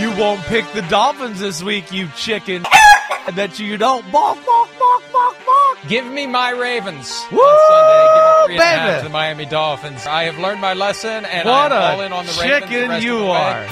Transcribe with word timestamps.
You 0.00 0.10
won't 0.16 0.40
pick 0.42 0.64
the 0.72 0.82
Dolphins 0.82 1.40
this 1.40 1.62
week, 1.62 1.92
you 1.92 2.08
chicken. 2.16 2.64
I 2.66 3.32
bet 3.34 3.58
you 3.58 3.66
you 3.66 3.76
don't. 3.76 4.02
Balk, 4.10 4.38
balk, 4.46 4.68
balk, 4.78 5.02
balk, 5.12 5.36
balk. 5.44 5.78
Give 5.88 6.06
me 6.06 6.26
my 6.26 6.50
Ravens 6.50 7.22
Woo, 7.30 7.38
on 7.38 7.68
Sunday. 7.68 8.06
Give 8.14 8.24
me 8.24 8.46
three 8.46 8.54
and 8.54 8.62
a 8.62 8.64
half 8.64 8.88
baby. 8.88 8.98
to 8.98 9.04
the 9.04 9.12
Miami 9.12 9.46
Dolphins. 9.46 10.06
I 10.06 10.22
have 10.24 10.38
learned 10.38 10.60
my 10.60 10.72
lesson, 10.74 11.24
and 11.26 11.46
What 11.48 11.72
I'm 11.72 11.72
a 11.72 11.84
all 11.96 12.00
in 12.00 12.12
on 12.12 12.24
the 12.26 12.32
Ravens. 12.40 12.70
chicken 12.70 13.02
you 13.02 13.18
the 13.18 13.26
are. 13.30 13.66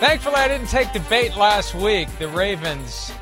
Thankfully, 0.00 0.36
I 0.36 0.48
didn't 0.48 0.68
take 0.68 0.92
the 0.92 1.00
bait 1.00 1.36
last 1.36 1.74
week. 1.74 2.08
The 2.18 2.28
Ravens 2.28 3.12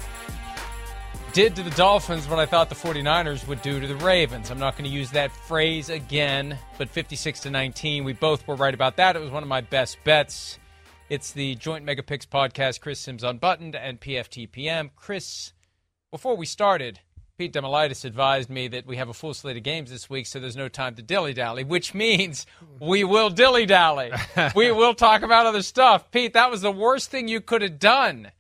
did 1.37 1.55
to 1.55 1.63
the 1.63 1.69
Dolphins 1.73 2.27
what 2.27 2.39
I 2.39 2.47
thought 2.47 2.71
the 2.71 2.75
49ers 2.75 3.47
would 3.47 3.61
do 3.61 3.79
to 3.79 3.87
the 3.87 3.97
Ravens. 3.97 4.51
I'm 4.51 4.59
not 4.59 4.75
going 4.75 4.89
to 4.89 4.97
use 4.97 5.11
that 5.11 5.31
phrase 5.31 5.91
again, 5.91 6.59
but 6.79 6.89
56 6.89 7.41
to 7.41 7.51
19, 7.51 8.05
we 8.05 8.15
both 8.15 8.49
were 8.49 8.55
right 8.55 8.73
about 8.73 8.97
that. 8.97 9.17
It 9.17 9.19
was 9.19 9.31
one 9.31 9.43
of 9.43 9.49
my 9.51 9.61
best 9.61 9.99
bets. 10.03 10.59
It's 11.11 11.33
the 11.33 11.55
Joint 11.57 11.85
Mega 11.85 12.03
Picks 12.03 12.25
podcast, 12.25 12.81
Chris 12.81 13.01
Simms 13.01 13.23
Unbuttoned 13.23 13.77
and 13.77 14.01
PFTPM. 14.01 14.93
Chris, 14.97 15.53
before 16.11 16.39
we 16.39 16.47
started, 16.47 17.01
Pete 17.37 17.53
Damilatis 17.53 18.07
advised 18.07 18.49
me 18.49 18.69
that 18.69 18.87
we 18.87 18.97
have 18.97 19.11
a 19.11 19.15
full 19.15 19.35
slate 19.35 19.59
of 19.59 19.63
games 19.63 19.91
this 19.91 20.09
week, 20.09 20.25
so 20.25 20.41
there's 20.41 20.57
no 20.57 20.71
time 20.71 20.95
to 20.95 21.03
dilly 21.03 21.35
dally, 21.35 21.65
which 21.65 21.93
means 21.93 22.47
we 22.81 23.05
will 23.05 23.29
dilly 23.29 23.67
dally. 23.67 24.11
we 24.55 24.73
will 24.73 24.95
talk 24.95 25.21
about 25.21 25.45
other 25.45 25.61
stuff. 25.61 26.11
Pete, 26.11 26.33
that 26.33 26.51
was 26.51 26.63
the 26.63 26.73
worst 26.73 27.11
thing 27.11 27.29
you 27.29 27.43
could 27.43 27.61
have 27.61 27.79
done. 27.79 28.33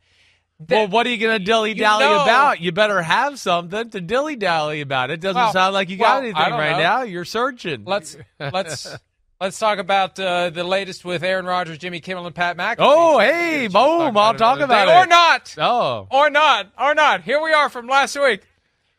Well, 0.59 0.88
what 0.88 1.06
are 1.06 1.10
you 1.10 1.19
going 1.19 1.38
to 1.38 1.45
dilly 1.45 1.74
dally 1.74 2.05
about? 2.05 2.60
You 2.60 2.73
better 2.73 3.02
have 3.02 3.38
something 3.38 3.91
to 3.91 4.01
dilly 4.01 4.37
dally 4.37 4.80
about. 4.80 5.10
It 5.10 5.20
doesn't 5.20 5.37
Well, 5.41 5.52
sound 5.52 5.74
like 5.74 5.91
you 5.91 5.98
got 5.98 6.23
well, 6.23 6.23
anything 6.23 6.52
right 6.59 6.73
know. 6.73 6.78
now. 6.78 7.02
You're 7.02 7.27
searching. 7.27 7.84
Let's 7.84 8.16
let's 8.41 8.87
let's 9.41 9.59
talk 9.59 9.78
about 9.78 10.19
uh, 10.19 10.48
the 10.50 10.64
latest 10.64 11.05
with 11.05 11.23
Aaron 11.23 11.45
Rodgers, 11.45 11.77
Jimmy 11.78 12.00
Kimmel, 12.00 12.27
and 12.27 12.34
Pat 12.34 12.56
McAfee. 12.56 12.77
Oh, 12.78 13.19
hey, 13.19 13.69
boom! 13.69 14.17
I'll 14.17 14.34
talk 14.34 14.61
about 14.61 14.89
it. 14.89 14.95
or 14.95 15.06
not. 15.06 15.55
Oh, 15.58 16.08
or 16.11 16.30
not, 16.30 16.73
or 16.78 16.95
not. 16.95 17.23
Here 17.23 17.42
we 17.42 17.52
are 17.52 17.69
from 17.69 17.86
last 17.86 18.19
week. 18.19 18.41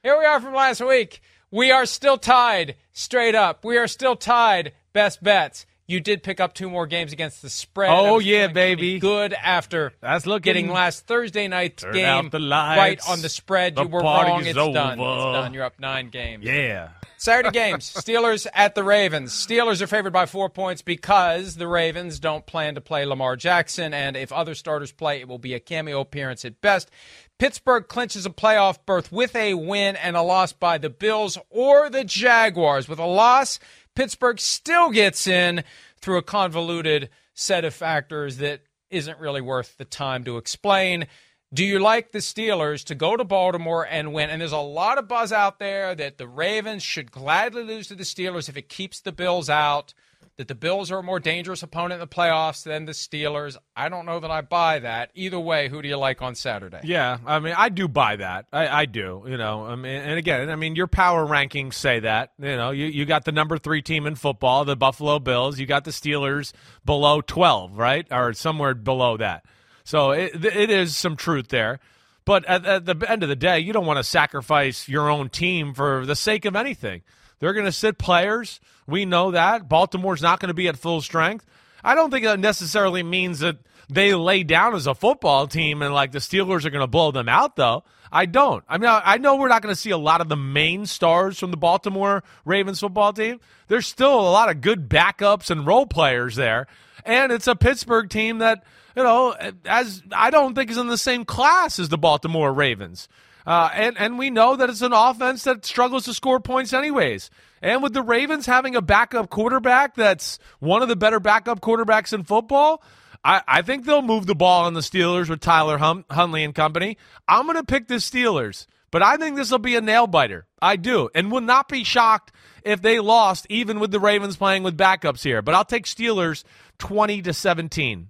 Here 0.03 0.17
we 0.17 0.25
are 0.25 0.39
from 0.39 0.53
last 0.53 0.81
week. 0.85 1.21
We 1.49 1.71
are 1.71 1.85
still 1.85 2.17
tied 2.17 2.75
straight 2.93 3.33
up. 3.35 3.63
We 3.65 3.77
are 3.77 3.87
still 3.87 4.15
tied 4.15 4.73
best 4.93 5.23
bets. 5.23 5.65
You 5.89 6.01
did 6.01 6.21
pick 6.21 6.41
up 6.41 6.53
two 6.53 6.69
more 6.69 6.85
games 6.85 7.13
against 7.13 7.41
the 7.41 7.49
spread. 7.49 7.89
Oh, 7.91 8.19
yeah, 8.19 8.47
baby. 8.47 8.99
Good 8.99 9.33
after 9.33 9.93
That's 10.01 10.25
looking- 10.25 10.41
getting 10.43 10.69
last 10.69 11.07
Thursday 11.07 11.47
night's 11.47 11.81
Turn 11.83 11.93
game 11.93 12.29
lights. 12.33 12.77
right 12.77 12.99
on 13.09 13.21
the 13.21 13.29
spread. 13.29 13.75
The 13.75 13.83
you 13.83 13.87
were 13.87 14.01
wrong. 14.01 14.45
It's 14.45 14.53
done. 14.53 14.99
It's 14.99 15.23
done. 15.23 15.53
You're 15.53 15.63
up 15.63 15.79
nine 15.79 16.09
games. 16.09 16.43
yeah. 16.43 16.89
Saturday 17.19 17.49
games 17.49 17.91
Steelers 17.97 18.45
at 18.53 18.75
the 18.75 18.83
Ravens. 18.83 19.31
Steelers 19.33 19.81
are 19.81 19.87
favored 19.87 20.13
by 20.13 20.27
four 20.27 20.49
points 20.49 20.83
because 20.83 21.55
the 21.55 21.67
Ravens 21.67 22.19
don't 22.19 22.45
plan 22.45 22.75
to 22.75 22.81
play 22.81 23.05
Lamar 23.05 23.35
Jackson, 23.35 23.91
and 23.93 24.15
if 24.15 24.31
other 24.31 24.53
starters 24.53 24.91
play, 24.91 25.19
it 25.21 25.27
will 25.27 25.39
be 25.39 25.55
a 25.55 25.59
cameo 25.59 26.01
appearance 26.01 26.45
at 26.45 26.61
best. 26.61 26.91
Pittsburgh 27.39 27.87
clinches 27.87 28.25
a 28.27 28.29
playoff 28.29 28.77
berth 28.85 29.11
with 29.11 29.35
a 29.35 29.53
win 29.55 29.95
and 29.95 30.15
a 30.15 30.21
loss 30.21 30.53
by 30.53 30.77
the 30.77 30.89
Bills 30.91 31.37
or 31.49 31.89
the 31.89 32.03
Jaguars. 32.03 32.87
With 32.87 32.99
a 32.99 33.05
loss, 33.05 33.59
Pittsburgh 33.97 34.39
still 34.39 34.91
gets 34.91 35.25
in 35.25 35.63
through 35.99 36.17
a 36.17 36.21
convoluted 36.21 37.09
set 37.33 37.65
of 37.65 37.73
factors 37.73 38.37
that 38.37 38.61
isn't 38.91 39.17
really 39.17 39.41
worth 39.41 39.75
the 39.79 39.85
time 39.85 40.23
to 40.25 40.37
explain. 40.37 41.07
Do 41.51 41.65
you 41.65 41.79
like 41.79 42.11
the 42.11 42.19
Steelers 42.19 42.83
to 42.83 42.93
go 42.93 43.17
to 43.17 43.23
Baltimore 43.23 43.87
and 43.89 44.13
win? 44.13 44.29
And 44.29 44.39
there's 44.39 44.51
a 44.51 44.59
lot 44.59 44.99
of 44.99 45.07
buzz 45.07 45.31
out 45.31 45.57
there 45.57 45.95
that 45.95 46.19
the 46.19 46.27
Ravens 46.27 46.83
should 46.83 47.11
gladly 47.11 47.63
lose 47.63 47.87
to 47.87 47.95
the 47.95 48.03
Steelers 48.03 48.47
if 48.47 48.55
it 48.55 48.69
keeps 48.69 48.99
the 48.99 49.11
Bills 49.11 49.49
out, 49.49 49.95
that 50.37 50.47
the 50.47 50.55
Bills 50.55 50.91
are 50.91 50.99
a 50.99 51.03
more 51.03 51.19
dangerous 51.19 51.63
opponent 51.63 51.93
in 51.93 51.99
the 51.99 52.07
playoffs 52.07 52.63
than 52.63 52.85
the 52.85 52.91
Steelers. 52.91 53.57
I 53.75 53.89
don't 53.89 54.05
know 54.05 54.19
that 54.19 54.29
I 54.29 54.41
buy 54.41 54.79
that. 54.79 55.09
Either 55.15 55.39
way, 55.39 55.67
who 55.67 55.81
do 55.81 55.87
you 55.87 55.97
like 55.97 56.21
on 56.21 56.35
Saturday? 56.35 56.79
Yeah, 56.83 57.17
I 57.25 57.39
mean, 57.39 57.55
I 57.57 57.69
do 57.69 57.87
buy 57.87 58.17
that. 58.17 58.45
I, 58.53 58.67
I 58.67 58.85
do. 58.85 59.23
You 59.27 59.37
know, 59.37 59.65
I 59.65 59.75
mean, 59.75 59.95
and 59.95 60.17
again, 60.19 60.49
I 60.49 60.55
mean, 60.55 60.75
your 60.75 60.85
power 60.87 61.25
rankings 61.25 61.73
say 61.73 62.01
that. 62.01 62.33
You 62.37 62.55
know, 62.55 62.69
you, 62.69 62.85
you 62.85 63.05
got 63.05 63.25
the 63.25 63.31
number 63.31 63.57
three 63.57 63.81
team 63.81 64.05
in 64.05 64.13
football, 64.13 64.63
the 64.63 64.75
Buffalo 64.75 65.17
Bills. 65.17 65.59
You 65.59 65.65
got 65.65 65.85
the 65.85 65.91
Steelers 65.91 66.53
below 66.85 67.21
twelve, 67.21 67.75
right, 67.75 68.05
or 68.11 68.33
somewhere 68.33 68.75
below 68.75 69.17
that. 69.17 69.43
So 69.83 70.11
it, 70.11 70.45
it 70.45 70.69
is 70.69 70.95
some 70.95 71.15
truth 71.15 71.47
there. 71.47 71.79
But 72.25 72.45
at, 72.45 72.65
at 72.65 72.85
the 72.85 73.09
end 73.09 73.23
of 73.23 73.29
the 73.29 73.35
day, 73.35 73.59
you 73.59 73.73
don't 73.73 73.85
want 73.85 73.97
to 73.97 74.03
sacrifice 74.03 74.87
your 74.87 75.09
own 75.09 75.29
team 75.29 75.73
for 75.73 76.05
the 76.05 76.15
sake 76.15 76.45
of 76.45 76.55
anything. 76.55 77.01
They're 77.39 77.53
going 77.53 77.65
to 77.65 77.71
sit 77.71 77.97
players. 77.97 78.59
We 78.87 79.05
know 79.05 79.31
that. 79.31 79.67
Baltimore's 79.67 80.21
not 80.21 80.39
going 80.39 80.47
to 80.47 80.53
be 80.53 80.67
at 80.67 80.77
full 80.77 81.01
strength. 81.01 81.45
I 81.83 81.93
don't 81.95 82.09
think 82.09 82.25
that 82.25 82.39
necessarily 82.39 83.03
means 83.03 83.39
that 83.39 83.57
they 83.89 84.13
lay 84.13 84.43
down 84.43 84.75
as 84.75 84.87
a 84.87 84.95
football 84.95 85.47
team 85.47 85.81
and 85.81 85.93
like 85.93 86.11
the 86.11 86.19
Steelers 86.19 86.65
are 86.65 86.69
going 86.69 86.81
to 86.81 86.87
blow 86.87 87.11
them 87.11 87.29
out, 87.29 87.55
though. 87.55 87.83
I 88.11 88.25
don't. 88.25 88.63
I 88.69 88.77
mean, 88.77 88.89
I 88.89 89.17
know 89.17 89.35
we're 89.35 89.49
not 89.49 89.61
going 89.61 89.75
to 89.75 89.79
see 89.79 89.89
a 89.89 89.97
lot 89.97 90.21
of 90.21 90.29
the 90.29 90.37
main 90.37 90.85
stars 90.85 91.37
from 91.37 91.51
the 91.51 91.57
Baltimore 91.57 92.23
Ravens 92.45 92.79
football 92.79 93.11
team. 93.11 93.39
There's 93.67 93.85
still 93.85 94.13
a 94.13 94.31
lot 94.31 94.49
of 94.49 94.61
good 94.61 94.89
backups 94.89 95.49
and 95.49 95.67
role 95.67 95.85
players 95.85 96.35
there. 96.35 96.67
And 97.05 97.31
it's 97.31 97.47
a 97.47 97.55
Pittsburgh 97.55 98.09
team 98.09 98.39
that, 98.39 98.63
you 98.95 99.03
know, 99.03 99.35
as 99.65 100.03
I 100.13 100.29
don't 100.29 100.55
think 100.55 100.71
is 100.71 100.77
in 100.77 100.87
the 100.87 100.97
same 100.97 101.25
class 101.25 101.79
as 101.79 101.89
the 101.89 101.97
Baltimore 101.97 102.53
Ravens. 102.53 103.09
Uh, 103.45 103.69
and 103.73 103.97
and 103.97 104.19
we 104.19 104.29
know 104.29 104.57
that 104.57 104.69
it's 104.69 104.81
an 104.81 104.91
offense 104.91 105.45
that 105.45 105.65
struggles 105.65 106.03
to 106.03 106.13
score 106.13 106.39
points 106.39 106.73
anyways. 106.73 107.29
And 107.61 107.81
with 107.81 107.93
the 107.93 108.01
Ravens 108.01 108.45
having 108.45 108.75
a 108.75 108.81
backup 108.81 109.29
quarterback 109.29 109.95
that's 109.95 110.39
one 110.59 110.81
of 110.81 110.89
the 110.89 110.95
better 110.95 111.19
backup 111.19 111.59
quarterbacks 111.61 112.13
in 112.13 112.23
football, 112.23 112.83
I, 113.23 113.41
I 113.47 113.61
think 113.61 113.85
they'll 113.85 114.01
move 114.01 114.25
the 114.25 114.35
ball 114.35 114.65
on 114.65 114.73
the 114.73 114.81
Steelers 114.81 115.29
with 115.29 115.39
Tyler 115.39 115.77
hum, 115.77 116.05
Huntley 116.09 116.43
and 116.43 116.53
company. 116.53 116.97
I'm 117.27 117.45
going 117.45 117.57
to 117.57 117.63
pick 117.63 117.87
the 117.87 117.95
Steelers, 117.95 118.67
but 118.91 119.01
I 119.01 119.17
think 119.17 119.35
this 119.35 119.51
will 119.51 119.59
be 119.59 119.75
a 119.75 119.81
nail 119.81 120.07
biter. 120.07 120.45
I 120.61 120.75
do, 120.75 121.09
and 121.13 121.31
will 121.31 121.41
not 121.41 121.67
be 121.67 121.83
shocked 121.83 122.31
if 122.63 122.81
they 122.81 122.99
lost, 122.99 123.45
even 123.49 123.79
with 123.79 123.91
the 123.91 123.99
Ravens 123.99 124.37
playing 124.37 124.63
with 124.63 124.77
backups 124.77 125.23
here. 125.23 125.41
But 125.41 125.55
I'll 125.55 125.65
take 125.65 125.85
Steelers 125.85 126.43
20 126.79 127.21
to 127.23 127.33
17. 127.33 128.09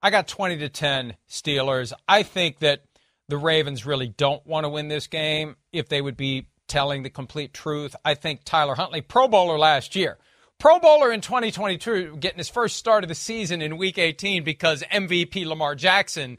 I 0.00 0.10
got 0.10 0.28
20 0.28 0.58
to 0.58 0.68
10 0.68 1.16
Steelers. 1.28 1.92
I 2.06 2.22
think 2.22 2.60
that 2.60 2.82
the 3.28 3.36
Ravens 3.36 3.84
really 3.84 4.08
don't 4.08 4.46
want 4.46 4.64
to 4.64 4.68
win 4.68 4.88
this 4.88 5.06
game 5.06 5.56
if 5.72 5.88
they 5.88 6.00
would 6.00 6.16
be 6.16 6.46
telling 6.68 7.02
the 7.02 7.10
complete 7.10 7.52
truth. 7.52 7.96
I 8.04 8.14
think 8.14 8.44
Tyler 8.44 8.74
Huntley, 8.74 9.00
Pro 9.00 9.26
Bowler 9.26 9.58
last 9.58 9.96
year, 9.96 10.18
Pro 10.58 10.78
Bowler 10.80 11.12
in 11.12 11.20
2022, 11.20 12.16
getting 12.18 12.38
his 12.38 12.48
first 12.48 12.76
start 12.76 13.04
of 13.04 13.08
the 13.08 13.14
season 13.14 13.62
in 13.62 13.76
Week 13.76 13.98
18 13.98 14.44
because 14.44 14.82
MVP 14.82 15.46
Lamar 15.46 15.74
Jackson 15.74 16.38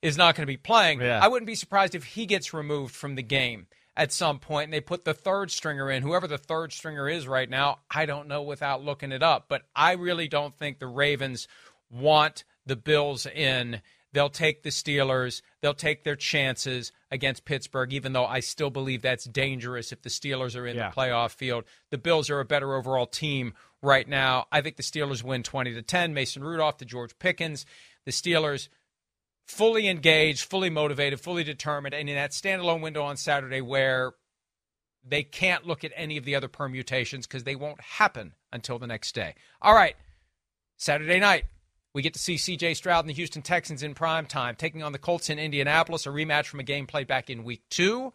is 0.00 0.16
not 0.16 0.34
going 0.34 0.42
to 0.42 0.50
be 0.50 0.56
playing. 0.56 1.00
Yeah. 1.00 1.20
I 1.22 1.28
wouldn't 1.28 1.46
be 1.46 1.54
surprised 1.54 1.94
if 1.94 2.04
he 2.04 2.26
gets 2.26 2.54
removed 2.54 2.94
from 2.94 3.14
the 3.14 3.22
game 3.22 3.66
at 3.96 4.12
some 4.12 4.38
point 4.38 4.64
and 4.64 4.72
they 4.72 4.80
put 4.80 5.04
the 5.04 5.12
third 5.12 5.50
stringer 5.50 5.90
in. 5.90 6.02
Whoever 6.02 6.26
the 6.26 6.38
third 6.38 6.72
stringer 6.72 7.08
is 7.08 7.28
right 7.28 7.50
now, 7.50 7.80
I 7.90 8.06
don't 8.06 8.28
know 8.28 8.42
without 8.42 8.82
looking 8.82 9.12
it 9.12 9.22
up. 9.22 9.46
But 9.48 9.62
I 9.74 9.92
really 9.92 10.28
don't 10.28 10.54
think 10.54 10.78
the 10.78 10.86
Ravens 10.86 11.48
want 11.90 12.44
the 12.64 12.76
Bills 12.76 13.26
in. 13.26 13.82
They'll 14.12 14.30
take 14.30 14.62
the 14.62 14.70
Steelers. 14.70 15.42
They'll 15.60 15.74
take 15.74 16.04
their 16.04 16.16
chances 16.16 16.92
against 17.10 17.44
Pittsburgh, 17.44 17.92
even 17.92 18.14
though 18.14 18.24
I 18.24 18.40
still 18.40 18.70
believe 18.70 19.02
that's 19.02 19.24
dangerous 19.24 19.92
if 19.92 20.02
the 20.02 20.08
Steelers 20.08 20.56
are 20.56 20.66
in 20.66 20.76
Yeah. 20.76 20.90
the 20.90 20.96
playoff 20.96 21.32
field. 21.32 21.64
The 21.90 21.98
Bills 21.98 22.30
are 22.30 22.40
a 22.40 22.44
better 22.44 22.74
overall 22.74 23.06
team 23.06 23.54
right 23.82 24.08
now. 24.08 24.46
I 24.50 24.60
think 24.62 24.76
the 24.76 24.82
Steelers 24.82 25.22
win 25.22 25.42
20 25.42 25.74
to 25.74 25.82
10. 25.82 26.14
Mason 26.14 26.42
Rudolph 26.42 26.78
to 26.78 26.84
George 26.84 27.18
Pickens. 27.18 27.66
The 28.06 28.10
Steelers 28.12 28.68
fully 29.46 29.88
engaged, 29.88 30.44
fully 30.44 30.70
motivated, 30.70 31.20
fully 31.20 31.44
determined, 31.44 31.94
and 31.94 32.08
in 32.08 32.14
that 32.16 32.30
standalone 32.32 32.80
window 32.82 33.02
on 33.02 33.16
Saturday 33.16 33.60
where 33.60 34.14
they 35.04 35.22
can't 35.22 35.66
look 35.66 35.84
at 35.84 35.92
any 35.94 36.16
of 36.16 36.24
the 36.24 36.34
other 36.34 36.48
permutations 36.48 37.26
because 37.26 37.44
they 37.44 37.56
won't 37.56 37.80
happen 37.80 38.34
until 38.52 38.78
the 38.78 38.86
next 38.86 39.14
day. 39.14 39.34
All 39.62 39.74
right, 39.74 39.96
Saturday 40.76 41.18
night. 41.18 41.44
We 41.98 42.02
get 42.02 42.14
to 42.14 42.20
see 42.20 42.36
CJ 42.36 42.76
Stroud 42.76 43.00
and 43.00 43.10
the 43.10 43.14
Houston 43.14 43.42
Texans 43.42 43.82
in 43.82 43.92
prime 43.92 44.24
time, 44.24 44.54
taking 44.54 44.84
on 44.84 44.92
the 44.92 45.00
Colts 45.00 45.30
in 45.30 45.40
Indianapolis, 45.40 46.06
a 46.06 46.10
rematch 46.10 46.46
from 46.46 46.60
a 46.60 46.62
game 46.62 46.86
played 46.86 47.08
back 47.08 47.28
in 47.28 47.42
week 47.42 47.62
two. 47.70 48.12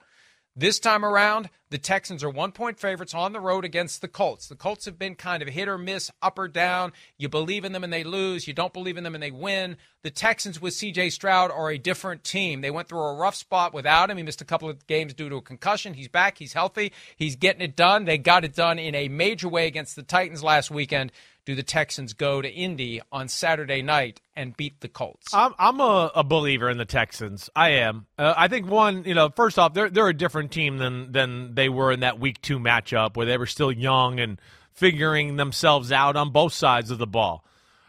This 0.55 0.79
time 0.79 1.03
around, 1.03 1.49
the 1.69 1.77
Texans 1.77 2.23
are 2.23 2.29
one 2.29 2.53
point 2.53 2.79
favorites 2.79 3.13
on 3.13 3.33
the 3.33 3.41
road 3.41 3.65
against 3.65 3.99
the 3.99 4.07
Colts. 4.07 4.47
The 4.47 4.55
Colts 4.55 4.85
have 4.85 4.97
been 4.97 5.15
kind 5.15 5.41
of 5.41 5.49
hit 5.49 5.67
or 5.67 5.77
miss, 5.77 6.11
up 6.21 6.39
or 6.39 6.47
down. 6.47 6.93
You 7.17 7.27
believe 7.27 7.65
in 7.65 7.73
them 7.73 7.83
and 7.83 7.91
they 7.91 8.05
lose. 8.05 8.47
You 8.47 8.53
don't 8.53 8.71
believe 8.71 8.95
in 8.95 9.03
them 9.03 9.15
and 9.15 9.21
they 9.23 9.31
win. 9.31 9.75
The 10.03 10.11
Texans 10.11 10.61
with 10.61 10.75
CJ 10.75 11.11
Stroud 11.11 11.51
are 11.51 11.71
a 11.71 11.77
different 11.77 12.23
team. 12.23 12.61
They 12.61 12.71
went 12.71 12.87
through 12.87 13.01
a 13.01 13.15
rough 13.15 13.35
spot 13.35 13.73
without 13.73 14.09
him. 14.11 14.17
He 14.17 14.23
missed 14.23 14.41
a 14.41 14.45
couple 14.45 14.69
of 14.69 14.87
games 14.87 15.13
due 15.13 15.27
to 15.27 15.37
a 15.37 15.41
concussion. 15.41 15.95
He's 15.95 16.07
back. 16.07 16.37
He's 16.37 16.53
healthy. 16.53 16.93
He's 17.17 17.35
getting 17.35 17.63
it 17.63 17.75
done. 17.75 18.05
They 18.05 18.17
got 18.17 18.45
it 18.45 18.55
done 18.55 18.79
in 18.79 18.95
a 18.95 19.09
major 19.09 19.49
way 19.49 19.67
against 19.67 19.95
the 19.97 20.03
Titans 20.03 20.43
last 20.43 20.71
weekend. 20.71 21.11
Do 21.45 21.55
the 21.55 21.63
Texans 21.63 22.13
go 22.13 22.41
to 22.41 22.49
Indy 22.49 23.01
on 23.11 23.27
Saturday 23.27 23.81
night 23.81 24.21
and 24.33 24.55
beat 24.55 24.79
the 24.79 24.87
Colts? 24.87 25.33
I'm 25.33 25.53
I'm 25.59 25.81
a, 25.81 26.11
a 26.15 26.23
believer 26.23 26.69
in 26.69 26.77
the 26.77 26.85
Texans. 26.85 27.49
I 27.53 27.69
am. 27.69 28.05
Uh, 28.17 28.33
I 28.37 28.47
think 28.47 28.67
one, 28.67 29.03
you 29.03 29.13
know, 29.13 29.29
first 29.29 29.59
off, 29.59 29.73
they're 29.73 29.89
they're 29.89 30.07
a 30.07 30.13
different 30.13 30.51
team 30.51 30.77
than 30.77 31.11
than 31.11 31.53
they 31.53 31.67
were 31.67 31.91
in 31.91 31.99
that 31.99 32.17
Week 32.17 32.41
Two 32.41 32.59
matchup 32.59 33.17
where 33.17 33.25
they 33.25 33.37
were 33.37 33.45
still 33.45 33.71
young 33.71 34.21
and 34.21 34.39
figuring 34.71 35.35
themselves 35.35 35.91
out 35.91 36.15
on 36.15 36.31
both 36.31 36.53
sides 36.53 36.91
of 36.91 36.97
the 36.97 37.07
ball. 37.07 37.43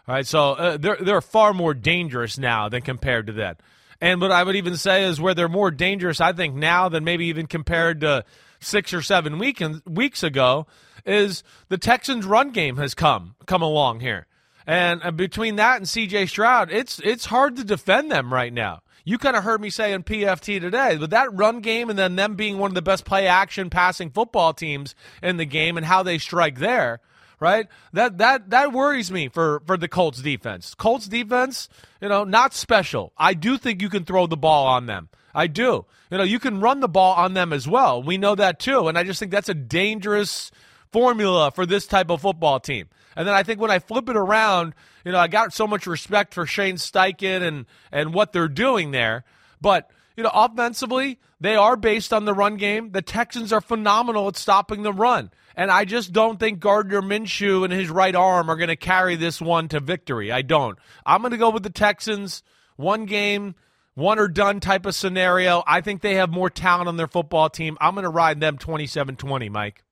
All 0.06 0.14
right, 0.14 0.26
so 0.26 0.52
uh, 0.52 0.76
they're 0.76 0.98
they're 1.00 1.20
far 1.20 1.54
more 1.54 1.74
dangerous 1.74 2.36
now 2.38 2.68
than 2.68 2.82
compared 2.82 3.28
to 3.28 3.34
that. 3.34 3.60
And 4.00 4.20
what 4.20 4.32
I 4.32 4.42
would 4.42 4.56
even 4.56 4.76
say 4.76 5.04
is 5.04 5.20
where 5.20 5.34
they're 5.34 5.48
more 5.48 5.70
dangerous, 5.70 6.20
I 6.20 6.32
think 6.32 6.54
now 6.56 6.88
than 6.88 7.04
maybe 7.04 7.26
even 7.26 7.46
compared 7.46 8.00
to 8.00 8.24
six 8.64 8.93
or 8.93 9.02
seven 9.02 9.38
week 9.38 9.62
weeks 9.87 10.22
ago, 10.22 10.66
is 11.06 11.43
the 11.69 11.78
Texans' 11.78 12.26
run 12.26 12.50
game 12.50 12.76
has 12.76 12.94
come 12.94 13.34
come 13.46 13.62
along 13.62 14.00
here. 14.00 14.26
And 14.66 15.02
uh, 15.05 15.11
between 15.11 15.56
that 15.56 15.76
and 15.76 15.88
C.J. 15.88 16.26
Stroud, 16.26 16.70
it's 16.70 16.99
it's 17.00 17.26
hard 17.26 17.56
to 17.56 17.64
defend 17.64 18.11
them 18.11 18.32
right 18.32 18.52
now. 18.52 18.81
You 19.05 19.19
kind 19.19 19.37
of 19.37 19.44
heard 19.44 19.61
me 19.61 19.69
say 19.69 19.93
in 19.93 20.02
PFT 20.02 20.61
today, 20.61 20.96
but 20.96 21.11
that 21.11 21.34
run 21.34 21.61
game 21.61 21.90
and 21.90 21.99
then 21.99 22.16
them 22.16 22.37
being 22.37 22.56
one 22.56 22.70
of 22.70 22.75
the 22.75 22.81
best 22.81 23.05
play 23.05 23.26
action 23.26 23.69
passing 23.69 24.08
football 24.08 24.55
teams 24.55 24.94
in 25.22 25.37
the 25.37 25.44
game 25.44 25.76
and 25.76 25.84
how 25.84 26.02
they 26.02 26.17
strike 26.17 26.58
there, 26.58 27.00
right? 27.38 27.67
That 27.93 28.17
that 28.17 28.49
that 28.50 28.72
worries 28.72 29.12
me 29.12 29.28
for 29.28 29.62
for 29.67 29.76
the 29.76 29.88
Colts 29.88 30.22
defense. 30.22 30.75
Colts 30.75 31.06
defense, 31.06 31.69
you 32.00 32.08
know, 32.08 32.25
not 32.25 32.55
special. 32.55 33.12
I 33.19 33.34
do 33.34 33.58
think 33.58 33.82
you 33.82 33.90
can 33.90 34.05
throw 34.05 34.26
the 34.26 34.38
ball 34.38 34.67
on 34.67 34.87
them. 34.87 35.10
I 35.34 35.46
do. 35.46 35.86
You 36.10 36.19
know, 36.19 36.25
you 36.25 36.38
can 36.38 36.60
run 36.60 36.81
the 36.81 36.88
ball 36.88 37.14
on 37.14 37.34
them 37.34 37.52
as 37.52 37.66
well. 37.66 38.02
We 38.02 38.19
know 38.19 38.34
that 38.34 38.60
too, 38.60 38.88
and 38.88 38.96
I 38.96 39.04
just 39.04 39.19
think 39.19 39.32
that's 39.32 39.48
a 39.48 39.54
dangerous 39.54 40.50
formula 40.92 41.50
for 41.50 41.66
this 41.66 41.86
type 41.86 42.10
of 42.10 42.20
football 42.20 42.60
team. 42.60 42.88
And 43.16 43.26
then 43.26 43.34
I 43.34 43.42
think 43.42 43.60
when 43.60 43.70
I 43.70 43.78
flip 43.78 44.08
it 44.08 44.16
around, 44.16 44.75
you 45.04 45.12
know, 45.12 45.19
I 45.19 45.28
got 45.28 45.52
so 45.52 45.66
much 45.66 45.86
respect 45.86 46.34
for 46.34 46.46
Shane 46.46 46.76
Steichen 46.76 47.42
and 47.42 47.66
and 47.90 48.14
what 48.14 48.32
they're 48.32 48.48
doing 48.48 48.90
there. 48.90 49.25
But 49.60 49.90
you 50.16 50.22
know, 50.22 50.31
offensively, 50.32 51.19
they 51.40 51.56
are 51.56 51.76
based 51.76 52.12
on 52.12 52.25
the 52.25 52.34
run 52.34 52.56
game. 52.56 52.92
The 52.92 53.02
Texans 53.02 53.52
are 53.52 53.60
phenomenal 53.60 54.28
at 54.28 54.36
stopping 54.36 54.82
the 54.82 54.92
run. 54.92 55.31
And 55.56 55.70
I 55.70 55.84
just 55.84 56.12
don't 56.12 56.38
think 56.38 56.60
Gardner 56.60 57.02
Minshew 57.02 57.64
and 57.64 57.72
his 57.72 57.88
right 57.90 58.14
arm 58.14 58.50
are 58.50 58.56
going 58.56 58.69
to 58.69 58.76
carry 58.76 59.16
this 59.16 59.40
one 59.40 59.69
to 59.69 59.81
victory. 59.81 60.32
I 60.32 60.42
don't. 60.42 60.78
I'm 61.06 61.20
going 61.20 61.32
to 61.32 61.36
go 61.36 61.50
with 61.50 61.62
the 61.62 61.70
Texans. 61.70 62.42
One 62.76 63.06
game, 63.06 63.54
one 63.94 64.19
or 64.19 64.29
done 64.29 64.61
type 64.61 64.87
of 64.87 64.94
scenario. 64.94 65.62
I 65.67 65.81
think 65.81 66.02
they 66.02 66.14
have 66.14 66.31
more 66.31 66.50
talent 66.50 66.88
on 66.88 66.96
their 66.96 67.08
football 67.08 67.49
team. 67.49 67.76
I'm 67.81 67.94
going 67.94 68.05
to 68.05 68.11
ride 68.11 68.41
them 68.41 68.58
27 68.58 69.17
20, 69.17 69.49
Mike. 69.49 69.82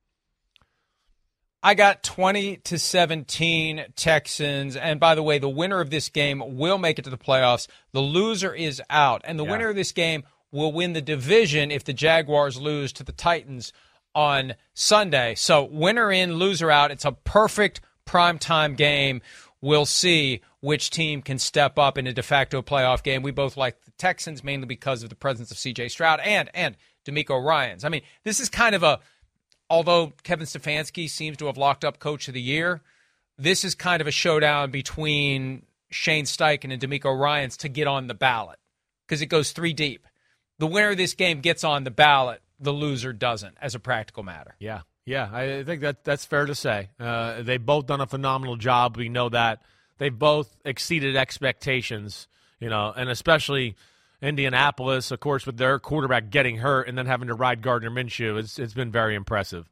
I 1.65 1.75
got 1.75 2.03
20 2.03 2.57
to 2.57 2.79
17 2.79 3.87
Texans. 3.95 4.75
And 4.75 4.99
by 4.99 5.15
the 5.15 5.23
way, 5.23 5.39
the 5.39 5.49
winner 5.49 5.81
of 5.81 5.91
this 5.91 6.09
game 6.09 6.43
will 6.57 6.79
make 6.79 6.99
it 6.99 7.05
to 7.05 7.11
the 7.11 7.17
playoffs. 7.17 7.69
The 7.93 8.01
loser 8.01 8.53
is 8.53 8.83
out. 8.91 9.23
And 9.25 9.39
the 9.39 9.45
yeah. 9.45 9.51
winner 9.53 9.69
of 9.69 9.77
this 9.77 9.93
game 9.93 10.25
will 10.51 10.73
win 10.73 10.93
the 10.93 11.01
division 11.01 11.71
if 11.71 11.85
the 11.85 11.93
Jaguars 11.93 12.61
lose 12.61 12.93
to 12.95 13.05
the 13.05 13.13
Titans 13.13 13.73
on 14.13 14.55
Sunday. 14.75 15.37
So, 15.37 15.63
winner 15.65 16.11
in, 16.11 16.35
loser 16.35 16.71
out. 16.71 16.91
It's 16.91 17.05
a 17.05 17.13
perfect 17.13 17.81
primetime 18.07 18.77
game. 18.77 19.23
We'll 19.61 19.87
see 19.87 20.41
which 20.61 20.91
team 20.91 21.23
can 21.23 21.39
step 21.39 21.79
up 21.79 21.97
in 21.97 22.09
a 22.09 22.13
de 22.13 22.23
facto 22.23 22.61
playoff 22.61 23.03
game. 23.03 23.23
We 23.23 23.31
both 23.31 23.57
like 23.57 23.77
Texans 24.03 24.43
mainly 24.43 24.67
because 24.67 25.05
of 25.05 25.11
the 25.11 25.15
presence 25.15 25.53
of 25.53 25.57
CJ 25.57 25.89
Stroud 25.93 26.19
and 26.25 26.51
and 26.55 26.77
DeMeco 27.07 27.41
Ryans. 27.41 27.85
I 27.85 27.89
mean, 27.89 28.03
this 28.25 28.41
is 28.41 28.49
kind 28.49 28.75
of 28.75 28.83
a 28.83 28.99
although 29.71 30.13
Kevin 30.25 30.45
Stefanski 30.45 31.09
seems 31.09 31.37
to 31.37 31.47
have 31.47 31.57
locked 31.57 31.85
up 31.85 32.01
coach 32.01 32.27
of 32.27 32.35
the 32.35 32.43
year, 32.43 32.81
this 33.39 33.65
is 33.65 33.77
kind 33.77 34.01
of 34.01 34.09
a 34.09 34.11
showdown 34.11 34.73
between 34.73 35.63
Shane 35.91 36.25
Steichen 36.25 36.73
and 36.73 36.83
DeMeco 36.83 37.17
Ryans 37.17 37.57
to 37.59 37.69
get 37.69 37.87
on 37.87 38.09
the 38.09 38.15
ballot 38.15 38.59
because 39.07 39.23
it 39.23 39.27
goes 39.27 39.53
three 39.53 39.73
deep. 39.73 40.05
The 40.59 40.67
winner 40.67 40.91
of 40.91 40.97
this 40.97 41.15
game 41.15 41.41
gets 41.41 41.63
on 41.63 41.85
the 41.85 41.93
ballot, 41.93 42.43
the 42.59 42.73
loser 42.73 43.13
doesn't, 43.13 43.57
as 43.63 43.77
a 43.77 43.79
practical 43.79 44.25
matter. 44.25 44.57
Yeah, 44.59 44.81
yeah, 45.07 45.31
I 45.33 45.63
think 45.63 45.83
that 45.83 46.03
that's 46.03 46.25
fair 46.25 46.47
to 46.47 46.57
say. 46.57 46.91
Uh, 46.99 47.43
they've 47.43 47.65
both 47.65 47.87
done 47.87 48.01
a 48.01 48.07
phenomenal 48.09 48.57
job. 48.57 48.97
We 48.97 49.09
know 49.09 49.29
that 49.29 49.63
they've 49.99 50.19
both 50.19 50.57
exceeded 50.65 51.15
expectations, 51.15 52.27
you 52.59 52.69
know, 52.69 52.93
and 52.97 53.09
especially 53.09 53.77
Indianapolis, 54.23 55.11
of 55.11 55.21
course, 55.21 55.45
with 55.45 55.57
their 55.57 55.79
quarterback 55.81 56.31
getting 56.31 56.59
hurt 56.59 56.89
and 56.89 56.97
then 56.97 57.07
having 57.07 57.29
to 57.29 57.35
ride 57.35 57.61
Gardner 57.61 57.91
Minshew, 57.91 58.39
it's, 58.39 58.59
it's 58.59 58.73
been 58.73 58.93
very 58.93 59.17
impressive. 59.17 59.69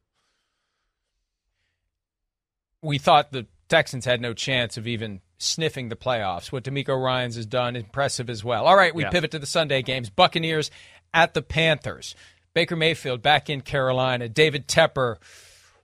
We 2.82 2.99
thought 2.99 3.31
the 3.31 3.47
Texans 3.69 4.05
had 4.05 4.20
no 4.20 4.35
chance 4.35 4.76
of 4.76 4.88
even 4.88 5.20
sniffing 5.38 5.88
the 5.88 5.97
playoffs. 5.97 6.50
What 6.50 6.64
DeMeco 6.64 7.00
Ryans 7.00 7.37
has 7.37 7.47
done, 7.47 7.76
impressive 7.76 8.29
as 8.29 8.43
well. 8.43 8.67
All 8.67 8.76
right, 8.76 8.94
we 8.94 9.05
yeah. 9.05 9.11
pivot 9.11 9.31
to 9.31 9.38
the 9.38 9.47
Sunday 9.47 9.82
games. 9.82 10.11
Buccaneers 10.11 10.70
at 11.14 11.32
the 11.35 11.43
Panthers. 11.43 12.17
Baker 12.53 12.75
Mayfield 12.75 13.23
back 13.23 13.49
in 13.49 13.61
Carolina. 13.61 14.29
David 14.29 14.67
Tepper 14.67 15.17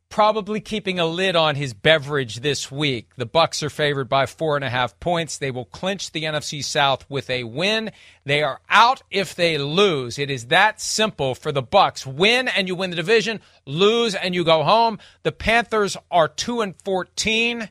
probably 0.08 0.60
keeping 0.60 0.98
a 0.98 1.06
lid 1.06 1.36
on 1.36 1.56
his 1.56 1.74
beverage 1.74 2.36
this 2.36 2.70
week. 2.70 3.10
The 3.16 3.26
Bucks 3.26 3.62
are 3.62 3.70
favored 3.70 4.08
by 4.08 4.26
four 4.26 4.56
and 4.56 4.64
a 4.64 4.70
half 4.70 4.98
points. 5.00 5.38
They 5.38 5.50
will 5.50 5.64
clinch 5.64 6.12
the 6.12 6.24
NFC 6.24 6.64
South 6.64 7.08
with 7.10 7.28
a 7.28 7.44
win. 7.44 7.90
They 8.24 8.42
are 8.42 8.60
out 8.68 9.02
if 9.10 9.34
they 9.34 9.58
lose. 9.58 10.18
It 10.18 10.30
is 10.30 10.46
that 10.46 10.80
simple 10.80 11.34
for 11.34 11.52
the 11.52 11.62
Bucks. 11.62 12.06
Win 12.06 12.48
and 12.48 12.68
you 12.68 12.74
win 12.74 12.90
the 12.90 12.96
division. 12.96 13.40
Lose 13.66 14.14
and 14.14 14.34
you 14.34 14.44
go 14.44 14.62
home. 14.62 14.98
The 15.22 15.32
Panthers 15.32 15.96
are 16.10 16.28
two 16.28 16.60
and 16.60 16.74
fourteen. 16.82 17.68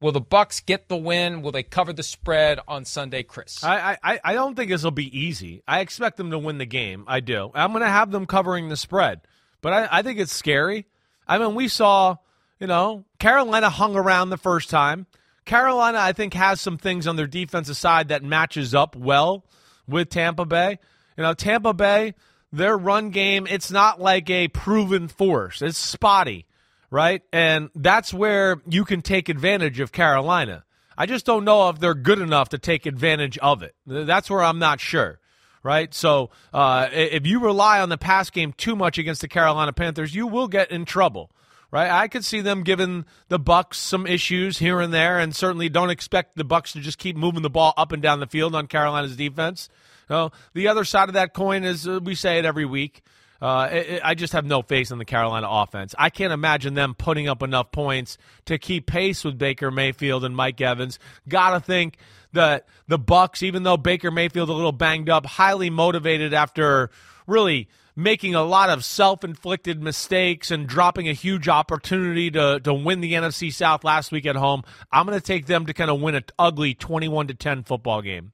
Will 0.00 0.12
the 0.12 0.20
Bucks 0.20 0.58
get 0.58 0.88
the 0.88 0.96
win? 0.96 1.42
Will 1.42 1.52
they 1.52 1.62
cover 1.62 1.92
the 1.92 2.02
spread 2.02 2.58
on 2.66 2.84
Sunday, 2.84 3.22
Chris? 3.22 3.62
I 3.62 3.96
I, 4.02 4.20
I 4.24 4.34
don't 4.34 4.56
think 4.56 4.70
this 4.70 4.82
will 4.82 4.90
be 4.90 5.16
easy. 5.16 5.62
I 5.66 5.80
expect 5.80 6.16
them 6.16 6.32
to 6.32 6.38
win 6.38 6.58
the 6.58 6.66
game. 6.66 7.04
I 7.06 7.20
do. 7.20 7.52
I'm 7.54 7.70
going 7.70 7.82
to 7.82 7.88
have 7.88 8.10
them 8.10 8.26
covering 8.26 8.68
the 8.68 8.76
spread, 8.76 9.20
but 9.60 9.72
I, 9.72 9.88
I 9.98 10.02
think 10.02 10.18
it's 10.18 10.32
scary. 10.32 10.86
I 11.26 11.38
mean, 11.38 11.54
we 11.54 11.68
saw, 11.68 12.16
you 12.58 12.66
know, 12.66 13.04
Carolina 13.18 13.70
hung 13.70 13.96
around 13.96 14.30
the 14.30 14.36
first 14.36 14.70
time. 14.70 15.06
Carolina, 15.44 15.98
I 15.98 16.12
think, 16.12 16.34
has 16.34 16.60
some 16.60 16.78
things 16.78 17.06
on 17.06 17.16
their 17.16 17.26
defensive 17.26 17.76
side 17.76 18.08
that 18.08 18.22
matches 18.22 18.74
up 18.74 18.94
well 18.94 19.44
with 19.88 20.08
Tampa 20.08 20.44
Bay. 20.44 20.78
You 21.16 21.22
know, 21.22 21.34
Tampa 21.34 21.74
Bay, 21.74 22.14
their 22.52 22.76
run 22.76 23.10
game, 23.10 23.46
it's 23.48 23.70
not 23.70 24.00
like 24.00 24.30
a 24.30 24.48
proven 24.48 25.08
force. 25.08 25.62
It's 25.62 25.78
spotty, 25.78 26.46
right? 26.90 27.22
And 27.32 27.70
that's 27.74 28.14
where 28.14 28.62
you 28.68 28.84
can 28.84 29.02
take 29.02 29.28
advantage 29.28 29.80
of 29.80 29.90
Carolina. 29.90 30.64
I 30.96 31.06
just 31.06 31.26
don't 31.26 31.44
know 31.44 31.68
if 31.70 31.80
they're 31.80 31.94
good 31.94 32.20
enough 32.20 32.50
to 32.50 32.58
take 32.58 32.86
advantage 32.86 33.38
of 33.38 33.62
it. 33.62 33.74
That's 33.86 34.30
where 34.30 34.42
I'm 34.42 34.58
not 34.58 34.78
sure 34.78 35.18
right? 35.62 35.92
So 35.94 36.30
uh, 36.52 36.88
if 36.92 37.26
you 37.26 37.40
rely 37.40 37.80
on 37.80 37.88
the 37.88 37.98
pass 37.98 38.30
game 38.30 38.52
too 38.52 38.76
much 38.76 38.98
against 38.98 39.20
the 39.20 39.28
Carolina 39.28 39.72
Panthers, 39.72 40.14
you 40.14 40.26
will 40.26 40.48
get 40.48 40.70
in 40.70 40.84
trouble. 40.84 41.30
Right, 41.70 41.90
I 41.90 42.08
could 42.08 42.22
see 42.22 42.42
them 42.42 42.64
giving 42.64 43.06
the 43.28 43.38
Bucks 43.38 43.78
some 43.78 44.06
issues 44.06 44.58
here 44.58 44.78
and 44.82 44.92
there, 44.92 45.18
and 45.18 45.34
certainly 45.34 45.70
don't 45.70 45.88
expect 45.88 46.36
the 46.36 46.44
Bucks 46.44 46.74
to 46.74 46.80
just 46.80 46.98
keep 46.98 47.16
moving 47.16 47.40
the 47.40 47.48
ball 47.48 47.72
up 47.78 47.92
and 47.92 48.02
down 48.02 48.20
the 48.20 48.26
field 48.26 48.54
on 48.54 48.66
Carolina's 48.66 49.16
defense. 49.16 49.70
So 50.06 50.32
the 50.52 50.68
other 50.68 50.84
side 50.84 51.08
of 51.08 51.14
that 51.14 51.32
coin 51.32 51.64
is 51.64 51.88
uh, 51.88 51.98
we 52.02 52.14
say 52.14 52.38
it 52.38 52.44
every 52.44 52.66
week. 52.66 53.02
Uh, 53.40 53.68
it, 53.72 53.88
it, 53.88 54.02
I 54.04 54.14
just 54.14 54.34
have 54.34 54.44
no 54.44 54.60
faith 54.62 54.92
in 54.92 54.98
the 54.98 55.06
Carolina 55.06 55.48
offense. 55.50 55.94
I 55.98 56.10
can't 56.10 56.32
imagine 56.32 56.74
them 56.74 56.94
putting 56.94 57.26
up 57.26 57.42
enough 57.42 57.72
points 57.72 58.18
to 58.44 58.58
keep 58.58 58.86
pace 58.86 59.24
with 59.24 59.36
Baker 59.36 59.70
Mayfield 59.70 60.24
and 60.24 60.36
Mike 60.36 60.60
Evans. 60.60 60.98
Gotta 61.26 61.58
think 61.58 61.96
the 62.32 62.64
the 62.88 62.98
Bucks, 62.98 63.42
even 63.42 63.62
though 63.62 63.76
Baker 63.76 64.10
Mayfield 64.10 64.48
a 64.48 64.52
little 64.52 64.72
banged 64.72 65.08
up, 65.08 65.26
highly 65.26 65.70
motivated 65.70 66.34
after 66.34 66.90
really 67.26 67.68
making 67.94 68.34
a 68.34 68.42
lot 68.42 68.70
of 68.70 68.84
self-inflicted 68.84 69.82
mistakes 69.82 70.50
and 70.50 70.66
dropping 70.66 71.08
a 71.08 71.12
huge 71.12 71.48
opportunity 71.48 72.30
to 72.30 72.60
to 72.60 72.72
win 72.74 73.00
the 73.00 73.12
NFC 73.12 73.52
South 73.52 73.84
last 73.84 74.12
week 74.12 74.26
at 74.26 74.36
home. 74.36 74.62
I'm 74.90 75.06
going 75.06 75.18
to 75.18 75.24
take 75.24 75.46
them 75.46 75.66
to 75.66 75.74
kind 75.74 75.90
of 75.90 76.00
win 76.00 76.14
an 76.14 76.24
ugly 76.38 76.74
21 76.74 77.28
to 77.28 77.34
10 77.34 77.64
football 77.64 78.02
game. 78.02 78.32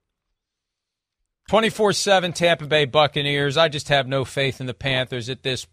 24 1.49 1.95
7 1.95 2.33
Tampa 2.35 2.67
Bay 2.67 2.85
Buccaneers. 2.85 3.57
I 3.57 3.69
just 3.69 3.89
have 3.89 4.07
no 4.07 4.25
faith 4.25 4.61
in 4.61 4.67
the 4.67 4.75
Panthers 4.75 5.29
at 5.29 5.43
this. 5.43 5.67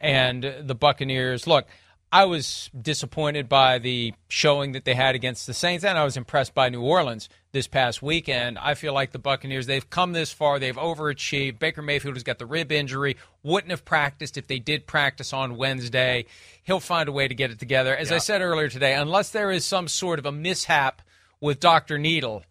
And 0.00 0.54
the 0.60 0.74
Buccaneers, 0.74 1.46
look, 1.46 1.66
I 2.14 2.26
was 2.26 2.70
disappointed 2.80 3.48
by 3.48 3.78
the 3.78 4.14
showing 4.28 4.70
that 4.70 4.84
they 4.84 4.94
had 4.94 5.16
against 5.16 5.48
the 5.48 5.52
Saints, 5.52 5.84
and 5.84 5.98
I 5.98 6.04
was 6.04 6.16
impressed 6.16 6.54
by 6.54 6.68
New 6.68 6.80
Orleans 6.80 7.28
this 7.50 7.66
past 7.66 8.02
weekend. 8.02 8.56
I 8.56 8.74
feel 8.74 8.92
like 8.92 9.10
the 9.10 9.18
Buccaneers, 9.18 9.66
they've 9.66 9.90
come 9.90 10.12
this 10.12 10.32
far, 10.32 10.60
they've 10.60 10.76
overachieved. 10.76 11.58
Baker 11.58 11.82
Mayfield 11.82 12.14
has 12.14 12.22
got 12.22 12.38
the 12.38 12.46
rib 12.46 12.70
injury, 12.70 13.16
wouldn't 13.42 13.72
have 13.72 13.84
practiced 13.84 14.38
if 14.38 14.46
they 14.46 14.60
did 14.60 14.86
practice 14.86 15.32
on 15.32 15.56
Wednesday. 15.56 16.26
He'll 16.62 16.78
find 16.78 17.08
a 17.08 17.12
way 17.12 17.26
to 17.26 17.34
get 17.34 17.50
it 17.50 17.58
together. 17.58 17.96
As 17.96 18.10
yeah. 18.10 18.16
I 18.16 18.18
said 18.20 18.42
earlier 18.42 18.68
today, 18.68 18.94
unless 18.94 19.30
there 19.30 19.50
is 19.50 19.64
some 19.64 19.88
sort 19.88 20.20
of 20.20 20.24
a 20.24 20.30
mishap 20.30 21.02
with 21.40 21.58
Dr. 21.58 21.98
Needle, 21.98 22.44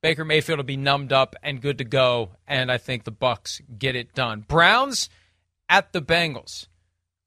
Baker 0.00 0.24
Mayfield 0.24 0.58
will 0.58 0.64
be 0.64 0.78
numbed 0.78 1.12
up 1.12 1.36
and 1.42 1.60
good 1.60 1.76
to 1.76 1.84
go, 1.84 2.30
and 2.48 2.72
I 2.72 2.78
think 2.78 3.04
the 3.04 3.10
Bucks 3.10 3.60
get 3.78 3.94
it 3.94 4.14
done. 4.14 4.46
Browns 4.48 5.10
at 5.68 5.92
the 5.92 6.00
Bengals. 6.00 6.68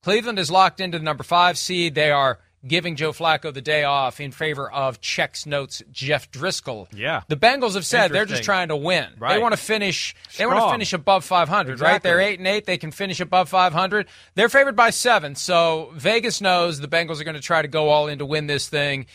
Cleveland 0.05 0.37
is 0.37 0.51
locked 0.51 0.79
into 0.79 0.99
the 0.99 1.03
number 1.03 1.23
five 1.23 1.57
seed. 1.57 1.95
They 1.95 2.11
are 2.11 2.37
giving 2.67 2.95
Joe 2.95 3.11
Flacco 3.11 3.51
the 3.51 3.59
day 3.59 3.85
off 3.85 4.19
in 4.19 4.31
favor 4.31 4.71
of 4.71 5.01
checks 5.01 5.47
notes 5.47 5.81
Jeff 5.91 6.29
Driskel. 6.29 6.85
Yeah. 6.93 7.23
The 7.27 7.35
Bengals 7.35 7.73
have 7.73 7.87
said 7.87 8.11
they're 8.11 8.25
just 8.25 8.43
trying 8.43 8.67
to 8.67 8.75
win. 8.75 9.07
Right. 9.17 9.33
They 9.33 9.41
want 9.41 9.53
to 9.53 9.57
finish 9.57 10.13
Strong. 10.29 10.49
they 10.51 10.53
want 10.53 10.67
to 10.67 10.71
finish 10.73 10.93
above 10.93 11.25
500, 11.25 11.71
exactly. 11.71 11.91
right? 11.91 12.03
They're 12.03 12.21
8 12.21 12.37
and 12.37 12.47
8, 12.47 12.65
they 12.67 12.77
can 12.77 12.91
finish 12.91 13.19
above 13.19 13.49
500. 13.49 14.05
They're 14.35 14.47
favored 14.47 14.75
by 14.75 14.91
7. 14.91 15.33
So 15.33 15.89
Vegas 15.95 16.39
knows 16.39 16.79
the 16.79 16.87
Bengals 16.87 17.19
are 17.19 17.23
going 17.23 17.33
to 17.33 17.41
try 17.41 17.63
to 17.63 17.67
go 17.67 17.89
all 17.89 18.07
in 18.07 18.19
to 18.19 18.27
win 18.27 18.45
this 18.45 18.69
thing 18.69 19.07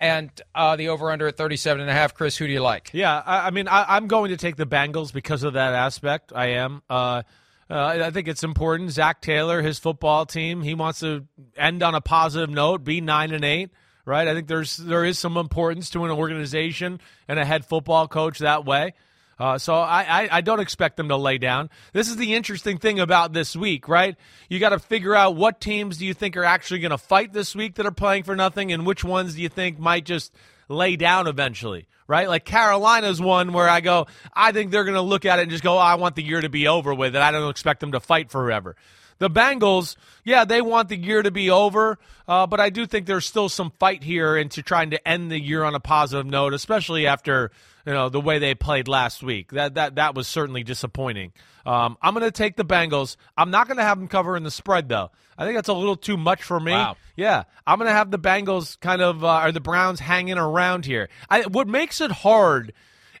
and 0.00 0.30
uh, 0.54 0.76
the 0.76 0.88
over 0.88 1.10
under 1.10 1.26
at 1.26 1.36
37 1.36 1.82
and 1.82 1.90
a 1.90 1.92
half. 1.92 2.14
Chris, 2.14 2.38
who 2.38 2.46
do 2.46 2.54
you 2.54 2.62
like? 2.62 2.88
Yeah, 2.94 3.22
I, 3.26 3.48
I 3.48 3.50
mean, 3.50 3.68
I, 3.68 3.98
am 3.98 4.06
going 4.06 4.30
to 4.30 4.38
take 4.38 4.56
the 4.56 4.64
Bengals 4.64 5.12
because 5.12 5.42
of 5.42 5.52
that 5.52 5.74
aspect. 5.74 6.32
I 6.34 6.52
am. 6.52 6.80
Uh, 6.88 7.24
uh, 7.70 8.00
I 8.02 8.10
think 8.10 8.28
it's 8.28 8.44
important. 8.44 8.90
Zac 8.90 9.20
Taylor, 9.20 9.60
his 9.60 9.78
football 9.78 10.24
team, 10.24 10.62
he 10.62 10.74
wants 10.74 11.00
to 11.00 11.26
end 11.56 11.82
on 11.82 11.94
a 11.94 12.00
positive 12.00 12.48
note, 12.48 12.82
be 12.82 13.00
nine 13.00 13.32
and 13.32 13.44
eight, 13.44 13.70
right? 14.06 14.26
I 14.26 14.34
think 14.34 14.48
there's 14.48 14.76
there 14.76 15.04
is 15.04 15.18
some 15.18 15.36
importance 15.36 15.90
to 15.90 16.04
an 16.04 16.10
organization 16.10 17.00
and 17.26 17.38
a 17.38 17.44
head 17.44 17.66
football 17.66 18.08
coach 18.08 18.38
that 18.38 18.64
way. 18.64 18.94
Uh, 19.38 19.56
so 19.56 19.74
I, 19.74 20.24
I, 20.24 20.28
I, 20.38 20.40
don't 20.40 20.58
expect 20.58 20.96
them 20.96 21.10
to 21.10 21.16
lay 21.16 21.38
down. 21.38 21.70
This 21.92 22.08
is 22.08 22.16
the 22.16 22.34
interesting 22.34 22.78
thing 22.78 22.98
about 22.98 23.32
this 23.32 23.54
week, 23.54 23.86
right? 23.86 24.16
You 24.48 24.58
got 24.58 24.70
to 24.70 24.80
figure 24.80 25.14
out 25.14 25.36
what 25.36 25.60
teams 25.60 25.96
do 25.96 26.06
you 26.06 26.12
think 26.12 26.36
are 26.36 26.42
actually 26.42 26.80
going 26.80 26.90
to 26.90 26.98
fight 26.98 27.32
this 27.32 27.54
week 27.54 27.76
that 27.76 27.86
are 27.86 27.92
playing 27.92 28.24
for 28.24 28.34
nothing, 28.34 28.72
and 28.72 28.84
which 28.84 29.04
ones 29.04 29.36
do 29.36 29.42
you 29.42 29.48
think 29.48 29.78
might 29.78 30.04
just 30.04 30.32
lay 30.68 30.96
down 30.96 31.26
eventually, 31.26 31.88
right? 32.06 32.28
Like 32.28 32.44
Carolina's 32.44 33.20
one 33.20 33.52
where 33.52 33.68
I 33.68 33.80
go, 33.80 34.06
I 34.32 34.52
think 34.52 34.70
they're 34.70 34.84
going 34.84 34.94
to 34.94 35.00
look 35.02 35.24
at 35.24 35.38
it 35.38 35.42
and 35.42 35.50
just 35.50 35.64
go, 35.64 35.74
oh, 35.74 35.78
I 35.78 35.96
want 35.96 36.16
the 36.16 36.22
year 36.22 36.40
to 36.40 36.48
be 36.48 36.68
over 36.68 36.94
with, 36.94 37.14
and 37.14 37.24
I 37.24 37.30
don't 37.30 37.50
expect 37.50 37.80
them 37.80 37.92
to 37.92 38.00
fight 38.00 38.30
forever. 38.30 38.76
The 39.18 39.28
Bengals, 39.28 39.96
yeah, 40.24 40.44
they 40.44 40.62
want 40.62 40.88
the 40.88 40.96
year 40.96 41.22
to 41.22 41.30
be 41.30 41.50
over, 41.50 41.98
uh, 42.28 42.46
but 42.46 42.60
I 42.60 42.70
do 42.70 42.86
think 42.86 43.06
there's 43.06 43.26
still 43.26 43.48
some 43.48 43.72
fight 43.78 44.02
here 44.04 44.36
into 44.36 44.62
trying 44.62 44.90
to 44.90 45.08
end 45.08 45.30
the 45.30 45.40
year 45.40 45.64
on 45.64 45.74
a 45.74 45.80
positive 45.80 46.26
note, 46.26 46.54
especially 46.54 47.06
after 47.06 47.50
you 47.84 47.92
know 47.92 48.08
the 48.08 48.20
way 48.20 48.38
they 48.38 48.54
played 48.54 48.86
last 48.86 49.22
week. 49.22 49.50
That 49.52 49.74
that 49.74 49.96
that 49.96 50.14
was 50.14 50.28
certainly 50.28 50.62
disappointing. 50.62 51.32
Um, 51.66 51.98
I'm 52.00 52.14
going 52.14 52.24
to 52.24 52.30
take 52.30 52.56
the 52.56 52.64
Bengals. 52.64 53.16
I'm 53.36 53.50
not 53.50 53.66
going 53.66 53.76
to 53.78 53.82
have 53.82 53.98
them 53.98 54.08
cover 54.08 54.36
in 54.36 54.42
the 54.42 54.50
spread 54.50 54.88
though. 54.88 55.10
I 55.36 55.44
think 55.44 55.56
that's 55.56 55.68
a 55.68 55.74
little 55.74 55.96
too 55.96 56.16
much 56.16 56.42
for 56.42 56.58
me. 56.58 56.72
Wow. 56.72 56.96
Yeah, 57.16 57.44
I'm 57.66 57.78
going 57.78 57.88
to 57.88 57.94
have 57.94 58.10
the 58.10 58.18
Bengals 58.18 58.78
kind 58.78 59.02
of 59.02 59.24
uh, 59.24 59.42
or 59.44 59.52
the 59.52 59.60
Browns 59.60 60.00
hanging 60.00 60.38
around 60.38 60.86
here. 60.86 61.08
I, 61.28 61.42
what 61.42 61.66
makes 61.66 62.00
it 62.00 62.10
hard 62.10 62.72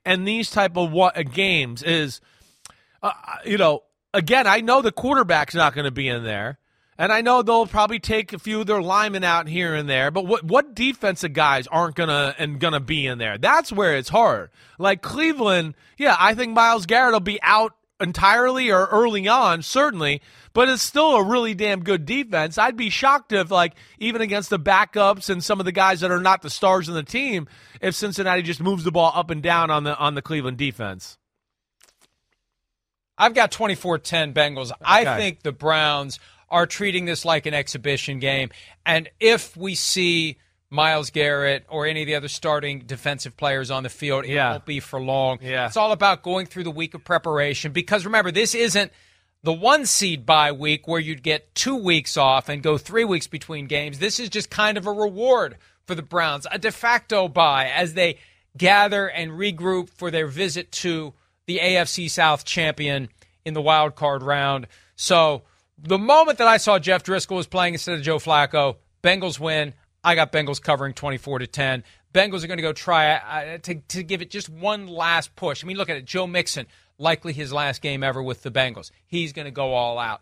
and 0.04 0.26
these 0.26 0.50
type 0.50 0.76
of 0.76 0.90
what, 0.90 1.16
uh, 1.16 1.22
games 1.22 1.82
is, 1.82 2.20
uh, 3.02 3.12
you 3.44 3.58
know, 3.58 3.82
again, 4.14 4.46
I 4.46 4.60
know 4.60 4.82
the 4.82 4.92
quarterback's 4.92 5.54
not 5.54 5.74
going 5.74 5.84
to 5.84 5.90
be 5.90 6.08
in 6.08 6.24
there. 6.24 6.58
And 7.00 7.12
I 7.12 7.20
know 7.20 7.42
they'll 7.42 7.66
probably 7.66 8.00
take 8.00 8.32
a 8.32 8.40
few 8.40 8.60
of 8.60 8.66
their 8.66 8.82
linemen 8.82 9.22
out 9.22 9.46
here 9.46 9.72
and 9.72 9.88
there, 9.88 10.10
but 10.10 10.26
what 10.26 10.42
what 10.42 10.74
defensive 10.74 11.32
guys 11.32 11.68
aren't 11.68 11.94
gonna 11.94 12.34
and 12.38 12.58
gonna 12.58 12.80
be 12.80 13.06
in 13.06 13.18
there? 13.18 13.38
That's 13.38 13.70
where 13.70 13.96
it's 13.96 14.08
hard. 14.08 14.50
Like 14.80 15.00
Cleveland, 15.00 15.74
yeah, 15.96 16.16
I 16.18 16.34
think 16.34 16.54
Myles 16.54 16.86
Garrett 16.86 17.12
will 17.12 17.20
be 17.20 17.38
out 17.40 17.74
entirely 18.00 18.70
or 18.70 18.86
early 18.86 19.28
on, 19.28 19.62
certainly, 19.62 20.22
but 20.52 20.68
it's 20.68 20.82
still 20.82 21.16
a 21.16 21.24
really 21.24 21.54
damn 21.54 21.84
good 21.84 22.04
defense. 22.04 22.58
I'd 22.58 22.76
be 22.76 22.90
shocked 22.90 23.32
if, 23.32 23.50
like, 23.50 23.74
even 23.98 24.20
against 24.20 24.50
the 24.50 24.58
backups 24.58 25.30
and 25.30 25.42
some 25.42 25.60
of 25.60 25.66
the 25.66 25.72
guys 25.72 26.00
that 26.00 26.10
are 26.10 26.20
not 26.20 26.42
the 26.42 26.50
stars 26.50 26.88
in 26.88 26.94
the 26.94 27.02
team, 27.02 27.48
if 27.80 27.94
Cincinnati 27.94 28.42
just 28.42 28.60
moves 28.60 28.84
the 28.84 28.92
ball 28.92 29.12
up 29.14 29.30
and 29.30 29.42
down 29.42 29.70
on 29.70 29.84
the 29.84 29.96
on 29.96 30.14
the 30.14 30.22
Cleveland 30.22 30.58
defense. 30.58 31.17
I've 33.18 33.34
got 33.34 33.50
24-10 33.50 34.32
Bengals. 34.32 34.70
Okay. 34.70 34.80
I 34.84 35.16
think 35.16 35.42
the 35.42 35.52
Browns 35.52 36.18
are 36.48 36.66
treating 36.66 37.04
this 37.04 37.24
like 37.24 37.46
an 37.46 37.54
exhibition 37.54 38.20
game. 38.20 38.50
And 38.86 39.10
if 39.20 39.56
we 39.56 39.74
see 39.74 40.38
Myles 40.70 41.10
Garrett 41.10 41.64
or 41.68 41.86
any 41.86 42.02
of 42.02 42.06
the 42.06 42.14
other 42.14 42.28
starting 42.28 42.80
defensive 42.80 43.36
players 43.36 43.70
on 43.70 43.82
the 43.82 43.88
field, 43.88 44.24
it 44.24 44.30
yeah. 44.30 44.52
won't 44.52 44.64
be 44.64 44.80
for 44.80 45.00
long. 45.00 45.38
Yeah. 45.42 45.66
It's 45.66 45.76
all 45.76 45.92
about 45.92 46.22
going 46.22 46.46
through 46.46 46.64
the 46.64 46.70
week 46.70 46.94
of 46.94 47.04
preparation 47.04 47.72
because 47.72 48.04
remember, 48.04 48.30
this 48.30 48.54
isn't 48.54 48.92
the 49.42 49.52
one 49.52 49.86
seed 49.86 50.26
bye 50.26 50.52
week 50.52 50.88
where 50.88 51.00
you'd 51.00 51.22
get 51.22 51.54
two 51.54 51.76
weeks 51.76 52.16
off 52.16 52.48
and 52.48 52.62
go 52.62 52.78
three 52.78 53.04
weeks 53.04 53.26
between 53.26 53.66
games. 53.66 53.98
This 53.98 54.20
is 54.20 54.28
just 54.28 54.50
kind 54.50 54.78
of 54.78 54.86
a 54.86 54.92
reward 54.92 55.56
for 55.86 55.94
the 55.94 56.02
Browns, 56.02 56.46
a 56.50 56.58
de 56.58 56.70
facto 56.70 57.28
bye 57.28 57.68
as 57.68 57.94
they 57.94 58.18
gather 58.56 59.08
and 59.08 59.32
regroup 59.32 59.88
for 59.88 60.10
their 60.10 60.26
visit 60.26 60.70
to 60.72 61.14
the 61.48 61.58
AFC 61.58 62.10
South 62.10 62.44
champion 62.44 63.08
in 63.44 63.54
the 63.54 63.62
wild 63.62 63.96
card 63.96 64.22
round. 64.22 64.68
So 64.96 65.42
the 65.78 65.98
moment 65.98 66.38
that 66.38 66.46
I 66.46 66.58
saw 66.58 66.78
Jeff 66.78 67.02
Driskel 67.02 67.36
was 67.36 67.46
playing 67.46 67.72
instead 67.72 67.98
of 67.98 68.04
Joe 68.04 68.18
Flacco, 68.18 68.76
Bengals 69.02 69.40
win. 69.40 69.72
I 70.04 70.14
got 70.14 70.30
Bengals 70.30 70.60
covering 70.60 70.92
24 70.92 71.40
to 71.40 71.46
10. 71.46 71.84
Bengals 72.12 72.44
are 72.44 72.48
going 72.48 72.58
to 72.58 72.62
go 72.62 72.74
try 72.74 73.12
uh, 73.12 73.58
to, 73.62 73.76
to 73.76 74.02
give 74.02 74.20
it 74.20 74.30
just 74.30 74.50
one 74.50 74.86
last 74.88 75.34
push. 75.36 75.64
I 75.64 75.66
mean, 75.66 75.78
look 75.78 75.88
at 75.88 75.96
it. 75.96 76.04
Joe 76.04 76.26
Mixon, 76.26 76.66
likely 76.98 77.32
his 77.32 77.50
last 77.50 77.80
game 77.80 78.02
ever 78.02 78.22
with 78.22 78.42
the 78.42 78.50
Bengals. 78.50 78.90
He's 79.06 79.32
going 79.32 79.46
to 79.46 79.50
go 79.50 79.72
all 79.72 79.98
out. 79.98 80.20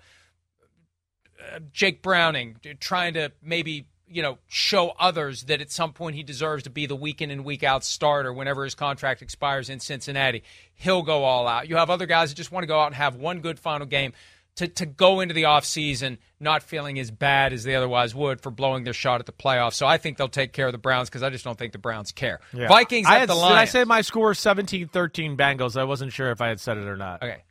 Uh, 1.41 1.59
Jake 1.73 2.03
Browning 2.03 2.57
trying 2.79 3.15
to 3.15 3.33
maybe 3.43 3.89
you 4.09 4.23
know, 4.23 4.39
show 4.47 4.95
others 4.99 5.45
that 5.45 5.61
at 5.61 5.71
some 5.71 5.93
point 5.93 6.17
he 6.17 6.23
deserves 6.23 6.63
to 6.65 6.71
be 6.71 6.87
the 6.87 6.97
week 6.97 7.21
in 7.21 7.31
and 7.31 7.45
week 7.45 7.63
out 7.63 7.85
starter 7.85 8.33
whenever 8.33 8.65
his 8.65 8.75
contract 8.75 9.23
expires 9.23 9.69
in 9.69 9.81
Cincinnati. 9.81 10.43
He'll 10.75 11.03
go 11.03 11.25
all 11.25 11.49
out. 11.49 11.69
You 11.69 11.77
have 11.77 11.91
other 11.91 12.07
guys 12.07 12.31
that 12.31 12.37
just 12.37 12.53
want 12.53 12.63
to 12.63 12.69
go 12.69 12.81
out 12.81 12.87
and 12.87 12.95
have 12.95 13.17
one 13.17 13.41
good 13.41 13.59
final 13.59 13.87
game 13.87 14.13
to, 14.57 14.69
to 14.69 14.87
go 14.87 15.21
into 15.21 15.35
the 15.35 15.45
offseason 15.45 16.19
not 16.41 16.63
feeling 16.63 16.99
as 16.99 17.11
bad 17.11 17.53
as 17.53 17.65
they 17.65 17.75
otherwise 17.75 18.15
would 18.15 18.41
for 18.41 18.51
blowing 18.51 18.85
their 18.85 18.93
shot 18.93 19.21
at 19.21 19.27
the 19.27 19.33
playoffs. 19.33 19.75
So 19.75 19.87
I 19.87 19.99
think 19.99 20.17
they'll 20.17 20.29
take 20.29 20.53
care 20.53 20.67
of 20.67 20.73
the 20.73 20.79
Browns 20.79 21.09
because 21.09 21.23
I 21.23 21.31
just 21.31 21.45
don't 21.45 21.59
think 21.59 21.73
the 21.73 21.79
Browns 21.79 22.13
care. 22.13 22.41
Yeah. 22.53 22.69
Vikings 22.69 23.07
I 23.07 23.19
had, 23.19 23.29
the 23.29 23.35
Lions. 23.35 23.55
Did 23.55 23.59
I 23.59 23.65
say 23.67 23.85
my 23.85 24.01
score 24.01 24.33
17-13 24.33 25.37
Bengals? 25.37 25.77
I 25.79 25.85
wasn't 25.85 26.13
sure 26.13 26.31
if 26.31 26.41
I 26.41 26.49
had 26.49 26.61
said 26.61 26.79
it 26.79 26.87
or 26.87 26.97
not. 26.97 27.23
Okay. 27.23 27.43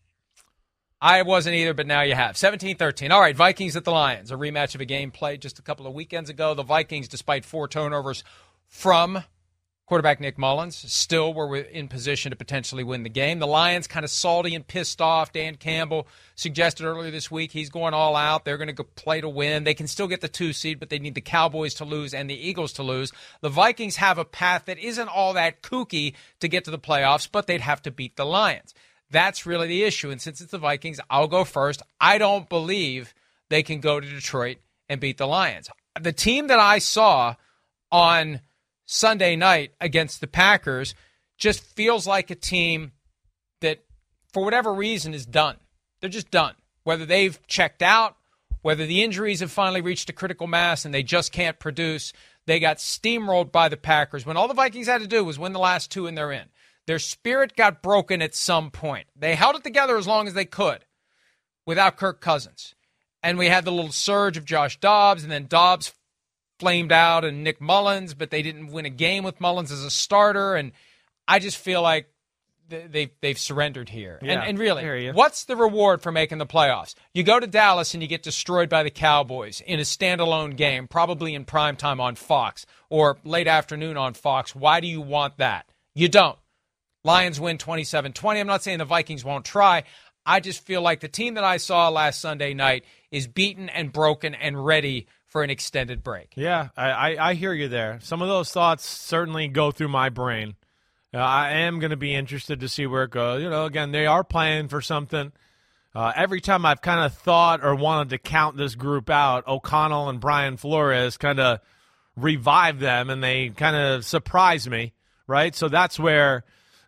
I 1.05 1.21
wasn't 1.21 1.55
either, 1.55 1.75
but 1.75 1.85
now 1.85 2.01
you 2.01 2.15
have. 2.15 2.35
17 2.35 2.77
13. 2.77 3.11
All 3.11 3.21
right, 3.21 3.35
Vikings 3.35 3.75
at 3.75 3.83
the 3.83 3.91
Lions. 3.91 4.31
A 4.31 4.35
rematch 4.35 4.73
of 4.73 4.81
a 4.81 4.85
game 4.85 5.11
played 5.11 5.39
just 5.39 5.59
a 5.59 5.61
couple 5.61 5.85
of 5.85 5.93
weekends 5.93 6.31
ago. 6.31 6.55
The 6.55 6.63
Vikings, 6.63 7.07
despite 7.07 7.45
four 7.45 7.67
turnovers 7.67 8.23
from 8.65 9.23
quarterback 9.85 10.19
Nick 10.19 10.39
Mullens, 10.39 10.75
still 10.91 11.31
were 11.31 11.57
in 11.57 11.89
position 11.89 12.31
to 12.31 12.35
potentially 12.35 12.83
win 12.83 13.03
the 13.03 13.09
game. 13.09 13.37
The 13.37 13.45
Lions, 13.45 13.85
kind 13.85 14.03
of 14.03 14.09
salty 14.09 14.55
and 14.55 14.65
pissed 14.65 14.99
off. 14.99 15.31
Dan 15.31 15.57
Campbell 15.57 16.07
suggested 16.33 16.87
earlier 16.87 17.11
this 17.11 17.29
week 17.29 17.51
he's 17.51 17.69
going 17.69 17.93
all 17.93 18.15
out. 18.15 18.43
They're 18.43 18.57
going 18.57 18.75
to 18.75 18.83
play 18.83 19.21
to 19.21 19.29
win. 19.29 19.63
They 19.63 19.75
can 19.75 19.85
still 19.85 20.07
get 20.07 20.21
the 20.21 20.27
two 20.27 20.53
seed, 20.53 20.79
but 20.79 20.89
they 20.89 20.97
need 20.97 21.13
the 21.13 21.21
Cowboys 21.21 21.75
to 21.75 21.85
lose 21.85 22.15
and 22.15 22.27
the 22.27 22.49
Eagles 22.49 22.73
to 22.73 22.83
lose. 22.83 23.11
The 23.41 23.49
Vikings 23.49 23.97
have 23.97 24.17
a 24.17 24.25
path 24.25 24.65
that 24.65 24.79
isn't 24.79 25.07
all 25.07 25.33
that 25.33 25.61
kooky 25.61 26.15
to 26.39 26.47
get 26.47 26.65
to 26.65 26.71
the 26.71 26.79
playoffs, 26.79 27.29
but 27.31 27.45
they'd 27.45 27.61
have 27.61 27.83
to 27.83 27.91
beat 27.91 28.15
the 28.15 28.25
Lions. 28.25 28.73
That's 29.15 29.45
really 29.45 29.67
the 29.67 29.83
issue. 29.83 30.11
And 30.11 30.21
since 30.21 30.41
it's 30.41 30.51
the 30.51 30.57
Vikings, 30.57 30.99
I'll 31.09 31.29
go 31.29 31.45
first. 31.45 31.81
I 32.01 32.17
don't 32.17 32.49
believe 32.49 33.13
they 33.47 33.63
can 33.63 33.79
go 33.79 34.01
to 34.01 34.05
Detroit 34.05 34.57
and 34.89 34.99
beat 34.99 35.17
the 35.17 35.25
Lions. 35.25 35.69
The 35.97 36.11
team 36.11 36.47
that 36.47 36.59
I 36.59 36.79
saw 36.79 37.35
on 37.93 38.41
Sunday 38.85 39.37
night 39.37 39.71
against 39.79 40.19
the 40.19 40.27
Packers 40.27 40.95
just 41.37 41.63
feels 41.63 42.05
like 42.05 42.29
a 42.29 42.35
team 42.35 42.91
that, 43.61 43.85
for 44.33 44.43
whatever 44.43 44.73
reason, 44.73 45.13
is 45.13 45.25
done. 45.25 45.55
They're 46.01 46.09
just 46.09 46.29
done. 46.29 46.55
Whether 46.83 47.05
they've 47.05 47.39
checked 47.47 47.81
out, 47.81 48.17
whether 48.63 48.85
the 48.85 49.01
injuries 49.01 49.39
have 49.39 49.49
finally 49.49 49.79
reached 49.79 50.09
a 50.09 50.13
critical 50.13 50.45
mass 50.45 50.83
and 50.83 50.93
they 50.93 51.03
just 51.03 51.31
can't 51.31 51.57
produce, 51.57 52.11
they 52.47 52.59
got 52.59 52.79
steamrolled 52.79 53.53
by 53.53 53.69
the 53.69 53.77
Packers 53.77 54.25
when 54.25 54.35
all 54.35 54.49
the 54.49 54.53
Vikings 54.53 54.87
had 54.87 54.99
to 54.99 55.07
do 55.07 55.23
was 55.23 55.39
win 55.39 55.53
the 55.53 55.59
last 55.59 55.89
two 55.89 56.05
and 56.05 56.17
they're 56.17 56.33
in. 56.33 56.49
Their 56.87 56.99
spirit 56.99 57.55
got 57.55 57.81
broken 57.81 58.21
at 58.21 58.35
some 58.35 58.71
point. 58.71 59.07
They 59.15 59.35
held 59.35 59.55
it 59.55 59.63
together 59.63 59.97
as 59.97 60.07
long 60.07 60.27
as 60.27 60.33
they 60.33 60.45
could 60.45 60.85
without 61.65 61.97
Kirk 61.97 62.21
Cousins. 62.21 62.75
And 63.23 63.37
we 63.37 63.47
had 63.47 63.65
the 63.65 63.71
little 63.71 63.91
surge 63.91 64.37
of 64.37 64.45
Josh 64.45 64.79
Dobbs, 64.79 65.23
and 65.23 65.31
then 65.31 65.47
Dobbs 65.47 65.93
flamed 66.59 66.91
out 66.91 67.25
and 67.25 67.43
Nick 67.43 67.59
Mullens, 67.59 68.13
but 68.13 68.29
they 68.29 68.41
didn't 68.41 68.67
win 68.67 68.85
a 68.85 68.89
game 68.89 69.23
with 69.23 69.41
Mullens 69.41 69.71
as 69.71 69.83
a 69.83 69.89
starter. 69.89 70.55
And 70.55 70.71
I 71.27 71.39
just 71.39 71.57
feel 71.57 71.81
like 71.81 72.07
they, 72.69 73.11
they've 73.21 73.37
surrendered 73.37 73.89
here. 73.89 74.19
Yeah, 74.21 74.33
and, 74.33 74.49
and 74.49 74.59
really, 74.59 75.11
what's 75.11 75.45
the 75.45 75.55
reward 75.55 76.01
for 76.01 76.11
making 76.11 76.37
the 76.37 76.45
playoffs? 76.45 76.95
You 77.13 77.23
go 77.23 77.39
to 77.39 77.47
Dallas 77.47 77.93
and 77.93 78.01
you 78.01 78.09
get 78.09 78.23
destroyed 78.23 78.69
by 78.69 78.83
the 78.83 78.89
Cowboys 78.89 79.61
in 79.61 79.79
a 79.79 79.83
standalone 79.83 80.55
game, 80.55 80.87
probably 80.87 81.35
in 81.35 81.45
prime 81.45 81.75
time 81.75 81.99
on 81.99 82.15
Fox 82.15 82.65
or 82.89 83.17
late 83.23 83.47
afternoon 83.47 83.97
on 83.97 84.13
Fox. 84.13 84.55
Why 84.55 84.79
do 84.79 84.87
you 84.87 85.01
want 85.01 85.37
that? 85.37 85.67
You 85.93 86.09
don't. 86.09 86.37
Lions 87.05 87.39
win 87.39 87.57
27 87.57 88.13
20. 88.13 88.39
I'm 88.39 88.47
not 88.47 88.63
saying 88.63 88.79
the 88.79 88.85
Vikings 88.85 89.23
won't 89.23 89.45
try. 89.45 89.83
I 90.25 90.39
just 90.39 90.65
feel 90.65 90.81
like 90.81 91.01
the 91.01 91.07
team 91.07 91.35
that 91.35 91.43
I 91.43 91.57
saw 91.57 91.89
last 91.89 92.19
Sunday 92.19 92.55
night 92.55 92.83
is 93.11 93.27
beaten 93.27 93.69
and 93.69 93.93
broken 93.93 94.33
and 94.33 94.65
ready 94.65 95.07
for 95.27 95.43
an 95.43 95.51
extended 95.51 96.03
break. 96.03 96.33
Yeah, 96.35 96.69
I, 96.75 97.15
I, 97.17 97.33
hear 97.35 97.53
you 97.53 97.67
there. 97.67 97.99
Some 98.01 98.23
of 98.23 98.27
those 98.27 98.51
thoughts 98.51 98.87
certainly 98.87 99.47
go 99.47 99.69
through 99.69 99.89
my 99.89 100.09
brain. 100.09 100.55
Uh, 101.13 101.17
I 101.19 101.51
am 101.51 101.79
going 101.79 101.91
to 101.91 101.97
be 101.97 102.15
interested 102.15 102.61
to 102.61 102.69
see 102.69 102.87
where 102.87 103.03
it 103.03 103.11
goes. 103.11 103.43
You 103.43 103.49
know, 103.49 103.65
again, 103.65 103.91
they 103.91 104.07
are 104.07 104.23
playing 104.23 104.69
for 104.69 104.81
something. 104.81 105.31
Uh, 105.93 106.11
every 106.15 106.41
time 106.41 106.65
I've 106.65 106.81
kind 106.81 107.05
of 107.05 107.13
thought 107.13 107.63
or 107.63 107.75
wanted 107.75 108.09
to 108.09 108.17
count 108.17 108.57
this 108.57 108.73
group 108.75 109.09
out, 109.09 109.47
O'Connell 109.47 110.09
and 110.09 110.19
Brian 110.19 110.57
Flores 110.57 111.17
kind 111.17 111.39
of 111.39 111.59
revive 112.15 112.79
them 112.79 113.09
and 113.09 113.23
they 113.23 113.49
kind 113.49 113.75
of 113.75 114.05
surprise 114.05 114.67
me, 114.67 114.93
right? 115.27 115.53
So 115.53 115.69
that's 115.69 115.99
where 115.99 116.43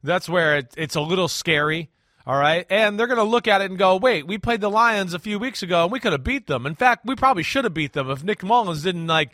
that's 0.07 0.27
where 0.27 0.57
it, 0.57 0.73
it's 0.77 0.95
a 0.95 1.01
little 1.01 1.27
scary. 1.27 1.89
All 2.25 2.37
right. 2.37 2.65
And 2.69 2.99
they're 2.99 3.07
going 3.07 3.17
to 3.17 3.23
look 3.23 3.47
at 3.47 3.61
it 3.61 3.69
and 3.69 3.77
go, 3.77 3.95
wait, 3.95 4.27
we 4.27 4.37
played 4.37 4.59
the 4.59 4.69
Lions 4.69 5.13
a 5.13 5.19
few 5.19 5.39
weeks 5.39 5.63
ago 5.63 5.83
and 5.83 5.91
we 5.91 5.99
could 5.99 6.11
have 6.11 6.23
beat 6.23 6.47
them. 6.47 6.65
In 6.65 6.75
fact, 6.75 7.05
we 7.05 7.15
probably 7.15 7.43
should 7.43 7.63
have 7.63 7.73
beat 7.73 7.93
them 7.93 8.09
if 8.09 8.23
Nick 8.23 8.43
Mullens 8.43 8.83
didn't 8.83 9.07
like 9.07 9.31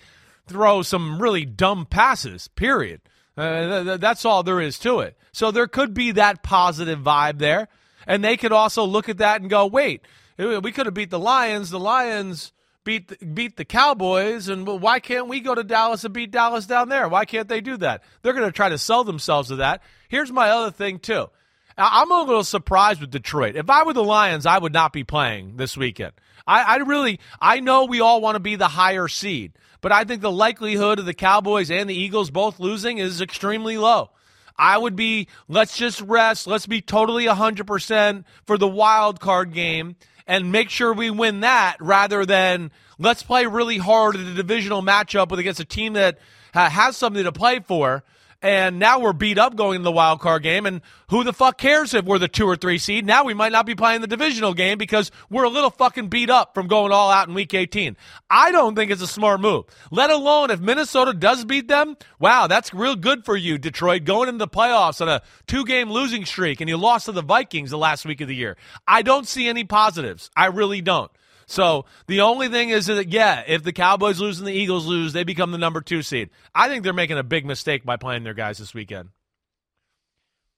throw 0.48 0.82
some 0.82 1.22
really 1.22 1.46
dumb 1.46 1.86
passes. 1.86 2.48
Period. 2.50 3.02
Uh, 3.36 3.68
th- 3.68 3.86
th- 3.86 4.00
that's 4.00 4.26
all 4.26 4.44
there 4.44 4.62
is 4.62 4.78
to 4.80 5.00
it. 5.00 5.18
So 5.32 5.50
there 5.50 5.68
could 5.68 5.94
be 5.94 6.12
that 6.12 6.44
positive 6.44 7.00
vibe 7.00 7.40
there, 7.40 7.68
and 8.06 8.24
they 8.24 8.38
could 8.38 8.52
also 8.52 8.84
look 8.84 9.10
at 9.10 9.18
that 9.18 9.42
and 9.42 9.50
go, 9.50 9.66
"Wait, 9.66 10.02
we 10.38 10.72
could 10.72 10.86
have 10.86 10.94
beat 10.94 11.10
the 11.10 11.20
Lions. 11.20 11.72
The 11.72 11.80
Lions." 11.80 12.52
Beat 12.84 13.08
the, 13.08 13.26
beat 13.26 13.58
the 13.58 13.66
Cowboys, 13.66 14.50
and 14.50 14.68
well, 14.68 14.80
why 14.80 15.00
can't 15.00 15.28
we 15.28 15.40
go 15.40 15.56
to 15.56 15.64
Dallas 15.64 16.04
and 16.04 16.14
beat 16.14 16.32
Dallas 16.32 16.66
down 16.66 16.90
there? 16.90 17.08
Why 17.08 17.26
can't 17.26 17.48
they 17.48 17.62
do 17.62 17.78
that? 17.78 18.04
They're 18.22 18.34
going 18.34 18.46
to 18.46 18.52
try 18.52 18.70
to 18.70 18.78
sell 18.78 19.04
themselves 19.04 19.50
to 19.50 19.58
that. 19.58 19.82
Here's 20.10 20.32
my 20.32 20.50
other 20.50 20.72
thing 20.72 21.00
too. 21.00 21.30
I'm 21.78 22.12
a 22.12 22.22
little 22.22 22.44
surprised 22.44 23.02
with 23.02 23.10
Detroit. 23.10 23.56
If 23.56 23.70
I 23.70 23.84
were 23.84 23.94
the 23.94 24.04
Lions, 24.04 24.46
I 24.46 24.60
would 24.60 24.74
not 24.74 24.94
be 24.94 25.04
playing 25.04 25.58
this 25.58 25.76
weekend. 25.76 26.14
I, 26.46 26.62
I 26.62 26.76
really, 26.78 27.20
I 27.42 27.62
know 27.62 27.86
we 27.86 28.00
all 28.00 28.22
want 28.22 28.36
to 28.36 28.40
be 28.40 28.56
the 28.56 28.68
higher 28.68 29.08
seed, 29.08 29.54
but 29.82 29.92
I 29.92 30.04
think 30.04 30.22
the 30.22 30.32
likelihood 30.32 31.00
of 31.00 31.06
the 31.06 31.14
Cowboys 31.14 31.72
and 31.72 31.90
the 31.90 31.96
Eagles 31.96 32.30
both 32.30 32.60
losing 32.60 33.00
is 33.00 33.22
extremely 33.22 33.78
low. 33.78 34.12
I 34.56 34.78
would 34.78 34.96
be, 34.96 35.30
let's 35.48 35.76
just 35.76 36.00
rest. 36.02 36.46
Let's 36.46 36.68
be 36.68 36.82
totally 36.82 37.26
100% 37.26 38.24
for 38.46 38.58
the 38.58 38.68
wild 38.68 39.20
card 39.20 39.52
game 39.52 39.96
and 40.28 40.52
make 40.52 40.70
sure 40.70 40.94
we 40.94 41.10
win 41.10 41.42
that 41.42 41.78
rather 41.80 42.26
than 42.26 42.72
let's 43.00 43.24
play 43.24 43.46
really 43.46 43.78
hard 43.78 44.16
in 44.16 44.28
a 44.28 44.34
divisional 44.34 44.82
matchup 44.82 45.30
with 45.30 45.40
against 45.40 45.60
a 45.60 45.66
team 45.66 45.94
that 45.94 46.20
has 46.54 46.96
something 46.98 47.24
to 47.24 47.32
play 47.32 47.60
for 47.60 48.04
and 48.44 48.78
now 48.78 49.00
we're 49.00 49.14
beat 49.14 49.38
up 49.38 49.56
going 49.56 49.78
in 49.78 49.84
the 49.84 49.92
wild 49.92 50.20
card 50.20 50.44
game. 50.44 50.66
And 50.66 50.82
who 51.10 51.24
the 51.24 51.32
fuck 51.32 51.58
cares 51.58 51.94
if 51.94 52.04
we're 52.04 52.20
the 52.20 52.28
two 52.28 52.46
or 52.46 52.58
three 52.58 52.78
seed? 52.78 53.06
Now 53.06 53.24
we 53.24 53.34
might 53.34 53.54
not 53.54 53.66
be 53.66 53.74
playing 53.74 54.02
the 54.02 54.08
divisional 54.08 54.54
game 54.54 54.78
because 54.78 55.12
we're 55.30 55.46
a 55.46 55.50
little 55.50 55.70
fucking 55.70 56.10
beat 56.10 56.30
up 56.30 56.54
from 56.54 56.68
going 56.68 56.92
all 56.92 57.10
out 57.10 57.30
in 57.30 57.34
week 57.34 57.54
18. 57.54 57.96
I 58.30 58.52
don't 58.52 58.76
think 58.76 58.92
it's 58.92 59.02
a 59.02 59.08
smart 59.08 59.40
move. 59.40 59.64
Let 59.92 60.10
alone 60.10 60.52
if 60.52 60.60
Minnesota 60.60 61.14
does 61.14 61.46
beat 61.46 61.70
them. 61.70 61.96
Wow, 62.20 62.48
that's 62.48 62.74
real 62.74 62.98
good 62.98 63.24
for 63.24 63.38
you, 63.38 63.58
Detroit, 63.58 64.04
going 64.04 64.28
into 64.28 64.40
the 64.40 64.48
playoffs 64.50 65.00
on 65.00 65.08
a 65.08 65.22
two 65.48 65.64
game 65.64 65.90
losing 65.90 66.26
streak 66.26 66.60
and 66.60 66.70
you 66.70 66.76
lost 66.76 67.06
to 67.06 67.14
the 67.14 67.24
Vikings 67.24 67.70
the 67.70 67.78
last 67.78 68.06
week 68.06 68.20
of 68.20 68.28
the 68.28 68.36
year. 68.36 68.58
I 68.86 69.04
don't 69.04 69.28
see 69.28 69.48
any 69.48 69.64
positives. 69.64 70.30
I 70.36 70.48
really 70.48 70.82
don't. 70.82 71.10
So 71.54 71.86
the 72.08 72.22
only 72.22 72.50
thing 72.50 72.70
is 72.70 72.88
that, 72.88 73.10
yeah, 73.10 73.44
if 73.46 73.62
the 73.62 73.74
Cowboys 73.74 74.20
lose 74.20 74.40
and 74.40 74.48
the 74.48 74.54
Eagles 74.54 74.88
lose, 74.88 75.14
they 75.14 75.24
become 75.24 75.52
the 75.52 75.60
number 75.60 75.82
two 75.82 76.02
seed. 76.02 76.32
I 76.56 76.68
think 76.68 76.84
they're 76.84 76.94
making 76.94 77.20
a 77.20 77.24
big 77.24 77.46
mistake 77.46 77.86
by 77.86 77.96
playing 77.96 78.24
their 78.24 78.34
guys 78.34 78.58
this 78.58 78.74
weekend. 78.74 79.10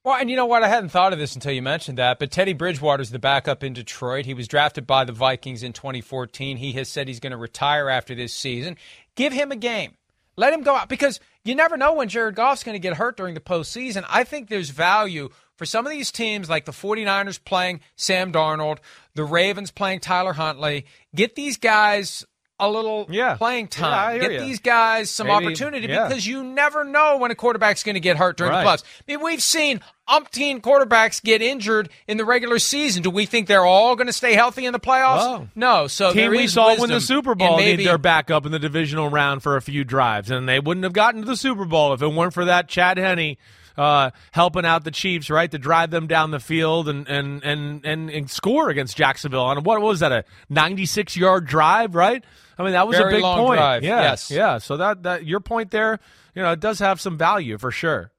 Well, 0.06 0.16
and 0.16 0.30
you 0.30 0.38
know 0.38 0.46
what? 0.46 0.64
I 0.64 0.70
hadn't 0.70 0.90
thought 0.90 1.12
of 1.12 1.20
this 1.20 1.36
until 1.36 1.52
you 1.52 1.62
mentioned 1.62 1.98
that. 1.98 2.18
But 2.18 2.32
Teddy 2.32 2.54
Bridgewater's 2.54 3.10
the 3.10 3.20
backup 3.20 3.62
in 3.62 3.74
Detroit. 3.74 4.26
He 4.26 4.34
was 4.34 4.48
drafted 4.48 4.88
by 4.88 5.04
the 5.04 5.12
Vikings 5.12 5.64
in 5.64 5.74
2014. 5.74 6.56
He 6.56 6.72
has 6.74 6.88
said 6.88 7.10
he's 7.10 7.20
going 7.20 7.32
to 7.32 7.38
retire 7.38 7.90
after 7.90 8.16
this 8.16 8.34
season. 8.34 8.78
Give 9.16 9.34
him 9.34 9.52
a 9.52 9.58
game. 9.58 9.98
Let 10.38 10.54
him 10.54 10.62
go 10.62 10.76
out 10.76 10.88
because 10.88 11.20
you 11.44 11.56
never 11.56 11.76
know 11.76 11.96
when 11.96 12.08
Jared 12.08 12.36
Goff's 12.36 12.64
going 12.64 12.76
to 12.76 12.80
get 12.80 12.96
hurt 12.96 13.18
during 13.18 13.34
the 13.34 13.42
postseason. 13.42 14.06
I 14.08 14.24
think 14.24 14.48
there's 14.48 14.70
value 14.70 15.30
for 15.58 15.66
some 15.66 15.86
of 15.86 15.92
these 15.92 16.12
teams 16.12 16.50
like 16.50 16.66
the 16.66 16.72
49ers 16.72 17.44
playing 17.44 17.82
Sam 17.96 18.32
Darnold, 18.32 18.80
the 19.14 19.24
Ravens 19.24 19.72
playing 19.72 20.00
Tyler 20.00 20.34
Huntley, 20.34 20.86
get 21.14 21.36
these 21.36 21.58
guys 21.58 22.26
a 22.60 22.70
little 22.70 23.06
yeah. 23.10 23.36
playing 23.36 23.68
time. 23.68 24.16
Yeah, 24.16 24.22
get 24.22 24.32
you. 24.34 24.40
these 24.40 24.60
guys 24.60 25.10
some 25.10 25.28
Maybe, 25.28 25.46
opportunity 25.46 25.88
yeah. 25.88 26.08
because 26.08 26.26
you 26.26 26.44
never 26.44 26.84
know 26.86 27.18
when 27.18 27.32
a 27.32 27.36
quarterback's 27.36 27.84
going 27.84 27.96
to 27.96 28.00
get 28.00 28.16
hurt 28.16 28.38
during 28.38 28.54
right. 28.54 28.64
the 28.64 28.70
playoffs. 28.70 28.84
I 29.08 29.12
mean, 29.12 29.24
we've 29.24 29.42
seen 29.42 29.82
umpteen 30.08 30.62
quarterbacks 30.62 31.22
get 31.22 31.42
injured 31.42 31.90
in 32.08 32.18
the 32.18 32.24
regular 32.24 32.60
season. 32.60 33.04
Do 33.04 33.10
we 33.10 33.26
think 33.26 33.48
they're 33.48 33.66
all 33.66 33.96
going 33.96 34.08
to 34.08 34.14
stay 34.14 34.36
healthy 34.36 34.66
in 34.66 34.74
the 34.74 34.80
playoffs? 34.80 35.40
Whoa. 35.40 35.50
No. 35.56 35.88
So 35.88 36.14
team 36.14 36.32
we 36.32 36.48
saw 36.48 36.80
win 36.80 36.90
the 36.90 37.02
Super 37.02 37.36
Bowl 37.36 37.58
maybe, 37.58 37.78
need 37.78 37.88
their 37.88 37.98
backup 37.98 38.46
in 38.46 38.54
the 38.54 38.60
divisional 38.60 39.10
round 39.10 39.44
for 39.44 39.58
a 39.58 39.62
few 39.62 39.84
drives, 39.84 40.32
and 40.32 40.48
they 40.48 40.60
wouldn't 40.60 40.86
have 40.86 40.94
gotten 40.94 41.22
to 41.22 41.28
the 41.28 41.38
Super 41.38 41.66
Bowl 41.66 41.94
if 41.94 42.02
it 42.02 42.08
weren't 42.08 42.34
for 42.34 42.46
that 42.46 42.70
Chad 42.70 42.98
Henne 42.98 43.36
uh, 43.78 44.12
helping 44.32 44.66
out 44.66 44.84
the 44.84 44.92
Chiefs, 44.92 45.30
right, 45.30 45.50
to 45.50 45.58
drive 45.58 45.92
them 45.92 46.08
down 46.08 46.32
the 46.32 46.40
field 46.40 46.88
and 46.88 47.08
and 47.08 47.44
and 47.44 47.86
and, 47.86 48.10
and 48.10 48.30
score 48.30 48.70
against 48.70 48.98
Jacksonville 48.98 49.44
on 49.44 49.64
what 49.64 49.82
was 49.82 50.00
that 50.00 50.12
a 50.12 50.24
96 50.50 51.16
yard 51.18 51.46
drive, 51.46 51.96
right? 51.96 52.24
I 52.58 52.64
mean 52.64 52.74
that 52.74 52.88
was 52.88 52.98
Very 52.98 53.14
a 53.14 53.18
big 53.18 53.24
point. 53.24 53.60
Drive. 53.60 53.84
Yeah, 53.84 54.02
yes, 54.02 54.32
yeah. 54.32 54.58
So 54.58 54.78
that 54.78 55.04
that 55.04 55.26
your 55.26 55.40
point 55.40 55.72
there, 55.72 56.00
you 56.34 56.42
know, 56.42 56.52
it 56.52 56.60
does 56.60 56.80
have 56.80 57.02
some 57.02 57.18
value 57.18 57.58
for 57.58 57.72
sure. 57.72 58.12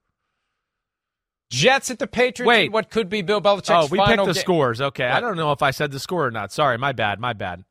Jets 1.49 1.91
at 1.91 1.99
the 1.99 2.09
Patriots. 2.09 2.49
Wait, 2.49 2.73
what 2.73 2.91
could 2.91 3.09
be 3.09 3.23
Bill 3.23 3.41
Belichick's 3.41 3.71
Oh, 3.71 3.87
we 3.87 4.05
picked 4.05 4.25
the 4.25 4.35
scores. 4.35 4.81
Okay, 4.81 5.07
I 5.07 5.21
don't 5.21 5.37
know 5.37 5.53
if 5.53 5.63
I 5.63 5.71
said 5.71 5.93
the 5.93 6.01
score 6.01 6.27
or 6.27 6.31
not. 6.31 6.53
Sorry, 6.53 6.77
my 6.77 6.93
bad. 6.93 7.21
My 7.21 7.33
bad. 7.33 7.65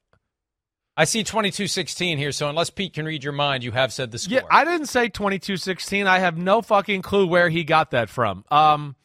I 0.97 1.03
see 1.03 1.23
22-16 1.23 2.17
here, 2.17 2.31
so 2.31 2.47
unless 2.47 2.69
Pete 2.69 2.93
can 2.93 3.05
read 3.05 3.23
your 3.23 3.33
mind, 3.33 3.63
you 3.63 3.71
have 3.71 3.91
said 3.91 4.11
the 4.11 4.17
score. 4.17 4.37
Yeah, 4.37 4.41
I 4.49 4.63
didn't 4.63 4.87
say 4.87 5.09
22-16. 5.09 6.07
I 6.07 6.19
have 6.19 6.37
no 6.37 6.61
fucking 6.61 7.01
clue 7.01 7.27
where 7.27 7.49
he 7.49 7.65
got 7.65 7.91
that 7.91 8.09
from. 8.09 8.45
Um, 8.49 8.95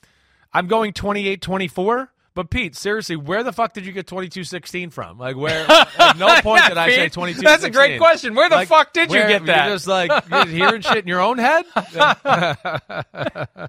I'm 0.53 0.69
going 0.69 0.93
28-24. 0.93 2.09
But 2.33 2.49
Pete, 2.49 2.77
seriously, 2.77 3.17
where 3.17 3.43
the 3.43 3.53
fuck 3.53 3.73
did 3.73 3.85
you 3.85 3.91
get 3.93 4.07
22-16 4.07 4.93
from? 4.93 5.19
Like 5.19 5.37
where? 5.37 5.67
At 5.69 6.17
no 6.17 6.41
point 6.43 6.65
did 6.69 6.79
I 6.79 6.89
say 6.91 7.09
22. 7.09 7.41
That's 7.41 7.65
a 7.65 7.71
great 7.71 7.99
question. 7.99 8.37
Where 8.37 8.49
the 8.49 8.55
like, 8.55 8.69
fuck 8.69 8.93
did 8.93 9.11
where, 9.11 9.23
you 9.23 9.29
get 9.29 9.47
that? 9.47 9.67
You're 9.67 9.75
just 9.75 9.89
like 9.89 10.13
you're 10.31 10.47
hearing 10.47 10.81
shit 10.81 10.99
in 10.99 11.09
your 11.09 11.21
own 11.21 11.39
head. 11.39 11.65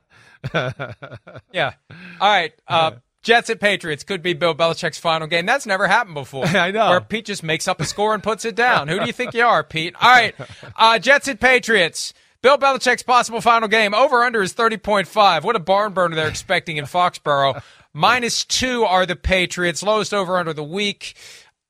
yeah. 1.51 1.73
All 2.19 2.29
right. 2.29 2.53
Uh, 2.67 2.91
Jets 3.23 3.49
at 3.49 3.59
Patriots 3.59 4.03
could 4.03 4.23
be 4.23 4.33
Bill 4.33 4.55
Belichick's 4.55 4.97
final 4.97 5.27
game. 5.27 5.45
That's 5.45 5.65
never 5.65 5.87
happened 5.87 6.15
before. 6.15 6.45
I 6.47 6.71
know. 6.71 6.89
Where 6.89 7.01
Pete 7.01 7.25
just 7.25 7.43
makes 7.43 7.67
up 7.67 7.79
a 7.79 7.85
score 7.85 8.13
and 8.13 8.23
puts 8.23 8.45
it 8.45 8.55
down. 8.55 8.87
Who 8.87 8.99
do 8.99 9.05
you 9.05 9.13
think 9.13 9.33
you 9.33 9.45
are, 9.45 9.63
Pete? 9.63 9.95
All 10.01 10.09
right. 10.09 10.35
Uh, 10.75 10.97
Jets 10.99 11.27
at 11.27 11.39
Patriots. 11.39 12.13
Bill 12.41 12.57
Belichick's 12.57 13.03
possible 13.03 13.39
final 13.39 13.67
game. 13.67 13.93
Over 13.93 14.23
under 14.23 14.41
is 14.41 14.53
30.5. 14.53 15.43
What 15.43 15.55
a 15.55 15.59
barn 15.59 15.93
burner 15.93 16.15
they're 16.15 16.27
expecting 16.27 16.77
in 16.77 16.85
Foxborough. 16.85 17.61
Minus 17.93 18.45
two 18.45 18.83
are 18.83 19.05
the 19.05 19.15
Patriots. 19.15 19.83
Lowest 19.83 20.13
over 20.13 20.37
under 20.37 20.53
the 20.53 20.63
week. 20.63 21.15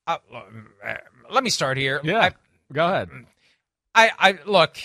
Uh, 0.06 0.16
let 1.30 1.44
me 1.44 1.50
start 1.50 1.76
here. 1.76 2.00
Yeah. 2.02 2.20
I, 2.20 2.30
go 2.72 2.86
ahead. 2.86 3.10
I, 3.94 4.10
I 4.18 4.38
look 4.46 4.78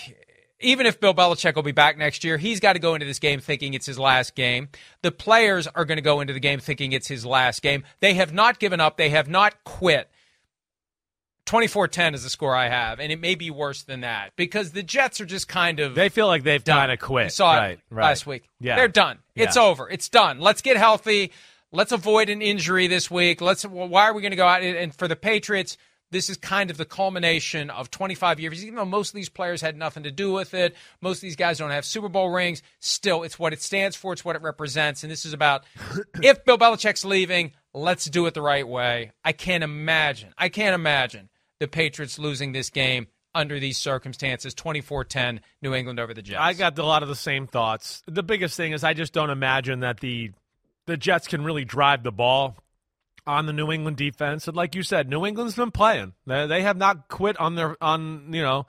even 0.60 0.86
if 0.86 1.00
Bill 1.00 1.14
Belichick 1.14 1.54
will 1.54 1.62
be 1.62 1.72
back 1.72 1.96
next 1.96 2.24
year, 2.24 2.36
he's 2.36 2.60
got 2.60 2.72
to 2.74 2.78
go 2.78 2.94
into 2.94 3.06
this 3.06 3.18
game 3.18 3.40
thinking 3.40 3.74
it's 3.74 3.86
his 3.86 3.98
last 3.98 4.34
game. 4.34 4.68
The 5.02 5.12
players 5.12 5.66
are 5.66 5.84
going 5.84 5.96
to 5.96 6.02
go 6.02 6.20
into 6.20 6.32
the 6.32 6.40
game 6.40 6.60
thinking 6.60 6.92
it's 6.92 7.08
his 7.08 7.24
last 7.24 7.62
game. 7.62 7.84
They 8.00 8.14
have 8.14 8.32
not 8.32 8.58
given 8.58 8.80
up, 8.80 8.96
they 8.96 9.10
have 9.10 9.28
not 9.28 9.62
quit. 9.64 10.10
24-10 11.46 12.14
is 12.14 12.24
the 12.24 12.28
score 12.28 12.54
I 12.54 12.68
have, 12.68 13.00
and 13.00 13.10
it 13.10 13.18
may 13.18 13.34
be 13.34 13.50
worse 13.50 13.82
than 13.82 14.02
that 14.02 14.32
because 14.36 14.72
the 14.72 14.82
Jets 14.82 15.18
are 15.20 15.24
just 15.24 15.48
kind 15.48 15.80
of 15.80 15.94
They 15.94 16.10
feel 16.10 16.26
like 16.26 16.42
they've 16.42 16.62
kind 16.62 16.92
of 16.92 16.98
quit. 16.98 17.26
We 17.26 17.30
saw 17.30 17.56
right, 17.56 17.70
it 17.72 17.80
right. 17.88 18.04
last 18.04 18.26
week. 18.26 18.50
Yeah. 18.60 18.76
They're 18.76 18.88
done. 18.88 19.20
It's 19.34 19.56
over. 19.56 19.88
It's 19.88 20.10
done. 20.10 20.40
Let's 20.40 20.60
get 20.60 20.76
healthy. 20.76 21.32
Let's 21.72 21.92
avoid 21.92 22.28
an 22.28 22.42
injury 22.42 22.86
this 22.86 23.10
week. 23.10 23.40
Let's 23.40 23.62
why 23.62 24.08
are 24.08 24.12
we 24.12 24.20
going 24.20 24.32
to 24.32 24.36
go 24.36 24.46
out 24.46 24.62
and 24.62 24.94
for 24.94 25.08
the 25.08 25.16
Patriots 25.16 25.78
this 26.10 26.30
is 26.30 26.36
kind 26.36 26.70
of 26.70 26.76
the 26.76 26.84
culmination 26.84 27.70
of 27.70 27.90
25 27.90 28.40
years. 28.40 28.64
Even 28.64 28.76
though 28.76 28.84
most 28.84 29.10
of 29.10 29.14
these 29.14 29.28
players 29.28 29.60
had 29.60 29.76
nothing 29.76 30.04
to 30.04 30.10
do 30.10 30.32
with 30.32 30.54
it, 30.54 30.74
most 31.00 31.18
of 31.18 31.22
these 31.22 31.36
guys 31.36 31.58
don't 31.58 31.70
have 31.70 31.84
Super 31.84 32.08
Bowl 32.08 32.30
rings. 32.30 32.62
Still, 32.80 33.22
it's 33.22 33.38
what 33.38 33.52
it 33.52 33.60
stands 33.60 33.96
for. 33.96 34.12
It's 34.12 34.24
what 34.24 34.36
it 34.36 34.42
represents. 34.42 35.02
And 35.02 35.12
this 35.12 35.24
is 35.24 35.32
about 35.32 35.64
if 36.22 36.44
Bill 36.44 36.58
Belichick's 36.58 37.04
leaving, 37.04 37.52
let's 37.74 38.06
do 38.06 38.26
it 38.26 38.34
the 38.34 38.42
right 38.42 38.66
way. 38.66 39.12
I 39.24 39.32
can't 39.32 39.64
imagine. 39.64 40.32
I 40.38 40.48
can't 40.48 40.74
imagine 40.74 41.28
the 41.60 41.68
Patriots 41.68 42.18
losing 42.18 42.52
this 42.52 42.70
game 42.70 43.08
under 43.34 43.60
these 43.60 43.78
circumstances 43.78 44.54
24-10 44.54 45.40
New 45.62 45.74
England 45.74 46.00
over 46.00 46.14
the 46.14 46.22
Jets. 46.22 46.40
I 46.40 46.54
got 46.54 46.78
a 46.78 46.84
lot 46.84 47.02
of 47.02 47.08
the 47.08 47.14
same 47.14 47.46
thoughts. 47.46 48.02
The 48.06 48.22
biggest 48.22 48.56
thing 48.56 48.72
is 48.72 48.82
I 48.82 48.94
just 48.94 49.12
don't 49.12 49.30
imagine 49.30 49.80
that 49.80 50.00
the 50.00 50.32
the 50.86 50.96
Jets 50.96 51.28
can 51.28 51.44
really 51.44 51.66
drive 51.66 52.02
the 52.02 52.10
ball 52.10 52.56
on 53.28 53.46
the 53.46 53.52
New 53.52 53.70
England 53.70 53.98
defense. 53.98 54.48
And 54.48 54.56
like 54.56 54.74
you 54.74 54.82
said, 54.82 55.08
New 55.08 55.26
England's 55.26 55.54
been 55.54 55.70
playing. 55.70 56.14
They, 56.26 56.62
have 56.62 56.76
not 56.76 57.08
quit 57.08 57.38
on 57.38 57.54
their 57.54 57.76
on 57.82 58.32
you 58.32 58.42
know 58.42 58.66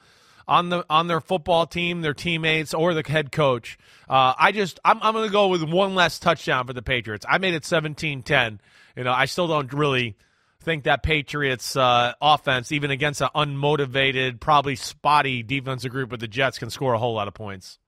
on 0.48 0.70
the 0.70 0.86
on 0.90 1.08
their 1.08 1.22
football 1.22 1.66
team, 1.66 2.02
their 2.02 2.14
teammates, 2.14 2.74
or 2.74 2.94
the 2.94 3.04
head 3.08 3.32
coach. 3.32 3.78
Uh, 4.10 4.34
I 4.38 4.52
just 4.52 4.80
I'm 4.84 5.00
I'm 5.02 5.14
going 5.14 5.28
to 5.28 5.32
go 5.32 5.48
with 5.48 5.64
one 5.64 5.96
less 5.96 6.20
touchdown 6.20 6.68
for 6.68 6.74
the 6.74 6.82
Patriots. 6.82 7.26
I 7.28 7.38
made 7.38 7.54
it 7.54 7.64
17-10. 7.64 8.60
You 8.98 9.04
know, 9.06 9.14
I 9.14 9.26
still 9.26 9.48
don't 9.48 9.72
really 9.72 10.18
think 10.62 10.84
that 10.84 11.04
Patriots 11.04 11.76
uh, 11.76 12.14
offense, 12.22 12.72
even 12.72 12.92
against 12.92 13.22
an 13.22 13.30
unmotivated, 13.34 14.42
probably 14.42 14.76
spotty 14.76 15.42
defensive 15.42 15.92
group 15.92 16.12
with 16.12 16.20
the 16.20 16.28
Jets, 16.28 16.60
can 16.60 16.70
score 16.70 16.94
a 16.94 17.00
whole 17.00 17.14
lot 17.14 17.30
of 17.30 17.34
points. 17.34 17.80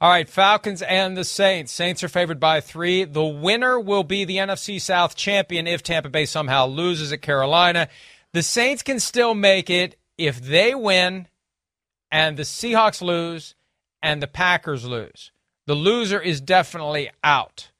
All 0.00 0.10
right, 0.10 0.28
Falcons 0.28 0.82
and 0.82 1.16
the 1.16 1.24
Saints. 1.24 1.72
Saints 1.72 2.02
are 2.02 2.08
favored 2.08 2.38
by 2.40 2.60
three. 2.60 3.04
The 3.04 3.24
winner 3.24 3.78
will 3.80 4.04
be 4.04 4.24
the 4.24 4.36
NFC 4.36 4.80
South 4.80 5.14
champion 5.14 5.66
if 5.66 5.82
Tampa 5.82 6.10
Bay 6.10 6.26
somehow 6.26 6.66
loses 6.66 7.12
at 7.12 7.22
Carolina. 7.22 7.88
The 8.32 8.42
Saints 8.42 8.82
can 8.82 9.00
still 9.00 9.34
make 9.34 9.70
it 9.70 9.96
if 10.18 10.40
they 10.40 10.74
win 10.74 11.28
and 12.10 12.36
the 12.36 12.42
Seahawks 12.42 13.00
lose 13.02 13.54
and 14.02 14.22
the 14.22 14.26
Packers 14.26 14.84
lose. 14.84 15.32
The 15.66 15.74
loser 15.74 16.20
is 16.20 16.40
definitely 16.40 17.10
out. 17.22 17.70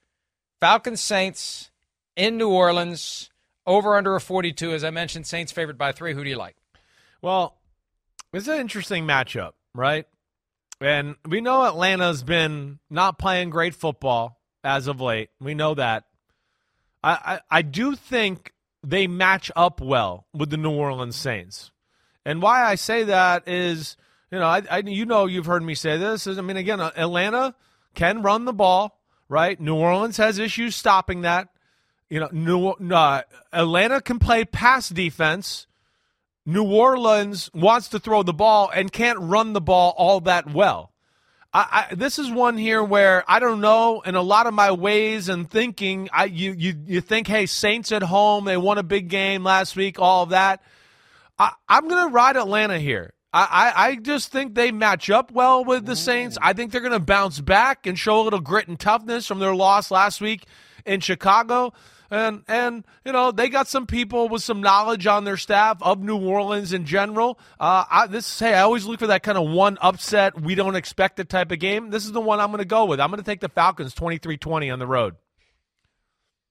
Falcons 0.61 1.01
Saints 1.01 1.71
in 2.17 2.39
New 2.39 2.49
Orleans, 2.49 3.31
over 3.67 3.97
under 3.97 4.17
a 4.17 4.21
42. 4.21 4.73
As 4.73 4.85
I 4.85 4.91
mentioned, 4.91 5.27
Saints 5.27 5.53
favored 5.53 5.77
by 5.77 5.93
three. 5.93 6.15
Who 6.15 6.25
do 6.25 6.31
you 6.31 6.37
like? 6.37 6.57
Well, 7.21 7.59
It's 8.33 8.49
an 8.49 8.59
interesting 8.59 9.05
matchup, 9.05 9.53
right? 9.75 10.07
And 10.85 11.17
we 11.27 11.41
know 11.41 11.65
Atlanta's 11.65 12.23
been 12.23 12.79
not 12.91 13.19
playing 13.19 13.49
great 13.49 13.75
football 13.75 14.39
as 14.63 14.87
of 14.87 15.01
late. 15.01 15.31
We 15.41 15.55
know 15.55 15.75
that. 15.75 16.05
I, 17.03 17.41
I, 17.51 17.59
I 17.59 17.63
do 17.63 17.97
think 17.97 18.53
they 18.83 19.07
match 19.07 19.51
up 19.57 19.81
well 19.81 20.27
with 20.35 20.51
the 20.51 20.59
New 20.59 20.73
Orleans 20.73 21.17
Saints. 21.17 21.71
And 22.27 22.43
why 22.43 22.65
I 22.65 22.75
say 22.75 23.05
that 23.05 23.49
is, 23.49 23.97
you 24.31 24.39
know, 24.39 24.47
I, 24.47 24.63
I 24.71 24.79
you 24.85 25.07
know 25.07 25.25
you've 25.25 25.47
heard 25.47 25.63
me 25.63 25.75
say 25.75 25.97
this. 25.97 26.27
Is, 26.27 26.39
I 26.39 26.43
mean, 26.43 26.59
again, 26.59 26.81
Atlanta 26.81 27.55
can 27.95 28.21
run 28.21 28.45
the 28.45 28.53
ball, 28.53 29.01
right? 29.27 29.59
New 29.59 29.77
Orleans 29.77 30.19
has 30.19 30.39
issues 30.39 30.77
stopping 30.77 31.23
that. 31.23 31.49
You 32.11 32.21
know, 32.21 32.29
New 32.31 32.69
uh, 32.69 33.23
Atlanta 33.55 34.03
can 34.03 34.19
play 34.19 34.45
pass 34.45 34.91
defense. 34.91 35.67
New 36.47 36.65
Orleans 36.65 37.51
wants 37.55 37.89
to 37.89 37.99
throw 37.99 38.23
the 38.23 38.35
ball 38.35 38.71
and 38.75 38.93
can't 38.93 39.19
run 39.19 39.53
the 39.53 39.61
ball 39.61 39.95
all 39.97 40.21
that 40.21 40.53
well. 40.53 40.93
I, 41.55 41.87
I, 41.91 41.95
this 41.95 42.19
is 42.19 42.31
one 42.31 42.59
here 42.59 42.83
where 42.83 43.25
I 43.29 43.39
don't 43.39 43.61
know. 43.61 44.01
In 44.03 44.17
a 44.17 44.23
lot 44.23 44.47
of 44.47 44.55
my 44.55 44.73
ways 44.73 45.29
and 45.29 45.49
thinking, 45.49 46.09
I 46.13 46.25
you 46.25 46.53
you 46.53 46.75
you 46.85 47.01
think, 47.01 47.29
hey, 47.29 47.47
Saints 47.47 47.93
at 47.93 48.03
home, 48.03 48.45
they 48.45 48.57
won 48.57 48.77
a 48.77 48.83
big 48.83 49.09
game 49.09 49.45
last 49.45 49.77
week, 49.77 50.01
all 50.01 50.25
of 50.25 50.31
that. 50.31 50.63
I, 51.39 51.53
am 51.69 51.89
going 51.89 52.09
to 52.09 52.13
ride 52.13 52.37
Atlanta 52.37 52.79
here. 52.79 53.15
I, 53.33 53.73
I, 53.75 53.87
I, 53.89 53.97
just 53.97 54.31
think 54.31 54.55
they 54.55 54.71
match 54.71 55.11
up 55.11 55.33
well 55.33 55.65
with 55.65 55.85
the 55.85 55.97
Saints. 55.97 56.39
Mm. 56.39 56.43
I 56.43 56.53
think 56.53 56.71
they're 56.71 56.81
going 56.81 56.93
to 56.93 57.01
bounce 57.01 57.41
back 57.41 57.87
and 57.87 57.99
show 57.99 58.21
a 58.21 58.23
little 58.23 58.41
grit 58.41 58.69
and 58.69 58.79
toughness 58.79 59.27
from 59.27 59.41
their 59.41 59.55
loss 59.55 59.91
last 59.91 60.21
week 60.21 60.45
in 60.87 61.01
Chicago. 61.01 61.73
And 62.15 62.45
and 62.47 62.85
you 63.05 63.11
know 63.11 63.33
they 63.33 63.49
got 63.49 63.67
some 63.67 63.87
people 63.87 64.29
with 64.29 64.43
some 64.43 64.61
knowledge 64.61 65.05
on 65.09 65.25
their 65.25 65.37
staff 65.37 65.79
of 65.83 66.01
New 66.01 66.17
Orleans 66.17 66.73
in 66.73 66.87
general. 66.87 67.41
Uh, 67.59 67.85
I, 67.91 68.07
this 68.07 68.39
hey, 68.39 68.55
I 68.55 68.61
always 68.61 68.85
look 68.85 69.01
for 69.01 69.09
that 69.09 69.25
kind 69.25 69.37
of 69.37 69.51
one 69.51 69.79
upset 69.81 70.41
we 70.41 70.55
don't 70.55 70.77
expect 70.77 71.19
it 71.19 71.29
type 71.29 71.51
of 71.51 71.59
game. 71.59 71.91
This 71.91 72.05
is 72.05 72.13
the 72.13 72.21
one 72.21 72.39
I'm 72.39 72.51
going 72.51 72.59
to 72.59 72.65
go 72.65 72.85
with. 72.85 73.01
I'm 73.01 73.11
going 73.11 73.19
to 73.19 73.27
take 73.27 73.41
the 73.41 73.49
Falcons 73.49 73.97
23-20 73.97 74.73
on 74.73 74.79
the 74.79 74.87
road. 74.87 75.17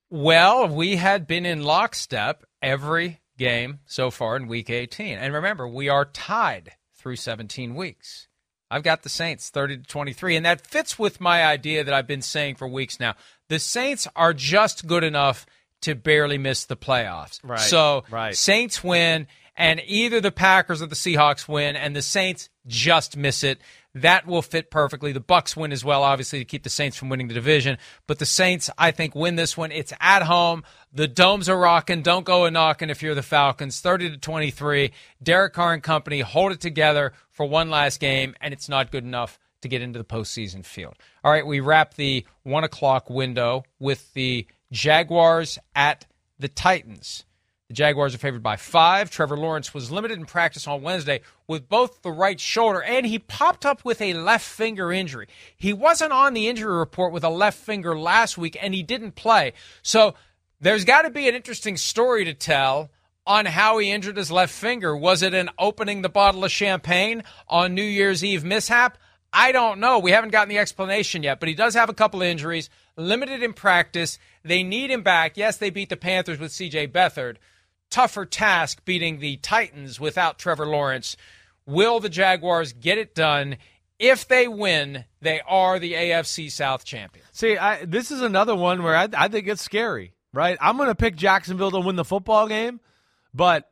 Well, 0.09 0.67
we 0.67 0.97
had 0.97 1.27
been 1.27 1.45
in 1.45 1.63
lockstep 1.63 2.43
every 2.61 3.21
game 3.37 3.79
so 3.85 4.11
far 4.11 4.35
in 4.35 4.47
Week 4.47 4.69
18, 4.69 5.17
and 5.17 5.33
remember 5.33 5.65
we 5.65 5.87
are 5.87 6.03
tied 6.03 6.73
through 6.93 7.15
17 7.15 7.73
weeks. 7.73 8.27
I've 8.73 8.83
got 8.83 9.03
the 9.03 9.09
Saints 9.09 9.51
30 9.51 9.77
to 9.77 9.83
23, 9.83 10.35
and 10.35 10.45
that 10.47 10.65
fits 10.65 10.97
with 10.97 11.21
my 11.21 11.45
idea 11.45 11.83
that 11.83 11.93
I've 11.93 12.07
been 12.07 12.23
saying 12.23 12.55
for 12.55 12.67
weeks 12.67 12.99
now. 12.99 13.13
The 13.47 13.59
Saints 13.59 14.07
are 14.15 14.33
just 14.33 14.87
good 14.87 15.03
enough 15.03 15.45
to 15.81 15.93
barely 15.93 16.39
miss 16.39 16.65
the 16.65 16.75
playoffs. 16.75 17.39
Right. 17.43 17.59
So 17.59 18.03
right. 18.09 18.35
Saints 18.35 18.83
win, 18.83 19.27
and 19.55 19.79
either 19.85 20.19
the 20.19 20.31
Packers 20.31 20.81
or 20.81 20.87
the 20.87 20.95
Seahawks 20.95 21.47
win, 21.47 21.75
and 21.75 21.95
the 21.95 22.01
Saints 22.01 22.49
just 22.65 23.15
miss 23.15 23.43
it. 23.43 23.59
That 23.93 24.25
will 24.25 24.41
fit 24.41 24.71
perfectly. 24.71 25.11
The 25.11 25.19
Bucks 25.19 25.55
win 25.55 25.71
as 25.71 25.85
well, 25.85 26.01
obviously, 26.01 26.39
to 26.39 26.45
keep 26.45 26.63
the 26.63 26.71
Saints 26.71 26.97
from 26.97 27.09
winning 27.09 27.27
the 27.27 27.35
division. 27.35 27.77
But 28.07 28.17
the 28.17 28.25
Saints, 28.25 28.71
I 28.75 28.89
think, 28.89 29.13
win 29.13 29.35
this 29.35 29.55
one. 29.55 29.71
It's 29.71 29.93
at 29.99 30.23
home. 30.23 30.63
The 30.91 31.07
domes 31.07 31.47
are 31.47 31.59
rocking. 31.59 32.01
Don't 32.01 32.25
go 32.25 32.45
a 32.45 32.51
knocking 32.51 32.89
if 32.89 33.03
you're 33.03 33.13
the 33.13 33.21
Falcons. 33.21 33.81
30 33.81 34.09
to 34.11 34.17
23. 34.17 34.91
Derek 35.21 35.53
Carr 35.53 35.73
and 35.73 35.83
company 35.83 36.21
hold 36.21 36.53
it 36.53 36.59
together 36.59 37.13
for 37.33 37.45
one 37.45 37.69
last 37.69 37.99
game, 37.99 38.35
and 38.39 38.53
it's 38.53 38.69
not 38.69 38.91
good 38.91 39.03
enough 39.03 39.37
to 39.61 39.67
get 39.67 39.81
into 39.81 39.99
the 39.99 40.05
postseason 40.05 40.63
field. 40.65 40.95
All 41.23 41.31
right, 41.31 41.45
we 41.45 41.59
wrap 41.59 41.95
the 41.95 42.25
one 42.43 42.63
o'clock 42.63 43.09
window 43.09 43.63
with 43.79 44.13
the 44.13 44.47
Jaguars 44.71 45.59
at 45.75 46.05
the 46.39 46.47
Titans. 46.47 47.25
The 47.69 47.73
Jaguars 47.73 48.13
are 48.13 48.19
favored 48.19 48.43
by 48.43 48.57
five. 48.57 49.09
Trevor 49.09 49.37
Lawrence 49.37 49.73
was 49.73 49.89
limited 49.89 50.19
in 50.19 50.25
practice 50.25 50.67
on 50.67 50.81
Wednesday 50.81 51.21
with 51.47 51.69
both 51.69 52.01
the 52.01 52.11
right 52.11 52.39
shoulder 52.39 52.83
and 52.83 53.05
he 53.05 53.17
popped 53.17 53.65
up 53.65 53.85
with 53.85 54.01
a 54.01 54.13
left 54.13 54.45
finger 54.45 54.91
injury. 54.91 55.27
He 55.55 55.73
wasn't 55.73 56.11
on 56.11 56.33
the 56.33 56.49
injury 56.49 56.77
report 56.77 57.13
with 57.13 57.23
a 57.23 57.29
left 57.29 57.57
finger 57.57 57.97
last 57.97 58.37
week 58.37 58.57
and 58.61 58.73
he 58.73 58.83
didn't 58.83 59.15
play. 59.15 59.53
So 59.81 60.13
there's 60.59 60.85
got 60.85 61.03
to 61.03 61.09
be 61.09 61.27
an 61.29 61.35
interesting 61.35 61.77
story 61.77 62.25
to 62.25 62.33
tell 62.33 62.91
on 63.25 63.45
how 63.45 63.77
he 63.77 63.91
injured 63.91 64.17
his 64.17 64.31
left 64.31 64.53
finger. 64.53 64.95
Was 64.95 65.21
it 65.21 65.33
an 65.33 65.49
opening 65.57 66.01
the 66.01 66.09
bottle 66.09 66.43
of 66.43 66.51
champagne 66.51 67.23
on 67.47 67.73
New 67.73 67.83
Year's 67.83 68.23
Eve 68.23 68.43
mishap? 68.43 68.97
I 69.31 69.51
don't 69.51 69.79
know. 69.79 69.97
We 69.97 70.11
haven't 70.11 70.31
gotten 70.31 70.49
the 70.49 70.59
explanation 70.59 71.23
yet, 71.23 71.39
but 71.39 71.49
he 71.49 71.55
does 71.55 71.73
have 71.73 71.89
a 71.89 71.93
couple 71.93 72.21
injuries, 72.21 72.69
limited 72.95 73.41
in 73.41 73.53
practice. 73.53 74.19
They 74.43 74.61
need 74.61 74.91
him 74.91 75.01
back. 75.01 75.37
Yes, 75.37 75.57
they 75.57 75.71
beat 75.71 75.89
the 75.89 75.97
Panthers 75.97 76.39
with 76.39 76.51
CJ 76.51 76.91
Beathard. 76.91 77.37
Tougher 77.89 78.25
task 78.25 78.85
beating 78.85 79.19
the 79.19 79.37
Titans 79.37 79.99
without 79.99 80.37
Trevor 80.37 80.67
Lawrence. 80.67 81.17
Will 81.65 81.99
the 81.99 82.09
Jaguars 82.09 82.73
get 82.73 82.97
it 82.97 83.15
done? 83.15 83.57
If 83.97 84.27
they 84.27 84.47
win, 84.47 85.05
they 85.21 85.41
are 85.47 85.79
the 85.79 85.93
AFC 85.93 86.51
South 86.51 86.83
champion. 86.83 87.25
See, 87.31 87.57
I, 87.57 87.85
this 87.85 88.11
is 88.11 88.21
another 88.21 88.55
one 88.55 88.83
where 88.83 88.95
I, 88.95 89.07
I 89.15 89.27
think 89.29 89.47
it's 89.47 89.61
scary, 89.61 90.13
right? 90.33 90.57
I'm 90.59 90.77
going 90.77 90.89
to 90.89 90.95
pick 90.95 91.15
Jacksonville 91.15 91.71
to 91.71 91.79
win 91.79 91.95
the 91.95 92.03
football 92.03 92.47
game, 92.47 92.79
but 93.33 93.69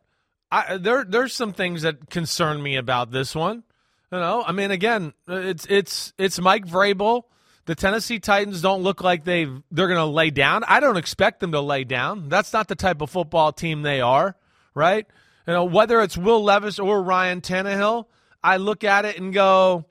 I, 0.51 0.77
there 0.77 1.05
there's 1.05 1.33
some 1.33 1.53
things 1.53 1.83
that 1.83 2.09
concern 2.09 2.61
me 2.61 2.75
about 2.75 3.11
this 3.11 3.33
one. 3.33 3.63
You 4.11 4.19
know, 4.19 4.43
I 4.45 4.51
mean, 4.51 4.71
again, 4.71 5.13
it's 5.27 5.65
it's 5.69 6.13
it's 6.17 6.39
Mike 6.39 6.65
Vrabel. 6.65 7.23
The 7.65 7.75
Tennessee 7.75 8.19
Titans 8.19 8.61
don't 8.61 8.81
look 8.81 9.01
like 9.01 9.23
they 9.23 9.45
they're 9.45 9.87
going 9.87 9.95
to 9.99 10.05
lay 10.05 10.29
down. 10.31 10.63
I 10.67 10.79
don't 10.79 10.97
expect 10.97 11.39
them 11.39 11.53
to 11.53 11.61
lay 11.61 11.83
down. 11.83 12.27
That's 12.27 12.51
not 12.51 12.67
the 12.67 12.75
type 12.75 13.01
of 13.01 13.09
football 13.09 13.53
team 13.53 13.83
they 13.83 14.01
are, 14.01 14.35
right? 14.73 15.07
You 15.47 15.53
know, 15.53 15.65
whether 15.65 16.01
it's 16.01 16.17
Will 16.17 16.43
Levis 16.43 16.79
or 16.79 17.01
Ryan 17.01 17.41
Tannehill, 17.41 18.05
I 18.43 18.57
look 18.57 18.83
at 18.83 19.05
it 19.05 19.17
and 19.17 19.33
go, 19.33 19.85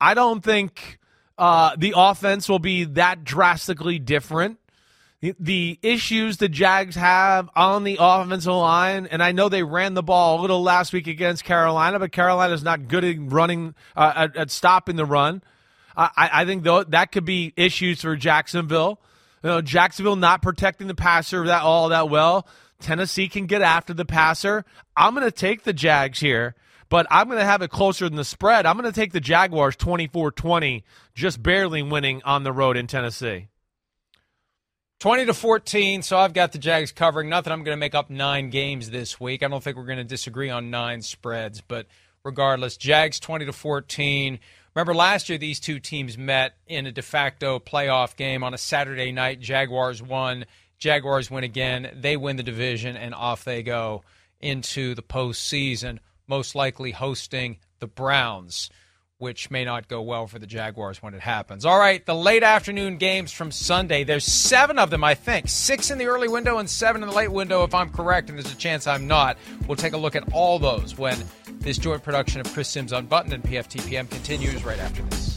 I 0.00 0.14
don't 0.14 0.42
think 0.42 0.98
uh, 1.38 1.74
the 1.76 1.94
offense 1.96 2.48
will 2.48 2.58
be 2.58 2.84
that 2.84 3.24
drastically 3.24 3.98
different 3.98 4.58
the 5.38 5.78
issues 5.82 6.36
the 6.36 6.48
Jags 6.48 6.96
have 6.96 7.48
on 7.56 7.84
the 7.84 7.96
offensive 7.98 8.52
line, 8.52 9.06
and 9.06 9.22
I 9.22 9.32
know 9.32 9.48
they 9.48 9.62
ran 9.62 9.94
the 9.94 10.02
ball 10.02 10.40
a 10.40 10.42
little 10.42 10.62
last 10.62 10.92
week 10.92 11.06
against 11.06 11.44
Carolina, 11.44 11.98
but 11.98 12.12
Carolina's 12.12 12.62
not 12.62 12.88
good 12.88 13.04
at 13.04 13.16
running 13.18 13.74
uh, 13.96 14.12
at, 14.14 14.36
at, 14.36 14.50
stopping 14.50 14.96
the 14.96 15.06
run. 15.06 15.42
I, 15.96 16.10
I 16.32 16.44
think 16.44 16.62
though 16.62 16.84
that 16.84 17.12
could 17.12 17.24
be 17.24 17.52
issues 17.56 18.02
for 18.02 18.16
Jacksonville. 18.16 19.00
You 19.42 19.50
know, 19.50 19.60
Jacksonville 19.62 20.16
not 20.16 20.42
protecting 20.42 20.88
the 20.88 20.94
passer 20.94 21.46
that 21.46 21.62
all 21.62 21.88
that 21.90 22.10
well. 22.10 22.46
Tennessee 22.80 23.28
can 23.28 23.46
get 23.46 23.62
after 23.62 23.94
the 23.94 24.04
passer. 24.04 24.64
I'm 24.96 25.14
going 25.14 25.26
to 25.26 25.30
take 25.30 25.64
the 25.64 25.72
Jags 25.72 26.20
here, 26.20 26.54
but 26.88 27.06
I'm 27.10 27.26
going 27.28 27.38
to 27.38 27.44
have 27.44 27.62
it 27.62 27.70
closer 27.70 28.08
than 28.08 28.16
the 28.16 28.24
spread. 28.24 28.66
I'm 28.66 28.76
going 28.76 28.90
to 28.90 28.98
take 28.98 29.12
the 29.12 29.20
Jaguars 29.20 29.76
24-20, 29.76 30.82
just 31.14 31.42
barely 31.42 31.82
winning 31.82 32.22
on 32.24 32.42
the 32.42 32.52
road 32.52 32.76
in 32.76 32.86
Tennessee. 32.86 33.48
20 34.98 35.26
to 35.26 35.34
14, 35.34 36.00
so 36.00 36.16
I've 36.16 36.32
got 36.32 36.52
the 36.52 36.58
Jags 36.58 36.90
covering. 36.90 37.28
Not 37.28 37.44
that 37.44 37.52
I'm 37.52 37.64
going 37.64 37.76
to 37.76 37.80
make 37.80 37.94
up 37.94 38.08
nine 38.08 38.48
games 38.48 38.88
this 38.88 39.20
week. 39.20 39.42
I 39.42 39.48
don't 39.48 39.62
think 39.62 39.76
we're 39.76 39.84
going 39.84 39.98
to 39.98 40.04
disagree 40.04 40.48
on 40.48 40.70
nine 40.70 41.02
spreads, 41.02 41.60
but 41.60 41.86
regardless, 42.24 42.78
Jags 42.78 43.20
20 43.20 43.44
to 43.44 43.52
14. 43.52 44.38
Remember 44.74 44.94
last 44.94 45.28
year 45.28 45.36
these 45.36 45.60
two 45.60 45.80
teams 45.80 46.16
met 46.16 46.54
in 46.66 46.86
a 46.86 46.92
de 46.92 47.02
facto 47.02 47.58
playoff 47.58 48.16
game 48.16 48.42
on 48.42 48.54
a 48.54 48.58
Saturday 48.58 49.12
night. 49.12 49.38
Jaguars 49.38 50.02
won. 50.02 50.46
Jaguars 50.78 51.30
win 51.30 51.44
again. 51.44 51.90
They 51.94 52.16
win 52.16 52.36
the 52.36 52.42
division, 52.42 52.96
and 52.96 53.14
off 53.14 53.44
they 53.44 53.62
go 53.62 54.02
into 54.40 54.94
the 54.94 55.02
postseason, 55.02 55.98
most 56.26 56.54
likely 56.54 56.92
hosting 56.92 57.58
the 57.80 57.86
Browns 57.86 58.70
which 59.18 59.50
may 59.50 59.64
not 59.64 59.88
go 59.88 60.02
well 60.02 60.26
for 60.26 60.38
the 60.38 60.46
Jaguars 60.46 61.02
when 61.02 61.14
it 61.14 61.20
happens. 61.20 61.64
All 61.64 61.78
right, 61.78 62.04
the 62.04 62.14
late 62.14 62.42
afternoon 62.42 62.98
games 62.98 63.32
from 63.32 63.50
Sunday. 63.50 64.04
There's 64.04 64.24
seven 64.24 64.78
of 64.78 64.90
them, 64.90 65.02
I 65.02 65.14
think. 65.14 65.48
Six 65.48 65.90
in 65.90 65.98
the 65.98 66.06
early 66.06 66.28
window 66.28 66.58
and 66.58 66.68
seven 66.68 67.02
in 67.02 67.08
the 67.08 67.14
late 67.14 67.32
window, 67.32 67.64
if 67.64 67.74
I'm 67.74 67.90
correct, 67.90 68.28
and 68.28 68.38
there's 68.38 68.52
a 68.52 68.56
chance 68.56 68.86
I'm 68.86 69.06
not. 69.06 69.38
We'll 69.66 69.76
take 69.76 69.94
a 69.94 69.98
look 69.98 70.16
at 70.16 70.32
all 70.32 70.58
those 70.58 70.98
when 70.98 71.18
this 71.60 71.78
joint 71.78 72.02
production 72.02 72.40
of 72.40 72.52
Chris 72.52 72.68
Simms 72.68 72.92
Unbuttoned 72.92 73.32
and 73.32 73.42
PFTPM 73.42 74.10
continues 74.10 74.64
right 74.64 74.78
after 74.78 75.02
this. 75.02 75.35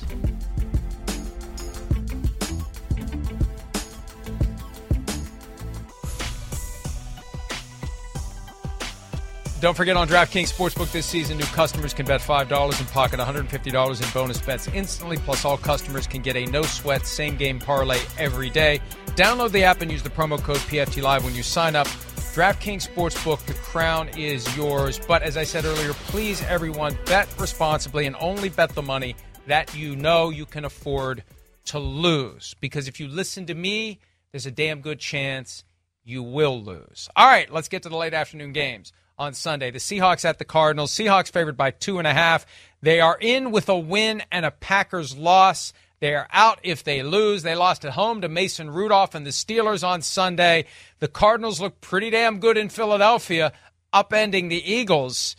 Don't 9.60 9.76
forget 9.76 9.98
on 9.98 10.08
DraftKings 10.08 10.54
Sportsbook 10.54 10.90
this 10.94 11.06
season, 11.06 11.38
new 11.38 11.44
customers 11.44 11.94
can 11.94 12.06
bet 12.06 12.22
$5 12.22 12.80
and 12.80 12.90
pocket 12.92 13.20
$150 13.20 14.02
in 14.02 14.10
bonus 14.14 14.40
bets 14.40 14.70
instantly. 14.70 15.18
Plus, 15.18 15.44
all 15.44 15.58
customers 15.58 16.08
can 16.08 16.22
get 16.22 16.38
a 16.38 16.46
no 16.46 16.62
sweat 16.62 17.06
same 17.06 17.36
game 17.36 17.60
parlay 17.60 18.00
every 18.18 18.50
day. 18.50 18.80
Download 19.18 19.52
the 19.52 19.66
app 19.66 19.82
and 19.82 19.92
use 19.92 20.02
the 20.02 20.10
promo 20.10 20.42
code 20.42 20.60
PFT 20.60 21.04
Live 21.04 21.26
when 21.26 21.36
you 21.36 21.44
sign 21.44 21.76
up. 21.76 21.88
DraftKings 22.34 22.88
Sportsbook, 22.88 23.46
the 23.48 23.54
crown 23.54 24.08
is 24.18 24.56
yours. 24.56 24.98
But 25.06 25.24
as 25.24 25.36
I 25.36 25.44
said 25.44 25.66
earlier, 25.66 25.92
please, 25.92 26.42
everyone, 26.44 26.98
bet 27.06 27.28
responsibly 27.38 28.06
and 28.06 28.16
only 28.22 28.48
bet 28.48 28.70
the 28.70 28.82
money 28.82 29.14
that 29.48 29.76
you 29.76 29.94
know 29.94 30.30
you 30.30 30.46
can 30.46 30.64
afford 30.64 31.22
to 31.66 31.80
lose. 31.80 32.56
Because 32.62 32.88
if 32.88 32.98
you 33.02 33.10
listen 33.10 33.46
to 33.48 33.56
me, 33.56 34.00
there's 34.32 34.46
a 34.46 34.52
damn 34.52 34.80
good 34.80 35.00
chance 35.00 35.66
you 36.06 36.24
will 36.24 36.64
lose. 36.64 37.10
All 37.18 37.28
right, 37.28 37.52
let's 37.52 37.68
get 37.68 37.84
to 37.84 37.90
the 37.90 37.98
late 37.98 38.14
afternoon 38.14 38.54
games 38.54 38.94
on 39.20 39.34
Sunday. 39.34 39.70
The 39.70 39.80
Seahawks 39.80 40.26
at 40.26 40.40
the 40.40 40.46
Cardinals. 40.46 40.92
Seahawks 40.92 41.32
favored 41.32 41.58
by 41.58 41.72
two 41.72 42.00
and 42.00 42.08
a 42.08 42.14
half. 42.14 42.46
They 42.82 43.02
are 43.02 43.18
in 43.20 43.52
with 43.52 43.70
a 43.70 43.78
win 43.78 44.24
and 44.32 44.46
a 44.46 44.52
Packers 44.52 45.16
loss. 45.16 45.74
They 46.00 46.16
are 46.16 46.30
out 46.32 46.60
if 46.64 46.84
they 46.84 47.04
lose. 47.04 47.44
They 47.44 47.56
lost 47.56 47.84
at 47.84 47.92
home 47.92 48.22
to 48.22 48.30
Mason 48.30 48.72
Rudolph 48.72 49.14
and 49.14 49.26
the 49.26 49.32
Steelers 49.32 49.86
on 49.86 50.02
Sunday. 50.02 50.66
The 51.00 51.10
Cardinals 51.10 51.60
look 51.60 51.82
pretty 51.82 52.10
damn 52.10 52.40
good 52.40 52.58
in 52.58 52.70
Philadelphia, 52.70 53.52
upending 53.94 54.50
the 54.50 54.72
Eagles. 54.72 55.36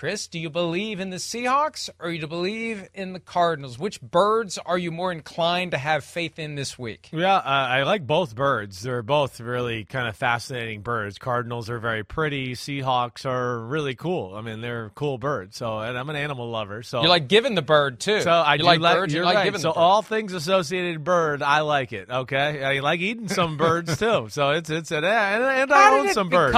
Chris, 0.00 0.28
do 0.28 0.38
you 0.38 0.48
believe 0.48 0.98
in 0.98 1.10
the 1.10 1.18
Seahawks 1.18 1.90
or 1.98 2.10
do 2.10 2.16
you 2.16 2.26
believe 2.26 2.88
in 2.94 3.12
the 3.12 3.20
Cardinals? 3.20 3.78
Which 3.78 4.00
birds 4.00 4.56
are 4.56 4.78
you 4.78 4.90
more 4.90 5.12
inclined 5.12 5.72
to 5.72 5.76
have 5.76 6.04
faith 6.04 6.38
in 6.38 6.54
this 6.54 6.78
week? 6.78 7.10
Yeah, 7.12 7.34
uh, 7.34 7.42
I 7.44 7.82
like 7.82 8.06
both 8.06 8.34
birds. 8.34 8.80
They're 8.80 9.02
both 9.02 9.40
really 9.40 9.84
kind 9.84 10.08
of 10.08 10.16
fascinating 10.16 10.80
birds. 10.80 11.18
Cardinals 11.18 11.68
are 11.68 11.78
very 11.78 12.02
pretty. 12.02 12.54
Seahawks 12.54 13.26
are 13.26 13.58
really 13.58 13.94
cool. 13.94 14.34
I 14.34 14.40
mean, 14.40 14.62
they're 14.62 14.90
cool 14.94 15.18
birds. 15.18 15.58
So, 15.58 15.80
and 15.80 15.98
I'm 15.98 16.08
an 16.08 16.16
animal 16.16 16.48
lover. 16.48 16.82
So 16.82 17.00
you're 17.00 17.10
like 17.10 17.28
giving 17.28 17.54
the 17.54 17.60
bird 17.60 18.00
too. 18.00 18.22
So 18.22 18.30
I 18.30 18.54
you 18.54 18.60
do 18.60 18.64
like 18.64 18.80
birds. 18.80 19.12
You're 19.12 19.24
you 19.24 19.26
like 19.26 19.36
right. 19.36 19.44
giving 19.44 19.60
so 19.60 19.68
the 19.68 19.74
bird. 19.74 19.80
all 19.80 20.00
things 20.00 20.32
associated 20.32 21.04
bird, 21.04 21.42
I 21.42 21.60
like 21.60 21.92
it. 21.92 22.08
Okay, 22.08 22.64
I 22.64 22.80
like 22.80 23.00
eating 23.00 23.28
some 23.28 23.58
birds 23.58 23.98
too. 23.98 24.28
So 24.30 24.52
it's 24.52 24.70
it's 24.70 24.92
an, 24.92 25.04
and, 25.04 25.44
and 25.44 25.70
I 25.70 25.98
own 25.98 26.08
some 26.14 26.30
birds. 26.30 26.54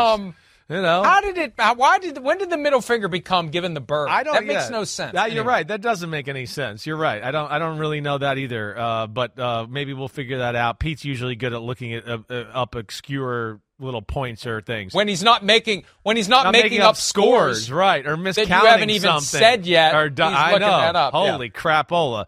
You 0.73 0.81
know, 0.81 1.03
How 1.03 1.21
did 1.21 1.37
it? 1.37 1.55
how- 1.59 1.75
Why 1.75 1.99
did? 1.99 2.17
When 2.19 2.39
did 2.39 2.49
the 2.49 2.57
middle 2.57 2.81
finger 2.81 3.09
become 3.09 3.49
given 3.51 3.75
the 3.75 3.81
bird? 3.81 4.09
I 4.09 4.23
don't. 4.23 4.35
That 4.35 4.45
makes 4.47 4.65
yeah. 4.65 4.69
no 4.71 4.85
sense. 4.85 5.13
Yeah, 5.15 5.27
you're 5.27 5.41
Anyway. 5.41 5.47
right. 5.53 5.69
That 5.69 5.83
doesn't 5.83 6.09
make 6.09 6.29
any 6.29 6.47
sense. 6.47 6.87
You're 6.87 6.97
right. 6.97 7.23
I 7.23 7.31
don't. 7.31 7.51
I 7.51 7.59
don't 7.59 7.79
really 7.79 8.01
know 8.01 8.17
that 8.19 8.39
either. 8.39 8.79
Uh, 8.79 9.07
but 9.07 9.39
uh, 9.39 9.67
maybe 9.69 9.93
we'll 9.93 10.09
figure 10.09 10.39
that 10.39 10.57
out. 10.57 10.79
Pete's 10.81 11.05
usually 11.05 11.37
good 11.37 11.53
at 11.53 11.61
looking 11.63 11.93
at 11.93 12.09
uh, 12.09 12.19
uh, 12.31 12.35
up 12.55 12.75
obscure 12.75 13.61
little 13.79 14.01
points 14.03 14.47
or 14.47 14.61
things. 14.63 14.95
When 14.95 15.09
he's 15.09 15.23
not 15.23 15.45
making 15.45 15.85
when 16.05 16.17
he's 16.17 16.29
not, 16.29 16.45
Not 16.45 16.53
making, 16.53 16.81
up 16.81 16.97
scores, 16.97 17.71
right? 17.71 18.07
Or 18.07 18.17
miscounting 18.17 18.49
you 18.49 18.67
haven't 18.67 18.91
even 18.91 19.09
something. 19.11 19.41
said 19.41 19.67
yet. 19.67 19.95
Or 19.95 20.09
do- 20.09 20.23
He's 20.23 20.33
I 20.33 20.53
know. 20.59 20.67
that 20.69 20.97
up, 20.97 21.13
yeah. 21.13 21.33
Holy 21.33 21.51
crapola! 21.51 22.27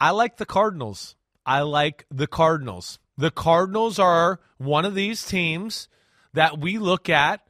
I 0.00 0.10
like 0.10 0.38
the 0.38 0.46
Cardinals. 0.46 1.14
I 1.46 1.60
like 1.62 2.06
the 2.10 2.26
Cardinals. 2.26 2.98
The 3.16 3.30
Cardinals 3.30 3.98
are 3.98 4.40
one 4.58 4.84
of 4.84 4.94
these 4.94 5.24
teams 5.26 5.88
that 6.32 6.58
we 6.58 6.78
look 6.78 7.08
at 7.08 7.42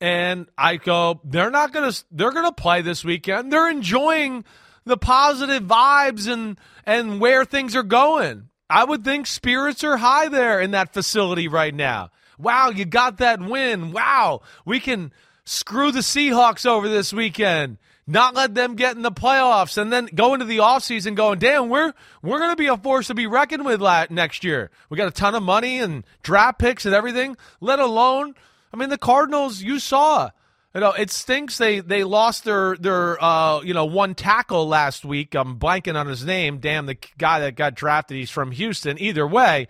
and 0.00 0.46
I 0.58 0.76
go, 0.76 1.20
they're 1.24 1.50
not 1.50 1.72
gonna 1.72 1.92
they're 2.10 2.32
gonna 2.32 2.52
play 2.52 2.82
this 2.82 3.04
weekend. 3.04 3.52
They're 3.52 3.70
enjoying 3.70 4.44
the 4.84 4.96
positive 4.96 5.64
vibes 5.64 6.30
and 6.30 6.58
and 6.84 7.20
where 7.20 7.44
things 7.44 7.74
are 7.74 7.82
going. 7.82 8.48
I 8.68 8.84
would 8.84 9.04
think 9.04 9.26
spirits 9.26 9.84
are 9.84 9.96
high 9.96 10.28
there 10.28 10.60
in 10.60 10.72
that 10.72 10.92
facility 10.92 11.48
right 11.48 11.74
now. 11.74 12.10
Wow, 12.38 12.70
you 12.70 12.84
got 12.84 13.18
that 13.18 13.40
win. 13.40 13.92
Wow, 13.92 14.42
we 14.64 14.80
can 14.80 15.12
screw 15.44 15.92
the 15.92 16.00
Seahawks 16.00 16.66
over 16.66 16.88
this 16.88 17.12
weekend. 17.12 17.78
Not 18.08 18.34
let 18.34 18.54
them 18.54 18.76
get 18.76 18.94
in 18.94 19.02
the 19.02 19.10
playoffs 19.10 19.78
and 19.78 19.92
then 19.92 20.08
go 20.14 20.34
into 20.34 20.46
the 20.46 20.58
offseason 20.58 21.16
going, 21.16 21.40
damn, 21.40 21.68
we're 21.68 21.92
we're 22.22 22.38
gonna 22.38 22.54
be 22.54 22.66
a 22.66 22.76
force 22.76 23.08
to 23.08 23.14
be 23.14 23.26
reckoned 23.26 23.64
with 23.64 23.80
next 24.10 24.44
year. 24.44 24.70
We 24.90 24.96
got 24.96 25.08
a 25.08 25.12
ton 25.12 25.34
of 25.34 25.42
money 25.42 25.80
and 25.80 26.04
draft 26.22 26.58
picks 26.58 26.84
and 26.86 26.94
everything, 26.94 27.36
let 27.60 27.80
alone 27.80 28.34
I 28.76 28.78
mean, 28.78 28.90
the 28.90 28.98
Cardinals, 28.98 29.62
you 29.62 29.78
saw. 29.78 30.30
You 30.74 30.80
know, 30.82 30.92
it 30.92 31.10
stinks 31.10 31.56
they 31.56 31.80
they 31.80 32.04
lost 32.04 32.44
their 32.44 32.76
their 32.76 33.22
uh 33.24 33.62
you 33.62 33.72
know 33.72 33.86
one 33.86 34.14
tackle 34.14 34.68
last 34.68 35.06
week. 35.06 35.34
I'm 35.34 35.58
blanking 35.58 35.98
on 35.98 36.06
his 36.06 36.26
name. 36.26 36.58
Damn, 36.58 36.84
the 36.84 36.98
guy 37.16 37.40
that 37.40 37.54
got 37.56 37.74
drafted, 37.74 38.18
he's 38.18 38.30
from 38.30 38.52
Houston. 38.52 39.00
Either 39.00 39.26
way, 39.26 39.68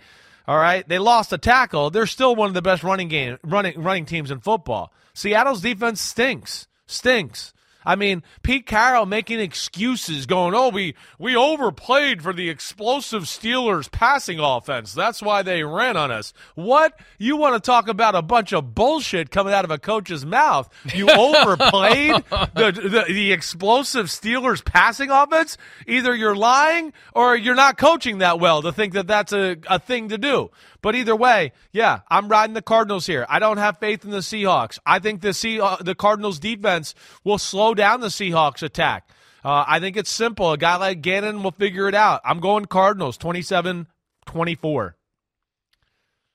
all 0.49 0.59
right, 0.59 0.87
they 0.89 0.99
lost 0.99 1.33
a 1.33 1.39
tackle. 1.39 1.91
They're 1.91 2.09
still 2.09 2.35
one 2.35 2.49
of 2.49 2.55
the 2.55 2.63
best 2.63 2.83
running 2.83 3.07
game 3.07 3.39
running 3.45 3.81
running 3.81 4.07
teams 4.07 4.33
in 4.33 4.41
football. 4.41 4.93
Seattle's 5.15 5.61
defense 5.61 6.01
stinks, 6.01 6.67
stinks. 6.89 7.55
I 7.87 7.95
mean, 7.95 8.25
Pete 8.43 8.67
Carroll 8.67 9.07
making 9.07 9.39
excuses, 9.39 10.27
going, 10.27 10.55
"Oh, 10.55 10.71
we 10.71 10.97
we 11.19 11.37
overplayed 11.37 12.21
for 12.21 12.33
the 12.33 12.51
explosive 12.51 13.23
Steelers 13.23 13.91
passing 13.91 14.41
offense. 14.41 14.93
That's 14.93 15.23
why 15.23 15.43
they 15.43 15.63
ran 15.63 15.97
on 15.97 16.11
us." 16.11 16.33
What? 16.57 16.99
You 17.19 17.37
want 17.37 17.55
to 17.55 17.61
talk 17.61 17.89
about 17.89 18.17
a 18.17 18.23
bunch 18.23 18.53
of 18.53 18.75
bullshit 18.75 19.31
coming 19.31 19.55
out 19.55 19.65
of 19.65 19.71
a 19.71 19.79
coach's 19.79 20.27
mouth? 20.27 20.69
You 20.93 21.09
overplayed 21.17 22.17
the, 22.55 22.73
the 22.73 23.05
the 23.07 23.33
explosive 23.33 24.07
Steelers 24.07 24.65
passing 24.65 25.11
offense? 25.11 25.57
Either 25.87 26.15
you're 26.15 26.37
lying 26.37 26.93
or 27.15 27.37
you're 27.37 27.55
not 27.55 27.79
coaching 27.79 28.19
that 28.19 28.41
well 28.41 28.63
to 28.63 28.73
think 28.73 28.95
that 28.95 29.07
that's 29.07 29.33
a, 29.33 29.57
a 29.69 29.79
thing 29.79 30.09
to 30.09 30.19
do. 30.19 30.51
But 30.83 30.95
either 30.95 31.17
way, 31.17 31.53
yeah, 31.73 32.01
I'm 32.09 32.29
riding 32.29 32.55
the 32.55 32.63
Cardinals 32.63 33.07
here. 33.07 33.27
I 33.29 33.41
don't 33.41 33.57
have 33.57 33.79
faith 33.79 34.05
in 34.05 34.11
the 34.11 34.19
Seahawks. 34.19 34.79
I 34.87 35.01
think 35.01 35.21
the 35.21 35.35
sea, 35.35 35.61
uh, 35.61 35.77
the 35.81 35.97
Cardinals 35.97 36.39
defense 36.39 36.95
will 37.25 37.39
slow 37.39 37.75
down 37.77 38.01
the 38.01 38.09
Seahawks 38.09 38.63
attack. 38.63 39.09
Uh, 39.45 39.65
I 39.67 39.79
think 39.79 39.97
it's 39.97 40.11
simple. 40.11 40.51
A 40.53 40.59
guy 40.59 40.77
like 40.77 41.03
Gannon 41.03 41.43
will 41.45 41.53
figure 41.53 41.89
it 41.89 41.95
out. 41.95 42.21
I'm 42.25 42.41
going 42.41 42.65
Cardinals 42.65 43.17
27 43.17 43.87
24. 44.27 44.97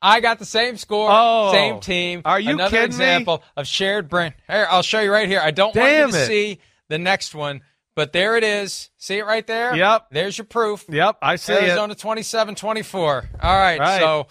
I 0.04 0.20
got 0.20 0.40
the 0.40 0.46
same 0.46 0.78
score, 0.78 1.10
Oh. 1.12 1.52
same 1.52 1.80
team. 1.80 2.22
Are 2.26 2.40
you 2.40 2.52
Another 2.54 2.70
kidding 2.72 2.98
me? 2.98 3.04
example 3.06 3.44
of 3.56 3.68
shared 3.68 4.10
brain. 4.10 4.34
Here, 4.50 4.66
I'll 4.70 4.82
show 4.82 5.00
you 5.00 5.12
right 5.12 5.28
here. 5.28 5.40
I 5.44 5.52
don't 5.52 5.74
Damn 5.74 5.84
want 5.84 6.14
you 6.14 6.18
to 6.20 6.24
it. 6.24 6.28
see 6.28 6.60
the 6.88 6.98
next 6.98 7.36
one, 7.36 7.62
but 7.96 8.12
there 8.12 8.36
it 8.36 8.44
is. 8.44 8.90
See 8.98 9.18
it 9.20 9.26
right 9.26 9.46
there? 9.46 9.76
Yep. 9.76 10.08
There's 10.12 10.38
your 10.40 10.46
proof. 10.46 10.86
Yep, 10.90 11.18
I 11.22 11.36
see 11.36 11.54
it. 11.54 11.64
Arizona 11.64 11.94
27 11.94 12.56
24. 12.56 13.30
All 13.44 13.56
right. 13.60 13.80
Right. 13.80 14.00
So, 14.00 14.28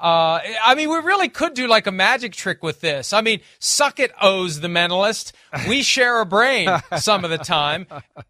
uh, 0.00 0.40
I 0.62 0.74
mean, 0.74 0.88
we 0.88 0.96
really 0.96 1.28
could 1.28 1.54
do 1.54 1.66
like 1.66 1.86
a 1.86 1.92
magic 1.92 2.32
trick 2.32 2.62
with 2.62 2.80
this. 2.80 3.12
I 3.12 3.20
mean, 3.20 3.40
suck 3.58 4.00
it, 4.00 4.12
Oz 4.20 4.60
the 4.60 4.68
mentalist. 4.68 5.32
We 5.68 5.82
share 5.82 6.20
a 6.20 6.26
brain 6.26 6.70
some 6.98 7.24
of 7.24 7.30
the 7.30 7.38
time. 7.38 7.86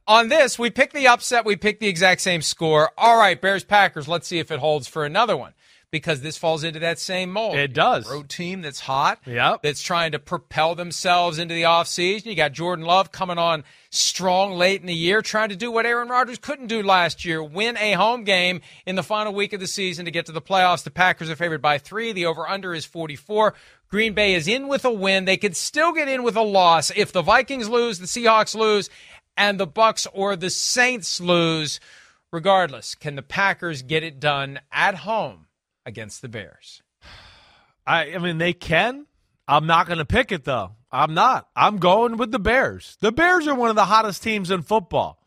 On 0.09 0.29
this, 0.29 0.59
we 0.59 0.71
pick 0.71 0.93
the 0.93 1.07
upset, 1.07 1.45
we 1.45 1.57
pick 1.57 1.79
the 1.79 1.89
exact 1.89 2.23
same 2.23 2.43
score. 2.43 2.91
All 2.99 3.17
right, 3.19 3.41
Bears 3.41 3.63
Packers. 3.63 4.09
Let's 4.09 4.27
see 4.27 4.39
if 4.39 4.51
it 4.51 4.59
holds 4.59 4.89
for 4.89 5.05
another 5.05 5.37
one. 5.37 5.53
Because 5.91 6.21
this 6.21 6.39
falls 6.39 6.63
into 6.63 6.79
that 6.81 6.99
same 7.01 7.31
mold. 7.31 7.57
It 7.57 7.73
does. 7.73 8.09
Road 8.09 8.29
team 8.29 8.63
that's 8.63 8.81
hot. 8.81 9.19
Yep. 9.27 9.63
That's 9.63 9.83
trying 9.83 10.13
to 10.13 10.21
propel 10.21 10.77
themselves 10.77 11.39
into 11.39 11.55
the 11.55 11.63
offseason. 11.63 12.27
You 12.27 12.37
got 12.37 12.53
Jordan 12.53 12.85
Love 12.85 13.11
coming 13.11 13.39
on 13.39 13.65
strong 13.91 14.53
late 14.53 14.81
in 14.81 14.87
the 14.87 14.95
year, 14.95 15.21
trying 15.21 15.49
to 15.49 15.57
do 15.57 15.71
what 15.71 15.87
Aaron 15.87 16.09
Rodgers 16.09 16.39
couldn't 16.39 16.69
do 16.69 16.83
last 16.83 17.25
year 17.25 17.43
win 17.43 17.77
a 17.77 17.93
home 17.93 18.25
game 18.25 18.61
in 18.87 18.95
the 18.95 19.03
final 19.03 19.35
week 19.35 19.53
of 19.53 19.61
the 19.61 19.67
season 19.67 20.05
to 20.05 20.11
get 20.11 20.27
to 20.27 20.33
the 20.33 20.41
playoffs. 20.41 20.85
The 20.85 20.91
Packers 20.91 21.29
are 21.29 21.37
favored 21.37 21.63
by 21.63 21.79
three. 21.79 22.13
The 22.13 22.27
over 22.27 22.49
under 22.49 22.73
is 22.73 22.85
44. 22.85 23.55
Green 23.89 24.13
Bay 24.13 24.35
is 24.35 24.47
in 24.47 24.69
with 24.69 24.85
a 24.85 24.93
win. 24.93 25.25
They 25.25 25.37
could 25.37 25.57
still 25.57 25.93
get 25.93 26.09
in 26.09 26.23
with 26.23 26.37
a 26.37 26.43
loss 26.43 26.93
if 26.95 27.11
the 27.11 27.23
Vikings 27.23 27.69
lose, 27.69 27.99
the 27.99 28.07
Seahawks 28.07 28.55
lose, 28.55 28.89
and 29.37 29.59
the 29.59 29.67
Bucks 29.67 30.07
or 30.13 30.37
the 30.37 30.51
Saints 30.51 31.21
lose. 31.21 31.81
Regardless, 32.33 32.95
can 32.95 33.17
the 33.17 33.23
Packers 33.23 33.83
get 33.83 34.05
it 34.05 34.21
done 34.21 34.61
at 34.71 34.95
home 34.95 35.47
against 35.87 36.23
the 36.23 36.29
Bears? 36.29 36.83
I, 37.87 38.15
I 38.15 38.19
mean, 38.19 38.39
they 38.39 38.53
can. 38.53 39.07
I'm 39.49 39.67
not 39.67 39.87
going 39.87 39.99
to 39.99 40.05
pick 40.05 40.33
it 40.33 40.45
though. 40.45 40.73
I'm 40.93 41.15
not. 41.15 41.49
I'm 41.57 41.79
going 41.79 42.17
with 42.17 42.31
the 42.33 42.39
Bears. 42.39 42.97
The 43.01 43.13
Bears 43.13 43.47
are 43.47 43.55
one 43.55 43.71
of 43.71 43.77
the 43.77 43.85
hottest 43.85 44.23
teams 44.23 44.51
in 44.51 44.63
football. 44.63 45.19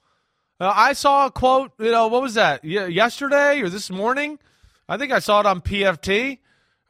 Uh, 0.59 0.71
I 0.73 0.93
saw 0.93 1.25
a 1.25 1.31
quote. 1.31 1.71
You 1.79 1.91
know, 1.91 2.07
what 2.07 2.21
was 2.21 2.35
that? 2.35 2.63
Ye- 2.63 2.87
yesterday 2.89 3.59
or 3.61 3.69
this 3.69 3.89
morning? 3.89 4.39
I 4.87 4.97
think 4.97 5.11
I 5.11 5.19
saw 5.19 5.39
it 5.39 5.45
on 5.45 5.61
PFT. 5.61 6.39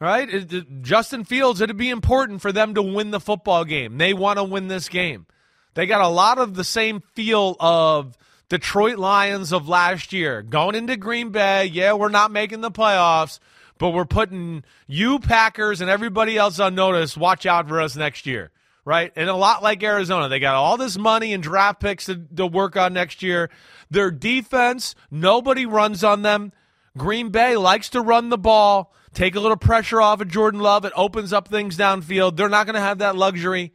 Right, 0.00 0.28
It- 0.28 0.52
it- 0.52 0.82
Justin 0.82 1.24
Fields. 1.24 1.60
It'd 1.60 1.76
be 1.76 1.88
important 1.88 2.42
for 2.42 2.52
them 2.52 2.74
to 2.74 2.82
win 2.82 3.10
the 3.10 3.20
football 3.20 3.64
game. 3.64 3.96
They 3.96 4.12
want 4.12 4.38
to 4.38 4.44
win 4.44 4.68
this 4.68 4.88
game. 4.88 5.26
They 5.74 5.86
got 5.86 6.00
a 6.02 6.08
lot 6.08 6.38
of 6.38 6.54
the 6.54 6.64
same 6.64 7.00
feel 7.14 7.56
of 7.58 8.18
Detroit 8.48 8.98
Lions 8.98 9.52
of 9.52 9.68
last 9.68 10.12
year. 10.12 10.42
Going 10.42 10.74
into 10.74 10.96
Green 10.96 11.30
Bay, 11.30 11.66
yeah, 11.66 11.94
we're 11.94 12.10
not 12.10 12.32
making 12.32 12.60
the 12.60 12.70
playoffs, 12.70 13.38
but 13.78 13.90
we're 13.90 14.04
putting 14.04 14.64
you 14.86 15.18
Packers 15.18 15.80
and 15.80 15.90
everybody 15.90 16.36
else 16.36 16.60
on 16.60 16.74
notice. 16.74 17.16
Watch 17.16 17.46
out 17.46 17.68
for 17.68 17.80
us 17.80 17.96
next 17.96 18.26
year, 18.26 18.50
right? 18.84 19.12
And 19.16 19.28
a 19.28 19.34
lot 19.34 19.62
like 19.62 19.82
Arizona, 19.82 20.28
they 20.28 20.38
got 20.38 20.54
all 20.54 20.76
this 20.76 20.96
money 20.96 21.32
and 21.32 21.42
draft 21.42 21.80
picks 21.80 22.06
to, 22.06 22.16
to 22.36 22.46
work 22.46 22.76
on 22.76 22.92
next 22.92 23.22
year. 23.22 23.50
Their 23.90 24.10
defense, 24.10 24.94
nobody 25.10 25.66
runs 25.66 26.04
on 26.04 26.22
them. 26.22 26.52
Green 26.96 27.30
Bay 27.30 27.56
likes 27.56 27.90
to 27.90 28.00
run 28.00 28.28
the 28.28 28.38
ball, 28.38 28.92
take 29.12 29.34
a 29.34 29.40
little 29.40 29.56
pressure 29.56 30.00
off 30.00 30.20
of 30.20 30.28
Jordan 30.28 30.60
Love. 30.60 30.84
It 30.84 30.92
opens 30.94 31.32
up 31.32 31.48
things 31.48 31.76
downfield. 31.76 32.36
They're 32.36 32.48
not 32.48 32.66
going 32.66 32.74
to 32.74 32.80
have 32.80 32.98
that 32.98 33.16
luxury. 33.16 33.72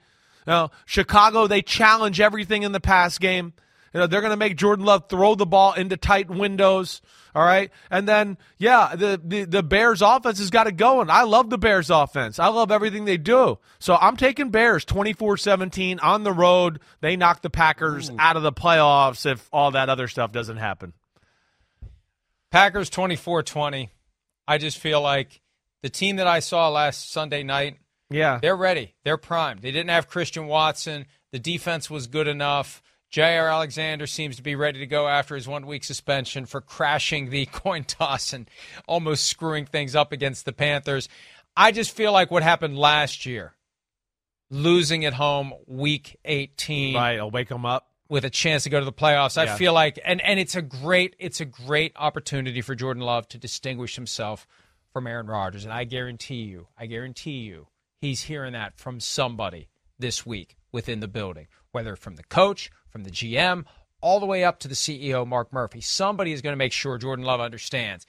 Know, 0.48 0.72
Chicago, 0.86 1.46
they 1.46 1.62
challenge 1.62 2.20
everything 2.20 2.64
in 2.64 2.72
the 2.72 2.80
pass 2.80 3.20
game. 3.20 3.54
You 3.94 4.00
know, 4.02 4.08
they're 4.08 4.22
going 4.22 4.32
to 4.32 4.38
make 4.38 4.56
Jordan 4.56 4.86
Love 4.86 5.10
throw 5.10 5.36
the 5.36 5.46
ball 5.46 5.74
into 5.74 5.98
tight 5.98 6.30
windows. 6.30 7.02
All 7.36 7.44
right. 7.44 7.72
And 7.90 8.08
then, 8.08 8.38
yeah, 8.58 8.96
the, 8.96 9.20
the, 9.24 9.46
the 9.46 9.64
Bears 9.64 10.02
offense 10.02 10.40
has 10.40 10.50
got 10.50 10.68
it 10.68 10.78
going. 10.78 11.10
I 11.10 11.24
love 11.24 11.50
the 11.50 11.58
Bears 11.58 11.90
offense. 11.90 12.40
I 12.40 12.48
love 12.48 12.72
everything 12.72 13.06
they 13.06 13.18
do. 13.18 13.60
So 13.80 13.96
I'm 13.96 14.18
taking 14.18 14.50
Bears 14.50 14.86
24 14.86 15.38
17 15.38 16.00
on 16.00 16.24
the 16.24 16.34
road. 16.34 16.80
They 17.02 17.16
knock 17.16 17.42
the 17.42 17.50
Packers 17.50 18.12
out 18.20 18.36
of 18.38 18.44
the 18.44 18.52
playoffs 18.54 19.26
if 19.26 19.48
all 19.54 19.72
that 19.72 19.90
other 19.90 20.08
stuff 20.08 20.32
doesn't 20.32 20.58
happen. 20.58 20.94
Packers 22.52 22.90
24 22.90 23.44
20. 23.44 23.90
I 24.48 24.58
just 24.58 24.80
feel 24.80 25.02
like 25.02 25.42
the 25.84 25.90
team 25.90 26.16
that 26.16 26.28
I 26.28 26.40
saw 26.40 26.70
last 26.70 27.12
Sunday 27.12 27.44
night 27.44 27.78
Yeah. 28.10 28.40
They're 28.42 28.58
ready. 28.58 28.96
They're 29.04 29.18
primed. 29.18 29.62
They 29.62 29.72
didn't 29.72 29.92
have 29.92 30.08
Christian 30.08 30.48
Watson. 30.48 31.06
The 31.32 31.38
defense 31.40 31.90
was 31.92 32.08
good 32.08 32.28
enough. 32.28 32.82
Jaire 33.12 33.52
Alexander 33.52 34.06
seems 34.06 34.36
to 34.36 34.44
be 34.44 34.56
ready 34.56 34.80
to 34.80 34.86
go 34.86 35.08
after 35.08 35.36
his 35.36 35.48
one 35.48 35.66
week 35.66 35.84
suspension 35.84 36.46
for 36.46 36.62
crashing 36.62 37.30
the 37.30 37.46
coin 37.52 37.84
toss 37.84 38.34
and 38.34 38.50
almost 38.88 39.26
screwing 39.26 39.66
things 39.66 39.96
up 39.96 40.12
against 40.12 40.46
the 40.46 40.54
Panthers. 40.54 41.10
I 41.58 41.72
just 41.72 41.92
feel 41.92 42.12
like 42.12 42.30
what 42.30 42.44
happened 42.44 42.78
last 42.78 43.26
year, 43.26 43.56
losing 44.52 45.06
at 45.06 45.14
home 45.14 45.54
week 45.66 46.18
18. 46.24 46.96
Right, 46.96 47.20
I'll 47.20 47.32
wake 47.32 47.50
them 47.50 47.66
up. 47.66 47.88
With 48.08 48.26
a 48.26 48.32
chance 48.32 48.64
to 48.64 48.72
go 48.72 48.80
to 48.80 48.86
the 48.86 48.92
playoffs. 48.92 49.38
I 49.38 49.56
feel 49.56 49.72
like 49.72 50.00
and, 50.04 50.20
and 50.22 50.40
it's 50.40 50.56
a 50.56 50.64
great 50.64 51.16
it's 51.20 51.42
a 51.42 51.46
great 51.46 51.92
opportunity 51.96 52.60
for 52.62 52.74
Jordan 52.74 53.04
Love 53.04 53.28
to 53.28 53.38
distinguish 53.38 53.96
himself 53.96 54.48
from 54.92 55.06
Aaron 55.06 55.28
Rodgers. 55.28 55.64
And 55.64 55.72
I 55.72 55.84
guarantee 55.84 56.42
you, 56.42 56.70
I 56.76 56.88
guarantee 56.88 57.42
you, 57.42 57.68
he's 58.02 58.24
hearing 58.24 58.54
that 58.54 58.80
from 58.80 59.00
somebody 59.00 59.68
this 60.00 60.26
week 60.26 60.58
within 60.72 61.02
the 61.02 61.08
building, 61.08 61.48
whether 61.72 61.96
from 61.96 62.16
the 62.16 62.24
coach, 62.24 62.72
from 62.90 63.04
the 63.04 63.12
GM, 63.12 63.66
all 64.02 64.20
the 64.20 64.26
way 64.26 64.44
up 64.44 64.60
to 64.60 64.68
the 64.68 64.76
CEO, 64.76 65.26
Mark 65.28 65.52
Murphy. 65.52 65.82
Somebody 65.82 66.32
is 66.32 66.42
going 66.42 66.54
to 66.54 66.58
make 66.58 66.72
sure 66.72 66.98
Jordan 66.98 67.26
Love 67.26 67.42
understands. 67.42 68.06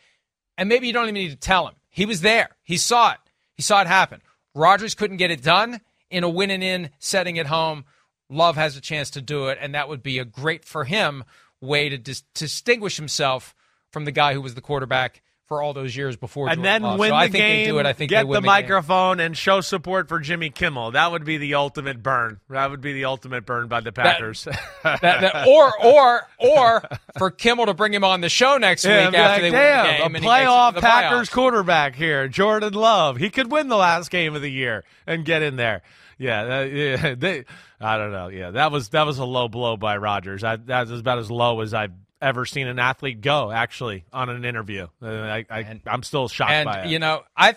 And 0.57 0.69
maybe 0.69 0.87
you 0.87 0.93
don't 0.93 1.05
even 1.05 1.15
need 1.15 1.31
to 1.31 1.37
tell 1.37 1.67
him. 1.67 1.75
He 1.89 2.07
was 2.07 2.21
there. 2.21 2.51
He 2.63 2.77
saw 2.77 3.13
it. 3.13 3.19
He 3.55 3.63
saw 3.63 3.81
it 3.81 3.87
happen. 3.87 4.23
Rodgers 4.55 4.95
couldn't 4.95 5.17
get 5.17 5.31
it 5.31 5.43
done 5.43 5.81
in 6.11 6.25
a 6.25 6.29
win 6.29 6.51
and 6.51 6.63
in 6.63 6.91
setting 6.99 7.39
at 7.39 7.47
home. 7.47 7.85
Love 8.29 8.57
has 8.57 8.77
a 8.77 8.81
chance 8.81 9.11
to 9.11 9.21
do 9.21 9.49
it, 9.49 9.59
and 9.61 9.75
that 9.75 9.89
would 9.89 10.03
be 10.03 10.19
a 10.19 10.25
great 10.25 10.65
for 10.65 10.85
him 10.85 11.25
way 11.61 11.89
to 11.89 11.99
dis- 11.99 12.23
distinguish 12.35 12.97
himself 12.97 13.55
from 13.91 14.05
the 14.05 14.13
guy 14.13 14.35
who 14.35 14.41
was 14.41 14.55
the 14.55 14.61
quarterback 14.61 15.23
for 15.51 15.61
all 15.61 15.73
those 15.75 15.97
years 15.97 16.17
before. 16.17 16.47
and 16.49 16.59
Jordan 16.59 16.63
then 16.63 16.83
Love. 16.83 16.99
win 17.01 17.09
so 17.11 17.15
the 17.15 17.19
I 17.19 17.23
think 17.25 17.33
game. 17.35 17.65
they 17.65 17.71
do 17.73 17.79
it. 17.81 17.87
I 17.87 17.93
think 17.93 18.09
get 18.09 18.19
they 18.21 18.25
win 18.25 18.35
the, 18.37 18.41
the, 18.43 18.43
game. 18.43 18.47
microphone 18.47 19.19
and 19.19 19.37
show 19.37 19.61
support 19.61 20.09
for 20.09 20.21
Jimmy 20.21 20.49
Kimmel. 20.51 20.93
That 20.93 21.11
would 21.11 21.25
be 21.25 21.39
the 21.39 21.55
ultimate 21.55 22.05
burn. 22.05 22.39
That 22.51 22.71
would 22.71 22.81
be 22.81 22.93
the 22.93 23.07
ultimate 23.07 23.45
burn 23.47 23.67
by 23.67 23.81
the 23.81 23.91
Packers. 23.91 24.47
That- 24.85 25.01
that- 25.03 25.47
or 25.49 25.73
or 25.85 26.23
or 26.39 26.83
for 27.19 27.33
Kimmel 27.33 27.67
to 27.67 27.75
bring 27.75 27.93
him 27.93 28.05
on 28.05 28.21
the 28.21 28.29
show 28.29 28.59
next 28.59 28.85
Yeah, 28.85 29.09
week 29.09 29.19
after 29.19 29.43
like, 29.43 29.51
they 29.53 29.59
damn, 29.59 29.85
win 29.87 29.87
the 29.87 29.91
game. 29.93 30.01
a 30.01 30.05
and 30.05 30.05
he 30.05 30.13
makes 30.13 30.17
it 30.21 30.21
to 30.23 30.29
playoff 30.51 30.75
the 30.75 30.81
Packers 30.83 31.29
playoffs." 31.29 31.33
quarterback 31.33 31.97
here, 31.97 32.29
Jordan 32.29 32.73
Love. 32.75 33.17
He 33.17 33.29
could 33.29 33.51
win 33.51 33.67
the 33.67 33.77
last 33.77 34.09
game 34.13 34.37
of 34.37 34.43
the 34.43 34.51
year 34.53 34.85
and 35.05 35.25
get 35.25 35.43
in 35.43 35.57
there. 35.57 35.83
Yeah, 36.17 36.45
that, 36.45 36.71
yeah 36.73 37.15
they, 37.19 37.45
I 37.81 37.99
don't 37.99 38.13
know. 38.13 38.29
Yeah, 38.29 38.53
that 38.53 38.71
was 38.71 38.91
that 38.91 39.05
was 39.05 39.19
a 39.19 39.25
low 39.25 39.49
blow 39.49 39.77
by 39.77 39.97
Rodgers. 39.97 40.45
I, 40.45 40.55
that 40.57 40.89
was 40.89 41.01
about 41.01 41.19
as 41.19 41.29
low 41.31 41.61
as 41.61 41.75
I've 41.75 41.93
ever 42.21 42.45
seen 42.47 42.67
an 42.67 42.79
athlete 42.79 43.21
go. 43.21 43.51
Actually, 43.51 44.05
on 44.13 44.29
an 44.29 44.45
interview, 44.45 44.87
Uh, 45.03 45.07
I, 45.09 45.47
I, 45.51 45.61
And- 45.61 45.81
I'm 45.87 46.03
still 46.03 46.29
shocked 46.29 46.51
by 46.67 46.79
it. 46.79 46.83
And 46.83 46.91
you 46.91 46.99
know, 46.99 47.23
I, 47.37 47.57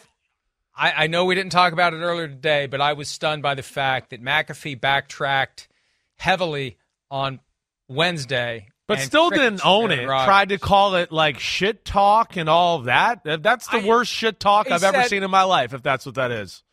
I 0.76 1.04
I 1.04 1.08
know 1.08 1.26
we 1.26 1.36
didn't 1.36 1.52
talk 1.52 1.74
about 1.74 1.94
it 1.94 1.98
earlier 1.98 2.28
today, 2.28 2.66
but 2.68 2.82
I 2.82 2.94
was 2.94 3.08
stunned 3.10 3.44
by 3.44 3.56
the 3.56 3.64
fact 3.64 4.10
that 4.12 4.22
McAfee 4.24 4.80
backtracked 4.80 5.68
heavily 6.18 6.78
on 7.12 7.40
Wednesday, 7.88 8.68
but 8.88 8.98
and 9.00 9.06
still 9.08 9.30
didn't 9.30 9.62
own 9.66 9.92
it. 9.92 10.08
Rodgers. 10.08 10.26
Tried 10.26 10.50
to 10.50 10.58
call 10.58 10.96
it 10.96 11.12
like 11.12 11.38
shit 11.40 11.86
talk 11.86 12.38
and 12.38 12.50
all 12.50 12.78
of 12.80 12.86
that. 12.86 13.22
Uh, 13.26 13.38
That's 13.38 13.68
the 13.68 13.78
I- 13.78 13.86
worst 13.86 14.12
shit 14.12 14.40
talk 14.40 14.72
I've 14.72 14.84
ever 14.84 15.04
seen 15.04 15.24
in 15.24 15.30
my 15.32 15.44
life. 15.44 15.74
If 15.74 15.84
that's 15.84 16.06
what 16.06 16.16
that 16.16 16.32
is. 16.32 16.64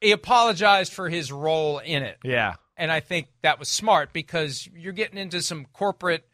He 0.00 0.10
apologized 0.10 0.92
for 0.92 1.08
his 1.08 1.32
role 1.32 1.78
in 1.78 2.02
it. 2.02 2.18
Yeah. 2.24 2.54
And 2.76 2.90
I 2.92 3.00
think 3.00 3.28
that 3.42 3.58
was 3.58 3.68
smart 3.68 4.12
because 4.12 4.68
you're 4.74 4.92
getting 4.92 5.16
into 5.16 5.40
some 5.40 5.64
corporate, 5.72 6.26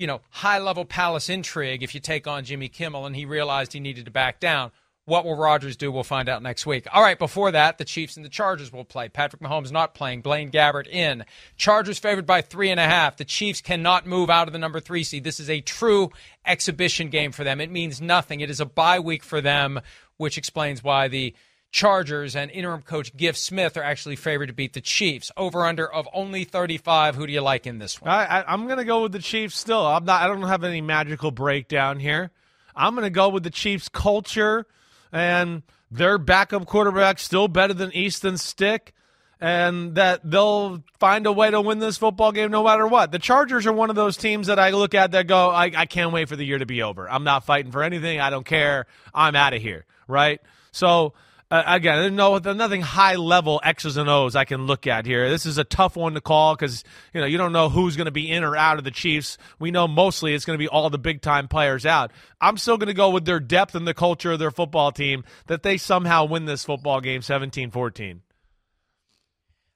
you 0.00 0.06
know, 0.06 0.22
high 0.30 0.58
level 0.58 0.86
palace 0.86 1.28
intrigue 1.28 1.82
if 1.82 1.94
you 1.94 2.00
take 2.00 2.26
on 2.26 2.42
Jimmy 2.42 2.70
Kimmel 2.70 3.04
and 3.04 3.14
he 3.14 3.26
realized 3.26 3.74
he 3.74 3.80
needed 3.80 4.06
to 4.06 4.10
back 4.10 4.40
down. 4.40 4.72
What 5.04 5.26
will 5.26 5.36
Rodgers 5.36 5.76
do? 5.76 5.92
We'll 5.92 6.04
find 6.04 6.26
out 6.26 6.42
next 6.42 6.64
week. 6.64 6.86
All 6.90 7.02
right, 7.02 7.18
before 7.18 7.50
that, 7.50 7.76
the 7.76 7.84
Chiefs 7.84 8.16
and 8.16 8.24
the 8.24 8.30
Chargers 8.30 8.72
will 8.72 8.84
play. 8.84 9.10
Patrick 9.10 9.42
Mahomes 9.42 9.70
not 9.70 9.92
playing. 9.92 10.22
Blaine 10.22 10.50
Gabbert 10.50 10.86
in. 10.86 11.24
Chargers 11.56 11.98
favored 11.98 12.24
by 12.24 12.40
three 12.40 12.70
and 12.70 12.80
a 12.80 12.84
half. 12.84 13.18
The 13.18 13.26
Chiefs 13.26 13.60
cannot 13.60 14.06
move 14.06 14.30
out 14.30 14.46
of 14.46 14.52
the 14.52 14.58
number 14.58 14.80
three 14.80 15.04
seed. 15.04 15.24
This 15.24 15.40
is 15.40 15.50
a 15.50 15.60
true 15.60 16.10
exhibition 16.46 17.10
game 17.10 17.32
for 17.32 17.44
them. 17.44 17.60
It 17.60 17.70
means 17.70 18.00
nothing. 18.00 18.40
It 18.40 18.48
is 18.48 18.60
a 18.60 18.66
bye 18.66 19.00
week 19.00 19.22
for 19.22 19.42
them, 19.42 19.80
which 20.16 20.38
explains 20.38 20.82
why 20.82 21.08
the 21.08 21.34
Chargers 21.70 22.34
and 22.34 22.50
interim 22.50 22.82
coach 22.82 23.16
Giff 23.16 23.36
Smith 23.36 23.76
are 23.76 23.82
actually 23.82 24.16
favored 24.16 24.46
to 24.46 24.52
beat 24.52 24.72
the 24.72 24.80
Chiefs. 24.80 25.30
Over 25.36 25.64
under 25.64 25.90
of 25.90 26.08
only 26.12 26.44
35. 26.44 27.14
Who 27.14 27.26
do 27.26 27.32
you 27.32 27.42
like 27.42 27.66
in 27.66 27.78
this 27.78 28.00
one? 28.00 28.10
I, 28.10 28.44
I'm 28.46 28.66
going 28.66 28.78
to 28.78 28.84
go 28.84 29.02
with 29.02 29.12
the 29.12 29.20
Chiefs. 29.20 29.56
Still, 29.56 29.86
I'm 29.86 30.04
not. 30.04 30.22
I 30.22 30.26
don't 30.26 30.42
have 30.42 30.64
any 30.64 30.80
magical 30.80 31.30
breakdown 31.30 32.00
here. 32.00 32.32
I'm 32.74 32.94
going 32.94 33.04
to 33.04 33.10
go 33.10 33.28
with 33.28 33.44
the 33.44 33.50
Chiefs' 33.50 33.88
culture 33.88 34.66
and 35.12 35.62
their 35.90 36.18
backup 36.18 36.66
quarterback 36.66 37.18
still 37.18 37.48
better 37.48 37.74
than 37.74 37.94
Easton 37.94 38.36
Stick, 38.38 38.92
and 39.40 39.94
that 39.94 40.20
they'll 40.28 40.82
find 40.98 41.26
a 41.26 41.32
way 41.32 41.50
to 41.50 41.60
win 41.60 41.78
this 41.78 41.98
football 41.98 42.32
game 42.32 42.50
no 42.50 42.64
matter 42.64 42.86
what. 42.86 43.12
The 43.12 43.18
Chargers 43.18 43.66
are 43.66 43.72
one 43.72 43.90
of 43.90 43.96
those 43.96 44.16
teams 44.16 44.48
that 44.48 44.58
I 44.58 44.70
look 44.70 44.94
at 44.94 45.12
that 45.12 45.26
go, 45.26 45.50
I, 45.50 45.70
I 45.74 45.86
can't 45.86 46.12
wait 46.12 46.28
for 46.28 46.36
the 46.36 46.44
year 46.44 46.58
to 46.58 46.66
be 46.66 46.82
over. 46.82 47.08
I'm 47.08 47.24
not 47.24 47.44
fighting 47.44 47.72
for 47.72 47.82
anything. 47.82 48.20
I 48.20 48.30
don't 48.30 48.46
care. 48.46 48.86
I'm 49.14 49.34
out 49.34 49.54
of 49.54 49.62
here. 49.62 49.86
Right. 50.06 50.40
So 50.72 51.14
uh, 51.50 51.64
again, 51.66 52.14
no, 52.14 52.38
nothing 52.38 52.80
high 52.80 53.16
level 53.16 53.60
X's 53.64 53.96
and 53.96 54.08
O's 54.08 54.36
I 54.36 54.44
can 54.44 54.66
look 54.66 54.86
at 54.86 55.04
here. 55.04 55.28
This 55.28 55.46
is 55.46 55.58
a 55.58 55.64
tough 55.64 55.96
one 55.96 56.14
to 56.14 56.20
call 56.20 56.54
because 56.54 56.84
you 57.12 57.20
know 57.20 57.26
you 57.26 57.38
don't 57.38 57.52
know 57.52 57.68
who's 57.68 57.96
going 57.96 58.04
to 58.04 58.12
be 58.12 58.30
in 58.30 58.44
or 58.44 58.56
out 58.56 58.78
of 58.78 58.84
the 58.84 58.92
Chiefs. 58.92 59.36
We 59.58 59.72
know 59.72 59.88
mostly 59.88 60.32
it's 60.32 60.44
going 60.44 60.56
to 60.56 60.62
be 60.62 60.68
all 60.68 60.90
the 60.90 60.98
big 60.98 61.22
time 61.22 61.48
players 61.48 61.84
out. 61.84 62.12
I'm 62.40 62.56
still 62.56 62.78
going 62.78 62.86
to 62.86 62.94
go 62.94 63.10
with 63.10 63.24
their 63.24 63.40
depth 63.40 63.74
and 63.74 63.86
the 63.86 63.94
culture 63.94 64.30
of 64.30 64.38
their 64.38 64.52
football 64.52 64.92
team 64.92 65.24
that 65.48 65.64
they 65.64 65.76
somehow 65.76 66.24
win 66.24 66.44
this 66.44 66.64
football 66.64 67.00
game 67.00 67.20
17-14. 67.20 68.20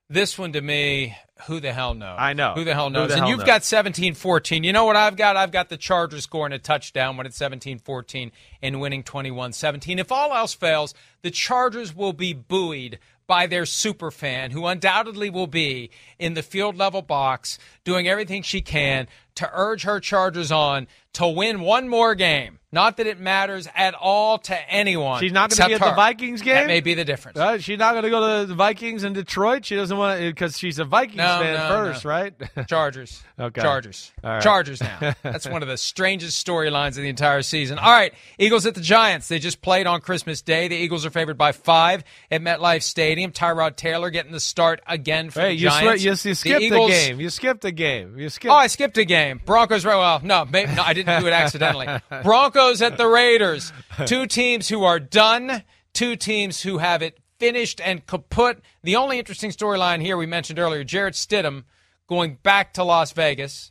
This 0.08 0.38
one 0.38 0.52
to 0.52 0.60
me, 0.60 1.16
who 1.46 1.60
the 1.60 1.72
hell 1.72 1.94
knows? 1.94 2.16
I 2.18 2.32
know. 2.32 2.54
Who 2.54 2.64
the 2.64 2.74
hell 2.74 2.90
knows? 2.90 3.08
the 3.08 3.14
and 3.14 3.20
hell 3.22 3.30
you've 3.30 3.38
knows? 3.40 3.46
got 3.46 3.64
17 3.64 4.14
14. 4.14 4.64
You 4.64 4.72
know 4.72 4.84
what 4.84 4.96
I've 4.96 5.16
got? 5.16 5.36
I've 5.36 5.50
got 5.50 5.68
the 5.68 5.76
Chargers 5.76 6.24
scoring 6.24 6.52
a 6.52 6.58
touchdown 6.58 7.16
when 7.16 7.26
it's 7.26 7.36
17 7.36 7.80
14 7.80 8.30
and 8.62 8.80
winning 8.80 9.02
21 9.02 9.52
17. 9.52 9.98
If 9.98 10.12
all 10.12 10.32
else 10.32 10.54
fails, 10.54 10.94
the 11.22 11.30
Chargers 11.30 11.94
will 11.94 12.12
be 12.12 12.32
buoyed 12.32 12.98
by 13.26 13.46
their 13.46 13.66
super 13.66 14.10
fan, 14.10 14.50
who 14.50 14.66
undoubtedly 14.66 15.30
will 15.30 15.46
be 15.46 15.90
in 16.18 16.34
the 16.34 16.42
field 16.42 16.76
level 16.76 17.02
box 17.02 17.58
doing 17.82 18.06
everything 18.06 18.42
she 18.42 18.60
can 18.60 19.08
to 19.36 19.50
urge 19.52 19.82
her 19.84 20.00
Chargers 20.00 20.52
on 20.52 20.86
to 21.14 21.28
win 21.28 21.60
one 21.60 21.88
more 21.88 22.14
game. 22.14 22.58
Not 22.72 22.96
that 22.96 23.06
it 23.06 23.20
matters 23.20 23.68
at 23.76 23.94
all 23.94 24.38
to 24.38 24.70
anyone. 24.72 25.20
She's 25.20 25.30
not 25.30 25.48
gonna 25.50 25.68
be 25.68 25.74
except 25.74 25.88
at 25.88 25.90
the. 25.92 25.94
Vikings 25.94 26.42
game? 26.42 26.54
That 26.56 26.66
may 26.66 26.80
be 26.80 26.94
the 26.94 27.04
difference. 27.04 27.38
Uh, 27.38 27.58
she's 27.58 27.78
not 27.78 27.92
going 27.92 28.02
to 28.02 28.10
go 28.10 28.40
to 28.40 28.46
the 28.46 28.54
Vikings 28.56 29.04
in 29.04 29.12
Detroit. 29.12 29.64
She 29.64 29.76
doesn't 29.76 29.96
want 29.96 30.18
to 30.20 30.26
because 30.26 30.58
she's 30.58 30.80
a 30.80 30.84
Vikings 30.84 31.18
No, 31.18 31.38
fan 31.38 31.54
no, 31.54 31.68
first, 31.68 32.04
no. 32.04 32.10
right? 32.10 32.34
Chargers. 32.66 33.22
Okay. 33.38 33.60
Chargers. 33.62 34.10
Right. 34.24 34.42
Chargers 34.42 34.80
now. 34.80 35.14
That's 35.22 35.48
one 35.48 35.62
of 35.62 35.68
the 35.68 35.76
strangest 35.76 36.44
storylines 36.44 36.88
of 36.96 37.04
the 37.04 37.08
entire 37.08 37.42
season. 37.42 37.78
All 37.78 37.92
right. 37.92 38.12
Eagles 38.40 38.66
at 38.66 38.74
the 38.74 38.80
Giants. 38.80 39.28
They 39.28 39.38
just 39.38 39.62
played 39.62 39.86
on 39.86 40.00
Christmas 40.00 40.42
Day. 40.42 40.66
The 40.66 40.74
Eagles 40.74 41.06
are 41.06 41.10
favored 41.10 41.38
by 41.38 41.52
five 41.52 42.02
at 42.28 42.40
MetLife 42.40 42.82
Stadium. 42.82 43.30
Tyrod 43.30 43.76
Taylor 43.76 44.10
getting 44.10 44.32
the 44.32 44.40
start 44.40 44.80
again 44.84 45.30
for 45.30 45.42
hey, 45.42 45.50
the 45.50 45.54
you, 45.54 45.70
swear, 45.70 45.96
Giants. 45.96 46.24
you, 46.24 46.30
you 46.30 46.34
skipped 46.34 46.58
the, 46.58 46.66
Eagles- 46.66 46.90
game. 46.90 47.20
You 47.20 47.30
skipped 47.30 47.60
the 47.60 47.70
game. 47.72 48.18
You 48.18 48.28
skipped. 48.30 48.50
Oh, 48.50 48.56
I 48.56 48.66
skipped 48.66 48.98
a 48.98 49.04
game. 49.04 49.23
Broncos. 49.44 49.84
Well, 49.84 50.20
no, 50.22 50.44
maybe, 50.44 50.74
no, 50.74 50.82
I 50.82 50.92
didn't 50.92 51.20
do 51.20 51.26
it 51.26 51.32
accidentally. 51.32 51.88
Broncos 52.22 52.82
at 52.82 52.96
the 52.96 53.06
Raiders. 53.06 53.72
Two 54.06 54.26
teams 54.26 54.68
who 54.68 54.84
are 54.84 55.00
done. 55.00 55.62
Two 55.92 56.16
teams 56.16 56.62
who 56.62 56.78
have 56.78 57.02
it 57.02 57.18
finished 57.38 57.80
and 57.80 58.04
kaput. 58.06 58.60
The 58.82 58.96
only 58.96 59.18
interesting 59.18 59.50
storyline 59.50 60.00
here 60.00 60.16
we 60.16 60.26
mentioned 60.26 60.58
earlier: 60.58 60.84
Jarrett 60.84 61.14
Stidham 61.14 61.64
going 62.08 62.38
back 62.42 62.74
to 62.74 62.84
Las 62.84 63.12
Vegas. 63.12 63.70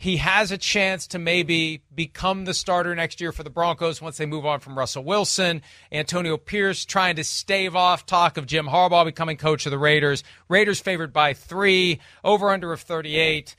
He 0.00 0.16
has 0.16 0.50
a 0.50 0.56
chance 0.56 1.06
to 1.08 1.18
maybe 1.18 1.82
become 1.94 2.46
the 2.46 2.54
starter 2.54 2.94
next 2.94 3.20
year 3.20 3.32
for 3.32 3.42
the 3.42 3.50
Broncos 3.50 4.00
once 4.00 4.16
they 4.16 4.24
move 4.24 4.46
on 4.46 4.60
from 4.60 4.78
Russell 4.78 5.04
Wilson. 5.04 5.60
Antonio 5.92 6.38
Pierce 6.38 6.86
trying 6.86 7.16
to 7.16 7.24
stave 7.24 7.76
off 7.76 8.06
talk 8.06 8.38
of 8.38 8.46
Jim 8.46 8.66
Harbaugh 8.66 9.04
becoming 9.04 9.36
coach 9.36 9.66
of 9.66 9.72
the 9.72 9.78
Raiders. 9.78 10.24
Raiders 10.48 10.80
favored 10.80 11.12
by 11.12 11.34
three, 11.34 12.00
over 12.24 12.48
under 12.48 12.72
of 12.72 12.80
38. 12.80 13.54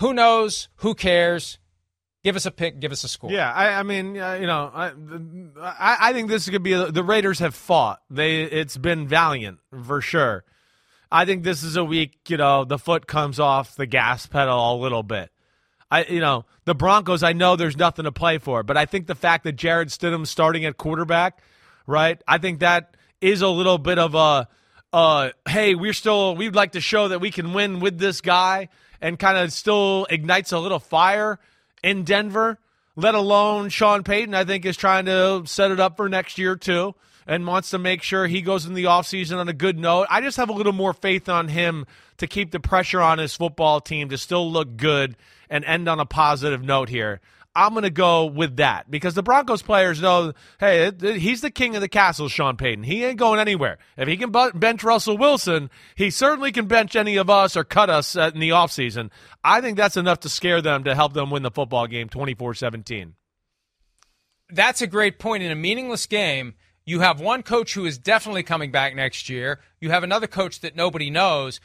Who 0.00 0.14
knows? 0.14 0.68
Who 0.76 0.94
cares? 0.94 1.58
Give 2.24 2.36
us 2.36 2.46
a 2.46 2.50
pick. 2.50 2.80
Give 2.80 2.92
us 2.92 3.04
a 3.04 3.08
score. 3.08 3.30
Yeah, 3.30 3.52
I, 3.52 3.74
I 3.74 3.82
mean, 3.82 4.18
uh, 4.18 4.34
you 4.34 4.46
know, 4.46 4.70
I, 4.74 4.92
I, 5.60 5.96
I 6.00 6.12
think 6.12 6.28
this 6.28 6.48
could 6.48 6.62
be 6.62 6.74
the 6.74 7.04
Raiders 7.04 7.38
have 7.38 7.54
fought. 7.54 8.02
They, 8.10 8.42
it's 8.42 8.76
been 8.76 9.06
valiant 9.06 9.58
for 9.86 10.00
sure. 10.00 10.44
I 11.10 11.24
think 11.24 11.42
this 11.42 11.62
is 11.62 11.76
a 11.76 11.84
week. 11.84 12.18
You 12.28 12.36
know, 12.36 12.64
the 12.64 12.78
foot 12.78 13.06
comes 13.06 13.40
off 13.40 13.76
the 13.76 13.86
gas 13.86 14.26
pedal 14.26 14.74
a 14.74 14.76
little 14.76 15.02
bit. 15.02 15.30
I, 15.90 16.04
you 16.04 16.20
know, 16.20 16.44
the 16.64 16.74
Broncos. 16.74 17.22
I 17.22 17.32
know 17.32 17.56
there's 17.56 17.76
nothing 17.76 18.04
to 18.04 18.12
play 18.12 18.38
for, 18.38 18.62
but 18.62 18.76
I 18.76 18.84
think 18.84 19.06
the 19.06 19.14
fact 19.14 19.44
that 19.44 19.52
Jarrett 19.52 19.88
Stidham's 19.88 20.28
starting 20.28 20.64
at 20.64 20.76
quarterback, 20.76 21.40
right? 21.86 22.20
I 22.28 22.38
think 22.38 22.60
that 22.60 22.94
is 23.20 23.40
a 23.40 23.48
little 23.48 23.78
bit 23.78 23.98
of 23.98 24.14
a, 24.14 24.48
uh, 24.92 25.30
hey, 25.48 25.74
we're 25.74 25.94
still, 25.94 26.36
we'd 26.36 26.54
like 26.54 26.72
to 26.72 26.80
show 26.80 27.08
that 27.08 27.20
we 27.20 27.30
can 27.30 27.54
win 27.54 27.80
with 27.80 27.98
this 27.98 28.20
guy, 28.20 28.68
and 29.00 29.18
kind 29.18 29.38
of 29.38 29.52
still 29.52 30.06
ignites 30.10 30.52
a 30.52 30.58
little 30.58 30.78
fire 30.80 31.38
in 31.82 32.04
Denver. 32.04 32.58
Let 32.96 33.14
alone 33.14 33.68
Sean 33.68 34.02
Payton, 34.02 34.34
I 34.34 34.44
think 34.44 34.64
is 34.64 34.76
trying 34.76 35.06
to 35.06 35.44
set 35.46 35.70
it 35.70 35.78
up 35.78 35.96
for 35.96 36.08
next 36.08 36.38
year 36.38 36.56
too. 36.56 36.94
and 37.28 37.46
wants 37.46 37.70
to 37.70 37.78
make 37.78 38.02
sure 38.02 38.26
he 38.26 38.40
goes 38.40 38.64
in 38.64 38.72
the 38.72 38.84
offseason 38.84 39.36
on 39.36 39.48
a 39.48 39.52
good 39.52 39.78
note. 39.78 40.06
I 40.10 40.22
just 40.22 40.38
have 40.38 40.48
a 40.48 40.54
little 40.54 40.72
more 40.72 40.94
faith 40.94 41.28
on 41.28 41.48
him 41.48 41.86
to 42.16 42.26
keep 42.26 42.50
the 42.50 42.58
pressure 42.58 43.02
on 43.02 43.18
his 43.18 43.36
football 43.36 43.80
team 43.82 44.08
to 44.08 44.16
still 44.16 44.50
look 44.50 44.78
good 44.78 45.14
and 45.50 45.62
end 45.66 45.88
on 45.88 46.00
a 46.00 46.06
positive 46.06 46.62
note 46.62 46.88
here. 46.88 47.20
I'm 47.58 47.72
going 47.72 47.82
to 47.82 47.90
go 47.90 48.26
with 48.26 48.58
that 48.58 48.88
because 48.88 49.14
the 49.14 49.22
Broncos 49.24 49.62
players 49.62 50.00
know, 50.00 50.32
hey, 50.60 50.92
he's 51.00 51.40
the 51.40 51.50
king 51.50 51.74
of 51.74 51.80
the 51.80 51.88
castle, 51.88 52.28
Sean 52.28 52.56
Payton. 52.56 52.84
He 52.84 53.04
ain't 53.04 53.18
going 53.18 53.40
anywhere. 53.40 53.78
If 53.96 54.06
he 54.06 54.16
can 54.16 54.30
bench 54.30 54.84
Russell 54.84 55.18
Wilson, 55.18 55.68
he 55.96 56.10
certainly 56.10 56.52
can 56.52 56.66
bench 56.66 56.94
any 56.94 57.16
of 57.16 57.28
us 57.28 57.56
or 57.56 57.64
cut 57.64 57.90
us 57.90 58.14
uh, 58.14 58.30
in 58.32 58.38
the 58.38 58.50
offseason. 58.50 59.10
I 59.42 59.60
think 59.60 59.76
that's 59.76 59.96
enough 59.96 60.20
to 60.20 60.28
scare 60.28 60.62
them 60.62 60.84
to 60.84 60.94
help 60.94 61.14
them 61.14 61.32
win 61.32 61.42
the 61.42 61.50
football 61.50 61.88
game 61.88 62.08
24 62.08 62.54
17. 62.54 63.16
That's 64.50 64.80
a 64.80 64.86
great 64.86 65.18
point. 65.18 65.42
In 65.42 65.50
a 65.50 65.56
meaningless 65.56 66.06
game, 66.06 66.54
you 66.86 67.00
have 67.00 67.20
one 67.20 67.42
coach 67.42 67.74
who 67.74 67.86
is 67.86 67.98
definitely 67.98 68.44
coming 68.44 68.70
back 68.70 68.94
next 68.94 69.28
year, 69.28 69.58
you 69.80 69.90
have 69.90 70.04
another 70.04 70.28
coach 70.28 70.60
that 70.60 70.76
nobody 70.76 71.10
knows. 71.10 71.58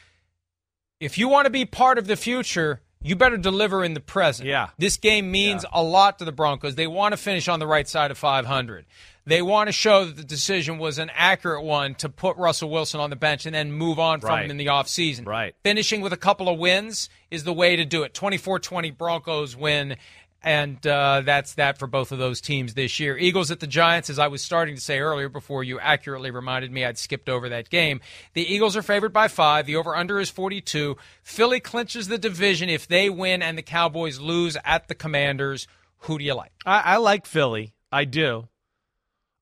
If 1.00 1.20
you 1.20 1.28
want 1.28 1.46
to 1.46 1.52
be 1.52 1.66
part 1.66 2.00
of 2.00 2.08
the 2.08 2.16
future, 2.16 2.82
you 3.04 3.16
better 3.16 3.38
deliver 3.38 3.84
in 3.84 3.94
the 3.94 4.00
present. 4.00 4.48
Yeah. 4.48 4.70
This 4.78 4.98
game 4.98 5.32
means 5.32 5.64
yeah. 5.64 5.80
a 5.80 5.84
lot 5.84 6.20
to 6.20 6.26
the 6.26 6.32
Broncos. 6.32 6.76
They 6.76 6.88
want 6.88 7.14
to 7.14 7.18
finish 7.18 7.48
on 7.48 7.60
the 7.60 7.68
right 7.68 7.88
side 7.88 8.12
of 8.12 8.18
500. 8.18 8.86
They 9.26 9.42
want 9.42 9.68
to 9.70 9.72
show 9.72 10.04
that 10.06 10.18
the 10.18 10.24
decision 10.24 10.78
was 10.80 10.98
an 10.98 11.10
accurate 11.16 11.64
one 11.64 11.96
to 11.96 12.10
put 12.10 12.36
Russell 12.36 12.70
Wilson 12.70 13.00
on 13.00 13.10
the 13.10 13.16
bench 13.16 13.46
and 13.46 13.56
then 13.56 13.72
move 13.72 13.98
on 13.98 14.20
from 14.20 14.32
right. 14.32 14.46
him 14.46 14.52
in 14.52 14.58
the 14.58 14.66
offseason. 14.66 15.26
Right. 15.26 15.56
Finishing 15.64 16.02
with 16.02 16.12
a 16.12 16.18
couple 16.18 16.50
of 16.50 16.60
wins 16.60 17.10
is 17.32 17.46
the 17.46 17.54
way 17.54 17.78
to 17.78 17.86
do 17.86 18.04
it. 18.04 18.14
24 18.14 18.60
20 18.60 18.92
Broncos 18.92 19.56
win 19.56 19.96
and 20.44 20.86
uh, 20.86 21.22
that's 21.24 21.54
that 21.54 21.78
for 21.80 21.88
both 21.88 22.12
of 22.12 22.20
those 22.20 22.42
teams 22.42 22.74
this 22.74 23.00
year. 23.00 23.18
Eagles 23.18 23.50
at 23.50 23.62
the 23.62 23.68
Giants, 23.68 24.10
as 24.10 24.20
I 24.20 24.28
was 24.28 24.44
starting 24.44 24.76
to 24.76 24.82
say 24.82 25.00
earlier 25.00 25.30
before 25.30 25.64
you 25.64 25.80
accurately 25.80 26.32
reminded 26.32 26.72
me 26.72 26.84
I'd 26.84 26.98
skipped 26.98 27.30
over 27.30 27.50
that 27.50 27.70
game. 27.70 28.02
The 28.34 28.54
Eagles 28.54 28.76
are 28.76 28.82
favored 28.82 29.14
by 29.14 29.30
five. 29.30 29.66
The 29.66 29.78
over 29.78 29.96
under 29.96 30.20
is 30.20 30.30
42. 30.30 30.98
Philly 31.24 31.62
clinches 31.62 32.10
the 32.10 32.18
division 32.18 32.70
if 32.70 32.88
they 32.88 33.10
win 33.10 33.42
and 33.42 33.58
the 33.58 33.62
Cowboys 33.64 34.20
lose 34.20 34.58
at 34.66 34.90
the 34.90 34.96
Commanders. 34.96 35.68
Who 36.00 36.18
do 36.18 36.26
you 36.26 36.34
like? 36.34 36.52
I, 36.66 36.80
I 36.80 36.98
like 36.98 37.26
Philly. 37.26 37.74
I 37.92 38.04
do. 38.04 38.50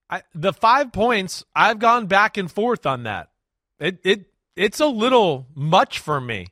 I, 0.10 0.22
the 0.36 0.54
five 0.54 0.91
points, 0.91 1.43
I've 1.56 1.80
gone 1.80 2.06
back 2.06 2.38
and 2.38 2.52
forth 2.52 2.86
on 2.86 3.04
that. 3.04 3.30
It 3.80 3.99
it 4.04 4.26
it's 4.56 4.80
a 4.80 4.86
little 4.86 5.47
much 5.56 5.99
for 5.99 6.22
me. 6.22 6.47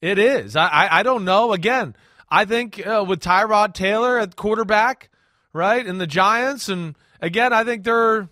It 0.00 0.18
is. 0.18 0.56
I, 0.56 0.66
I, 0.66 1.00
I 1.00 1.02
don't 1.02 1.24
know. 1.26 1.52
Again, 1.52 1.94
I 2.30 2.44
think 2.44 2.86
uh, 2.86 3.04
with 3.06 3.20
Tyrod 3.20 3.74
Taylor 3.74 4.18
at 4.18 4.36
quarterback, 4.36 5.10
right, 5.52 5.84
and 5.84 6.00
the 6.00 6.06
Giants, 6.06 6.68
and 6.68 6.96
again, 7.20 7.52
I 7.52 7.64
think 7.64 7.84
they're 7.84 8.28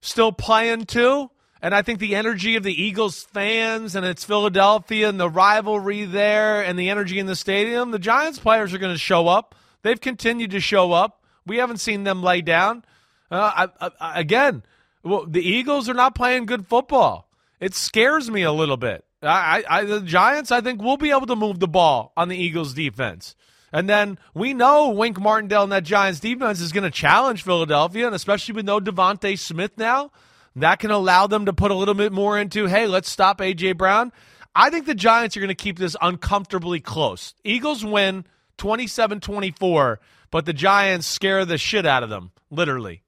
still 0.00 0.32
playing 0.32 0.86
too. 0.86 1.30
And 1.60 1.74
I 1.74 1.80
think 1.80 1.98
the 1.98 2.14
energy 2.14 2.56
of 2.56 2.62
the 2.62 2.82
Eagles 2.82 3.22
fans 3.22 3.96
and 3.96 4.04
it's 4.04 4.22
Philadelphia 4.22 5.08
and 5.08 5.18
the 5.18 5.30
rivalry 5.30 6.04
there 6.04 6.62
and 6.62 6.78
the 6.78 6.90
energy 6.90 7.18
in 7.18 7.24
the 7.24 7.34
stadium, 7.34 7.90
the 7.90 7.98
Giants 7.98 8.38
players 8.38 8.74
are 8.74 8.78
going 8.78 8.92
to 8.92 8.98
show 8.98 9.28
up. 9.28 9.54
They've 9.80 10.00
continued 10.00 10.50
to 10.50 10.60
show 10.60 10.92
up. 10.92 11.22
We 11.46 11.56
haven't 11.56 11.78
seen 11.78 12.04
them 12.04 12.22
lay 12.22 12.42
down. 12.42 12.84
Uh, 13.30 13.68
I, 13.80 13.90
I, 13.98 14.20
again, 14.20 14.62
well, 15.02 15.24
the 15.26 15.40
Eagles 15.40 15.88
are 15.88 15.94
not 15.94 16.14
playing 16.14 16.44
good 16.44 16.66
football. 16.66 17.30
It 17.60 17.74
scares 17.74 18.30
me 18.30 18.42
a 18.42 18.52
little 18.52 18.76
bit. 18.76 19.06
I, 19.24 19.64
I, 19.68 19.84
the 19.84 20.00
Giants, 20.00 20.50
I 20.50 20.60
think, 20.60 20.82
will 20.82 20.96
be 20.96 21.10
able 21.10 21.26
to 21.26 21.36
move 21.36 21.60
the 21.60 21.68
ball 21.68 22.12
on 22.16 22.28
the 22.28 22.36
Eagles' 22.36 22.74
defense. 22.74 23.34
And 23.72 23.88
then 23.88 24.18
we 24.34 24.54
know 24.54 24.90
Wink 24.90 25.20
Martindale 25.20 25.64
and 25.64 25.72
that 25.72 25.82
Giants 25.82 26.20
defense 26.20 26.60
is 26.60 26.72
going 26.72 26.84
to 26.84 26.90
challenge 26.90 27.42
Philadelphia, 27.42 28.06
and 28.06 28.14
especially 28.14 28.54
with 28.54 28.64
no 28.64 28.78
DeVonta 28.78 29.36
Smith 29.38 29.72
now, 29.76 30.12
that 30.56 30.78
can 30.78 30.92
allow 30.92 31.26
them 31.26 31.46
to 31.46 31.52
put 31.52 31.72
a 31.72 31.74
little 31.74 31.94
bit 31.94 32.12
more 32.12 32.38
into, 32.38 32.66
hey, 32.66 32.86
let's 32.86 33.10
stop 33.10 33.40
A.J. 33.40 33.72
Brown. 33.72 34.12
I 34.54 34.70
think 34.70 34.86
the 34.86 34.94
Giants 34.94 35.36
are 35.36 35.40
going 35.40 35.48
to 35.48 35.54
keep 35.54 35.78
this 35.78 35.96
uncomfortably 36.00 36.78
close. 36.78 37.34
Eagles 37.42 37.84
win 37.84 38.24
27 38.58 39.18
24, 39.20 40.00
but 40.30 40.46
the 40.46 40.52
Giants 40.52 41.06
scare 41.08 41.44
the 41.44 41.58
shit 41.58 41.84
out 41.84 42.04
of 42.04 42.10
them, 42.10 42.30
literally. 42.50 43.02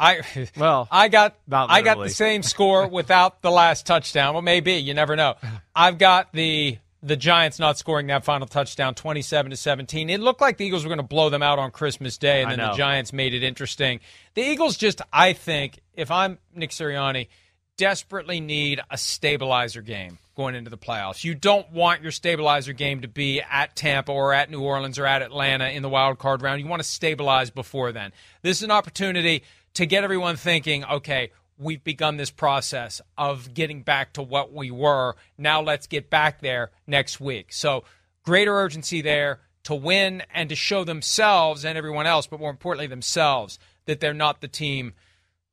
I 0.00 0.48
well, 0.56 0.88
I 0.90 1.08
got 1.08 1.36
I 1.52 1.82
got 1.82 1.98
the 1.98 2.08
same 2.08 2.42
score 2.42 2.88
without 2.88 3.42
the 3.42 3.50
last 3.50 3.84
touchdown. 3.84 4.32
Well, 4.34 4.42
maybe 4.42 4.72
you 4.72 4.94
never 4.94 5.14
know. 5.14 5.36
I've 5.76 5.98
got 5.98 6.32
the 6.32 6.78
the 7.02 7.16
Giants 7.16 7.58
not 7.58 7.78
scoring 7.78 8.06
that 8.06 8.24
final 8.24 8.46
touchdown, 8.46 8.94
twenty-seven 8.94 9.50
to 9.50 9.56
seventeen. 9.56 10.08
It 10.08 10.20
looked 10.20 10.40
like 10.40 10.56
the 10.56 10.64
Eagles 10.64 10.84
were 10.84 10.88
going 10.88 10.98
to 10.98 11.02
blow 11.02 11.28
them 11.28 11.42
out 11.42 11.58
on 11.58 11.70
Christmas 11.70 12.16
Day, 12.16 12.42
and 12.42 12.50
then 12.50 12.58
the 12.58 12.72
Giants 12.72 13.12
made 13.12 13.34
it 13.34 13.42
interesting. 13.42 14.00
The 14.34 14.42
Eagles 14.42 14.78
just, 14.78 15.02
I 15.12 15.34
think, 15.34 15.80
if 15.94 16.10
I'm 16.10 16.38
Nick 16.54 16.70
Sirianni, 16.70 17.28
desperately 17.76 18.40
need 18.40 18.80
a 18.90 18.98
stabilizer 18.98 19.82
game 19.82 20.18
going 20.36 20.54
into 20.54 20.70
the 20.70 20.78
playoffs. 20.78 21.24
You 21.24 21.34
don't 21.34 21.70
want 21.72 22.02
your 22.02 22.12
stabilizer 22.12 22.72
game 22.72 23.02
to 23.02 23.08
be 23.08 23.42
at 23.42 23.76
Tampa 23.76 24.12
or 24.12 24.32
at 24.32 24.50
New 24.50 24.62
Orleans 24.62 24.98
or 24.98 25.04
at 25.04 25.20
Atlanta 25.20 25.68
in 25.68 25.82
the 25.82 25.88
wild 25.88 26.18
card 26.18 26.42
round. 26.42 26.60
You 26.60 26.66
want 26.66 26.80
to 26.82 26.88
stabilize 26.88 27.50
before 27.50 27.92
then. 27.92 28.12
This 28.42 28.58
is 28.58 28.62
an 28.62 28.70
opportunity 28.70 29.42
to 29.74 29.86
get 29.86 30.04
everyone 30.04 30.36
thinking, 30.36 30.84
okay, 30.84 31.32
we've 31.58 31.84
begun 31.84 32.16
this 32.16 32.30
process 32.30 33.00
of 33.18 33.52
getting 33.54 33.82
back 33.82 34.14
to 34.14 34.22
what 34.22 34.52
we 34.52 34.70
were. 34.70 35.14
Now 35.36 35.60
let's 35.60 35.86
get 35.86 36.10
back 36.10 36.40
there 36.40 36.70
next 36.86 37.20
week. 37.20 37.52
So, 37.52 37.84
greater 38.22 38.54
urgency 38.54 39.02
there 39.02 39.40
to 39.64 39.74
win 39.74 40.22
and 40.32 40.48
to 40.48 40.56
show 40.56 40.84
themselves 40.84 41.64
and 41.64 41.76
everyone 41.76 42.06
else, 42.06 42.26
but 42.26 42.40
more 42.40 42.50
importantly, 42.50 42.86
themselves, 42.86 43.58
that 43.86 44.00
they're 44.00 44.14
not 44.14 44.40
the 44.40 44.48
team 44.48 44.94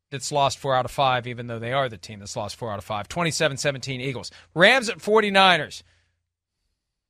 that's 0.09 0.31
lost 0.31 0.57
four 0.57 0.73
out 0.73 0.85
of 0.85 0.91
five, 0.91 1.27
even 1.27 1.47
though 1.47 1.59
they 1.59 1.73
are 1.73 1.89
the 1.89 1.97
team 1.97 2.19
that's 2.19 2.35
lost 2.35 2.55
four 2.55 2.71
out 2.71 2.77
of 2.77 2.85
five. 2.85 3.07
27 3.07 3.57
17 3.57 4.01
Eagles. 4.01 4.31
Rams 4.53 4.89
at 4.89 4.99
49ers. 4.99 5.83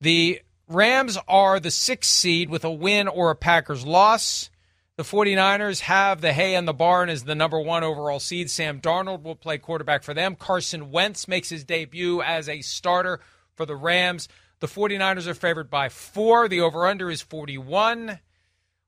The 0.01 0.41
Rams 0.67 1.17
are 1.27 1.59
the 1.59 1.71
sixth 1.71 2.11
seed 2.11 2.49
with 2.49 2.65
a 2.65 2.71
win 2.71 3.07
or 3.07 3.29
a 3.29 3.35
Packers 3.35 3.85
loss. 3.85 4.49
The 4.97 5.03
49ers 5.03 5.81
have 5.81 6.21
the 6.21 6.33
hay 6.33 6.55
in 6.55 6.65
the 6.65 6.73
barn 6.73 7.09
as 7.09 7.23
the 7.23 7.35
number 7.35 7.59
one 7.59 7.83
overall 7.83 8.19
seed. 8.19 8.49
Sam 8.49 8.81
Darnold 8.81 9.21
will 9.21 9.35
play 9.35 9.59
quarterback 9.59 10.01
for 10.01 10.15
them. 10.15 10.35
Carson 10.35 10.89
Wentz 10.89 11.27
makes 11.27 11.49
his 11.49 11.63
debut 11.63 12.23
as 12.23 12.49
a 12.49 12.61
starter 12.61 13.19
for 13.53 13.67
the 13.67 13.75
Rams. 13.75 14.27
The 14.59 14.65
49ers 14.65 15.27
are 15.27 15.35
favored 15.35 15.69
by 15.69 15.89
four. 15.89 16.47
The 16.47 16.61
over 16.61 16.87
under 16.87 17.11
is 17.11 17.21
41. 17.21 18.19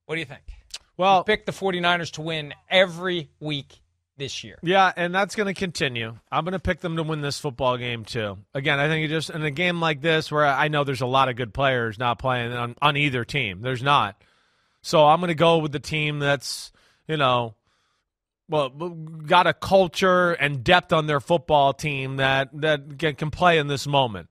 What 0.05 0.15
do 0.15 0.19
you 0.19 0.25
think? 0.25 0.41
Well, 0.97 1.19
you 1.19 1.23
pick 1.25 1.45
the 1.45 1.51
49ers 1.51 2.13
to 2.13 2.23
win 2.23 2.55
every 2.71 3.29
week 3.39 3.79
this 4.17 4.43
year. 4.43 4.57
Yeah, 4.63 4.91
and 4.95 5.13
that's 5.13 5.35
going 5.35 5.45
to 5.45 5.53
continue. 5.53 6.17
I'm 6.31 6.43
going 6.43 6.53
to 6.53 6.59
pick 6.59 6.79
them 6.79 6.95
to 6.95 7.03
win 7.03 7.21
this 7.21 7.39
football 7.39 7.77
game 7.77 8.03
too. 8.03 8.39
Again, 8.55 8.79
I 8.79 8.87
think 8.87 9.03
you 9.03 9.09
just 9.09 9.29
in 9.29 9.43
a 9.43 9.51
game 9.51 9.79
like 9.79 10.01
this 10.01 10.31
where 10.31 10.47
I 10.47 10.69
know 10.69 10.83
there's 10.83 11.01
a 11.01 11.05
lot 11.05 11.29
of 11.29 11.35
good 11.35 11.53
players 11.53 11.99
not 11.99 12.17
playing 12.17 12.51
on, 12.51 12.75
on 12.81 12.97
either 12.97 13.23
team. 13.23 13.61
There's 13.61 13.83
not. 13.83 14.19
So 14.81 15.05
I'm 15.05 15.19
going 15.19 15.29
to 15.29 15.35
go 15.35 15.57
with 15.57 15.71
the 15.71 15.79
team 15.79 16.19
that's, 16.19 16.71
you 17.07 17.17
know, 17.17 17.55
well, 18.47 18.69
got 18.69 19.45
a 19.45 19.53
culture 19.53 20.31
and 20.31 20.63
depth 20.63 20.91
on 20.91 21.05
their 21.07 21.19
football 21.19 21.73
team 21.73 22.17
that 22.17 22.49
that 22.61 22.97
can 23.17 23.29
play 23.29 23.59
in 23.59 23.67
this 23.67 23.85
moment. 23.85 24.29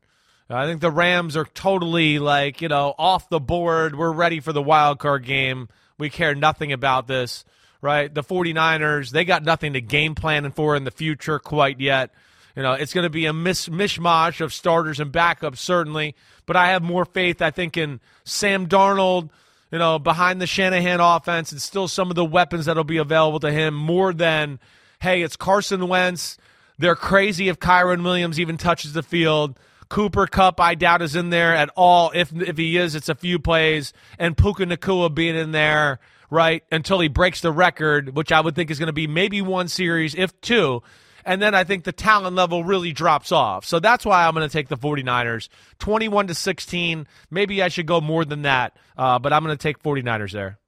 I 0.51 0.64
think 0.64 0.80
the 0.80 0.90
Rams 0.90 1.36
are 1.36 1.44
totally 1.44 2.18
like, 2.18 2.62
you 2.62 2.68
know, 2.68 2.94
off 2.99 3.28
the 3.28 3.38
board. 3.38 3.94
We're 3.96 4.11
ready 4.11 4.40
for 4.40 4.53
the 4.53 4.62
wild 4.62 4.99
card 4.99 5.24
game. 5.24 5.68
We 5.99 6.09
care 6.09 6.34
nothing 6.34 6.72
about 6.72 7.07
this, 7.07 7.44
right? 7.82 8.12
The 8.12 8.22
49ers, 8.22 9.11
they 9.11 9.26
got 9.26 9.44
nothing 9.44 9.74
to 9.74 9.82
game 9.82 10.14
plan 10.14 10.51
for 10.53 10.74
in 10.74 10.84
the 10.84 10.90
future 10.90 11.38
quite 11.38 11.80
yet. 11.80 12.14
You 12.57 12.62
know, 12.62 12.72
it's 12.72 12.94
going 12.94 13.05
to 13.05 13.11
be 13.11 13.26
a 13.26 13.32
mis- 13.34 13.68
mishmash 13.68 14.40
of 14.40 14.55
starters 14.55 15.01
and 15.01 15.12
backups, 15.12 15.59
certainly. 15.59 16.14
But 16.46 16.57
I 16.57 16.68
have 16.68 16.82
more 16.82 17.05
faith, 17.05 17.42
I 17.42 17.51
think, 17.51 17.76
in 17.76 18.01
Sam 18.24 18.66
Darnold– 18.66 19.30
you 19.70 19.78
know, 19.78 19.98
behind 19.98 20.40
the 20.40 20.46
Shanahan 20.46 21.00
offense 21.00 21.52
and 21.52 21.60
still 21.60 21.88
some 21.88 22.10
of 22.10 22.16
the 22.16 22.24
weapons 22.24 22.66
that'll 22.66 22.84
be 22.84 22.96
available 22.96 23.40
to 23.40 23.52
him 23.52 23.74
more 23.74 24.12
than, 24.12 24.58
hey, 25.00 25.22
it's 25.22 25.36
Carson 25.36 25.88
Wentz. 25.88 26.38
They're 26.78 26.96
crazy 26.96 27.48
if 27.48 27.58
Kyren 27.58 28.02
Williams 28.04 28.38
even 28.38 28.56
touches 28.56 28.92
the 28.92 29.02
field. 29.02 29.58
Cooper 29.88 30.26
Kupp, 30.26 30.60
I 30.60 30.74
doubt, 30.74 31.02
is 31.02 31.16
in 31.16 31.30
there 31.30 31.54
at 31.54 31.70
all. 31.76 32.12
If 32.14 32.32
if 32.32 32.56
he 32.58 32.76
is, 32.76 32.94
it's 32.94 33.08
a 33.08 33.14
few 33.14 33.38
plays. 33.38 33.92
And 34.18 34.36
Puka 34.36 34.64
Nacua 34.64 35.12
being 35.12 35.34
in 35.34 35.52
there, 35.52 35.98
right, 36.30 36.62
until 36.70 37.00
he 37.00 37.08
breaks 37.08 37.40
the 37.40 37.50
record, 37.50 38.14
which 38.14 38.30
I 38.30 38.40
would 38.40 38.54
think 38.54 38.70
is 38.70 38.78
going 38.78 38.88
to 38.88 38.92
be 38.92 39.06
maybe 39.06 39.40
one 39.40 39.68
series, 39.68 40.14
if 40.14 40.38
two 40.40 40.82
and 41.29 41.43
then 41.43 41.55
I 41.55 41.62
think 41.62 41.85
the 41.85 41.93
talent 41.93 42.35
level 42.37 42.64
really 42.64 42.93
drops 42.93 43.33
off. 43.33 43.66
So 43.66 43.81
that's 43.81 44.07
why 44.07 44.26
I'm 44.26 44.33
going 44.35 44.49
to 44.49 44.53
take 44.53 44.68
the 44.68 44.79
49ers. 44.79 45.51
21 45.79 46.29
to 46.29 46.35
16. 46.35 47.07
Maybe 47.31 47.62
I 47.62 47.68
should 47.68 47.85
go 47.85 48.01
more 48.01 48.24
than 48.24 48.43
that, 48.43 48.74
uh, 48.97 49.18
but 49.18 49.35
I'm 49.35 49.45
going 49.45 49.55
to 49.55 49.62
take 49.62 49.83
49ers 49.83 50.33
there. 50.33 50.59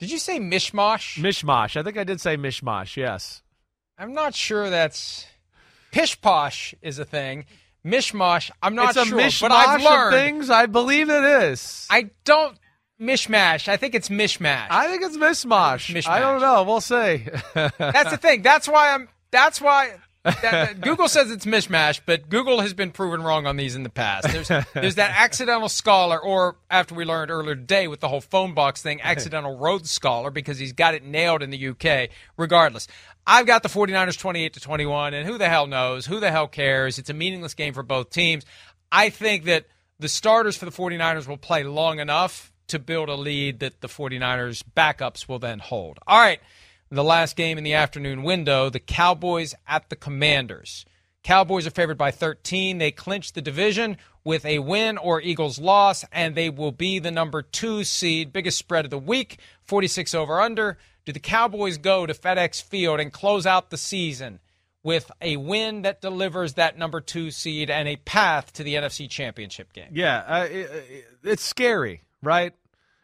Did 0.00 0.10
you 0.10 0.18
say 0.18 0.40
mishmash? 0.40 1.22
Mishmash. 1.22 1.76
I 1.76 1.84
think 1.84 1.96
I 1.96 2.02
did 2.02 2.20
say 2.20 2.36
mishmash, 2.36 2.96
yes. 2.96 3.42
I'm 3.96 4.12
not 4.12 4.34
sure 4.34 4.68
that's. 4.68 5.24
Pish 5.92 6.20
posh 6.20 6.74
is 6.82 6.98
a 6.98 7.04
thing. 7.04 7.44
Mishmash, 7.86 8.50
I'm 8.60 8.74
not 8.74 8.96
it's 8.96 9.08
sure. 9.08 9.16
Mishmash 9.16 9.40
but 9.40 9.52
I've 9.52 9.82
learned 9.82 10.14
things. 10.16 10.50
I 10.50 10.66
believe 10.66 11.10
it 11.10 11.22
is. 11.22 11.86
I 11.90 12.10
don't 12.24 12.58
mishmash. 13.04 13.68
I 13.68 13.76
think 13.76 13.94
it's 13.94 14.08
mishmash. 14.08 14.66
I 14.70 14.88
think 14.88 15.02
it's 15.02 15.16
mishmash. 15.16 15.94
Mishmash. 15.94 16.08
I 16.08 16.20
don't 16.20 16.40
know. 16.40 16.62
We'll 16.64 16.80
see. 16.80 17.26
That's 17.54 18.10
the 18.10 18.18
thing. 18.18 18.42
That's 18.42 18.68
why 18.68 18.92
I'm. 18.94 19.08
That's 19.30 19.60
why. 19.60 19.94
that, 20.24 20.80
Google 20.80 21.06
says 21.06 21.30
it's 21.30 21.44
mishmash, 21.44 22.00
but 22.06 22.30
Google 22.30 22.60
has 22.62 22.72
been 22.72 22.92
proven 22.92 23.22
wrong 23.22 23.46
on 23.46 23.58
these 23.58 23.76
in 23.76 23.82
the 23.82 23.90
past. 23.90 24.26
There's 24.32 24.48
there's 24.72 24.94
that 24.94 25.12
accidental 25.18 25.68
scholar, 25.68 26.18
or 26.18 26.56
after 26.70 26.94
we 26.94 27.04
learned 27.04 27.30
earlier 27.30 27.54
today 27.54 27.88
with 27.88 28.00
the 28.00 28.08
whole 28.08 28.22
phone 28.22 28.54
box 28.54 28.80
thing, 28.80 29.02
accidental 29.02 29.58
Rhodes 29.58 29.90
scholar 29.90 30.30
because 30.30 30.58
he's 30.58 30.72
got 30.72 30.94
it 30.94 31.04
nailed 31.04 31.42
in 31.42 31.50
the 31.50 31.68
UK. 31.68 32.08
Regardless, 32.38 32.88
I've 33.26 33.46
got 33.46 33.62
the 33.62 33.68
49ers 33.68 34.18
28 34.18 34.54
to 34.54 34.60
21, 34.60 35.12
and 35.12 35.28
who 35.28 35.36
the 35.36 35.48
hell 35.48 35.66
knows? 35.66 36.06
Who 36.06 36.20
the 36.20 36.30
hell 36.30 36.48
cares? 36.48 36.98
It's 36.98 37.10
a 37.10 37.14
meaningless 37.14 37.52
game 37.52 37.74
for 37.74 37.82
both 37.82 38.08
teams. 38.08 38.46
I 38.90 39.10
think 39.10 39.44
that 39.44 39.66
the 39.98 40.08
starters 40.08 40.56
for 40.56 40.64
the 40.64 40.72
49ers 40.72 41.28
will 41.28 41.36
play 41.36 41.64
long 41.64 41.98
enough 42.00 42.50
to 42.68 42.78
build 42.78 43.08
a 43.08 43.14
lead 43.14 43.60
that 43.60 43.80
the 43.80 43.88
49ers 43.88 44.62
backups 44.76 45.28
will 45.28 45.38
then 45.38 45.58
hold. 45.58 45.98
All 46.06 46.18
right. 46.20 46.40
The 46.90 47.04
last 47.04 47.36
game 47.36 47.58
in 47.58 47.64
the 47.64 47.74
afternoon 47.74 48.22
window, 48.22 48.70
the 48.70 48.78
Cowboys 48.80 49.54
at 49.66 49.88
the 49.90 49.96
Commanders. 49.96 50.84
Cowboys 51.22 51.66
are 51.66 51.70
favored 51.70 51.96
by 51.98 52.10
13. 52.10 52.78
They 52.78 52.90
clinch 52.90 53.32
the 53.32 53.40
division 53.42 53.96
with 54.22 54.44
a 54.44 54.58
win 54.60 54.98
or 54.98 55.20
Eagles 55.20 55.58
loss, 55.58 56.04
and 56.12 56.34
they 56.34 56.50
will 56.50 56.72
be 56.72 56.98
the 56.98 57.10
number 57.10 57.42
two 57.42 57.82
seed. 57.84 58.32
Biggest 58.32 58.58
spread 58.58 58.84
of 58.84 58.90
the 58.90 58.98
week, 58.98 59.38
46 59.64 60.14
over 60.14 60.40
under. 60.40 60.78
Do 61.04 61.12
the 61.12 61.18
Cowboys 61.20 61.78
go 61.78 62.06
to 62.06 62.14
FedEx 62.14 62.62
Field 62.62 63.00
and 63.00 63.12
close 63.12 63.46
out 63.46 63.70
the 63.70 63.76
season 63.76 64.38
with 64.82 65.10
a 65.22 65.36
win 65.38 65.82
that 65.82 66.00
delivers 66.02 66.54
that 66.54 66.78
number 66.78 67.00
two 67.00 67.30
seed 67.30 67.70
and 67.70 67.88
a 67.88 67.96
path 67.96 68.52
to 68.52 68.62
the 68.62 68.74
NFC 68.74 69.08
Championship 69.08 69.72
game? 69.72 69.88
Yeah, 69.92 70.18
uh, 70.26 70.44
it, 70.44 70.70
it- 70.70 71.04
it's 71.24 71.42
scary, 71.44 72.02
right? 72.24 72.52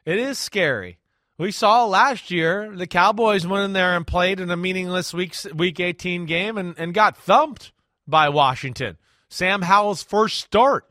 It 0.05 0.18
is 0.18 0.39
scary. 0.39 0.99
We 1.39 1.53
saw 1.53 1.87
last 1.87 2.31
year 2.31 2.71
the 2.75 2.87
Cowboys 2.87 3.47
went 3.47 3.64
in 3.64 3.73
there 3.73 3.97
and 3.97 4.07
played 4.07 4.41
in 4.41 4.51
a 4.51 4.57
meaningless 4.57 5.14
week 5.14 5.35
week 5.55 5.81
18 5.81 6.27
game 6.27 6.59
and, 6.59 6.75
and 6.79 6.93
got 6.93 7.16
thumped 7.16 7.73
by 8.07 8.29
Washington. 8.29 8.99
Sam 9.29 9.62
Howell's 9.62 10.03
first 10.03 10.41
start, 10.41 10.91